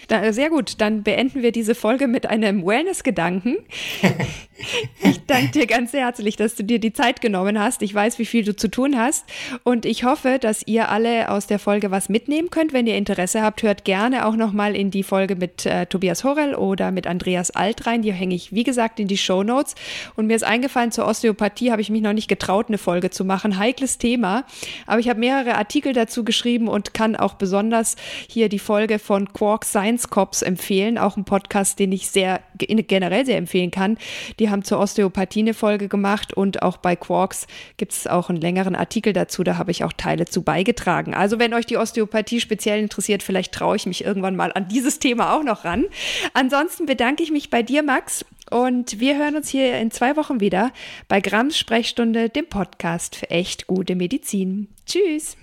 Da, 0.08 0.32
sehr 0.32 0.50
gut, 0.50 0.80
dann 0.80 1.02
beenden 1.02 1.42
wir 1.42 1.52
diese 1.52 1.74
Folge 1.74 2.06
mit 2.06 2.26
einem 2.26 2.66
Wellness-Gedanken. 2.66 3.56
ich 5.02 5.24
danke 5.26 5.52
dir 5.52 5.66
ganz 5.66 5.92
herzlich, 5.92 6.36
dass 6.36 6.54
du 6.54 6.64
dir 6.64 6.78
die 6.78 6.92
Zeit 6.92 7.20
genommen 7.20 7.58
hast. 7.58 7.82
Ich 7.82 7.94
weiß, 7.94 8.18
wie 8.18 8.26
viel 8.26 8.44
du 8.44 8.54
zu 8.54 8.68
tun 8.68 8.98
hast 8.98 9.24
und 9.64 9.86
ich 9.86 10.04
hoffe, 10.04 10.38
dass 10.40 10.66
ihr 10.66 10.90
alle 10.90 11.30
aus 11.30 11.46
der 11.46 11.58
Folge 11.58 11.90
was 11.90 12.08
mitnehmen 12.08 12.50
könnt. 12.50 12.72
Wenn 12.72 12.86
ihr 12.86 12.96
Interesse 12.96 13.42
habt, 13.42 13.62
hört 13.62 13.84
gerne 13.84 14.26
auch 14.26 14.36
noch 14.36 14.52
mal 14.52 14.76
in 14.76 14.90
die 14.90 15.02
Folge 15.02 15.36
mit 15.36 15.66
äh, 15.66 15.86
Tobias 15.86 16.24
Horrell 16.24 16.54
oder 16.54 16.90
mit 16.90 17.06
Andreas 17.06 17.50
Alt 17.50 17.86
rein. 17.86 18.02
Die 18.02 18.12
hänge 18.12 18.34
ich, 18.34 18.52
wie 18.52 18.64
gesagt, 18.64 19.00
in 19.00 19.08
die 19.08 19.16
Show 19.16 19.42
Notes. 19.42 19.74
Und 20.16 20.26
mir 20.26 20.36
ist 20.36 20.44
eingefallen, 20.44 20.92
zur 20.92 21.06
Osteopathie 21.06 21.70
habe 21.70 21.80
ich 21.80 21.90
mich 21.90 22.02
noch 22.02 22.12
nicht 22.12 22.28
getraut, 22.28 22.66
eine 22.68 22.78
Folge 22.78 23.10
zu 23.10 23.24
machen. 23.24 23.58
Heikles 23.58 23.98
Thema, 23.98 24.44
aber 24.86 25.00
ich 25.00 25.08
habe 25.08 25.20
mehrere 25.20 25.54
Artikel 25.54 25.92
dazu 25.92 26.24
geschrieben 26.24 26.68
und 26.68 26.94
kann 26.94 27.16
auch 27.16 27.34
besonders 27.34 27.96
hier 28.28 28.48
die 28.48 28.58
Folge 28.58 28.98
von 28.98 29.32
Quark 29.32 29.61
Science 29.64 30.08
Cops 30.08 30.42
empfehlen, 30.42 30.98
auch 30.98 31.16
ein 31.16 31.24
Podcast, 31.24 31.78
den 31.78 31.92
ich 31.92 32.10
sehr 32.10 32.40
generell 32.58 33.26
sehr 33.26 33.38
empfehlen 33.38 33.70
kann. 33.70 33.98
Die 34.38 34.50
haben 34.50 34.64
zur 34.64 34.78
Osteopathie 34.78 35.40
eine 35.40 35.54
Folge 35.54 35.88
gemacht 35.88 36.32
und 36.34 36.62
auch 36.62 36.76
bei 36.76 36.96
Quarks 36.96 37.46
gibt 37.76 37.92
es 37.92 38.06
auch 38.06 38.28
einen 38.28 38.40
längeren 38.40 38.74
Artikel 38.74 39.12
dazu, 39.12 39.42
da 39.42 39.58
habe 39.58 39.70
ich 39.70 39.84
auch 39.84 39.92
Teile 39.92 40.26
zu 40.26 40.42
beigetragen. 40.42 41.14
Also 41.14 41.38
wenn 41.38 41.54
euch 41.54 41.66
die 41.66 41.76
Osteopathie 41.76 42.40
speziell 42.40 42.80
interessiert, 42.80 43.22
vielleicht 43.22 43.52
traue 43.52 43.76
ich 43.76 43.86
mich 43.86 44.04
irgendwann 44.04 44.36
mal 44.36 44.52
an 44.52 44.68
dieses 44.68 44.98
Thema 44.98 45.34
auch 45.34 45.42
noch 45.42 45.64
ran. 45.64 45.86
Ansonsten 46.34 46.86
bedanke 46.86 47.22
ich 47.22 47.30
mich 47.30 47.50
bei 47.50 47.62
dir, 47.62 47.82
Max, 47.82 48.24
und 48.50 49.00
wir 49.00 49.16
hören 49.16 49.36
uns 49.36 49.48
hier 49.48 49.78
in 49.78 49.90
zwei 49.90 50.16
Wochen 50.16 50.40
wieder 50.40 50.72
bei 51.08 51.20
Grams 51.20 51.56
Sprechstunde, 51.56 52.28
dem 52.28 52.46
Podcast 52.46 53.16
für 53.16 53.30
echt 53.30 53.66
gute 53.66 53.94
Medizin. 53.94 54.68
Tschüss. 54.84 55.36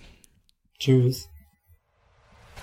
Tschüss. 0.78 1.30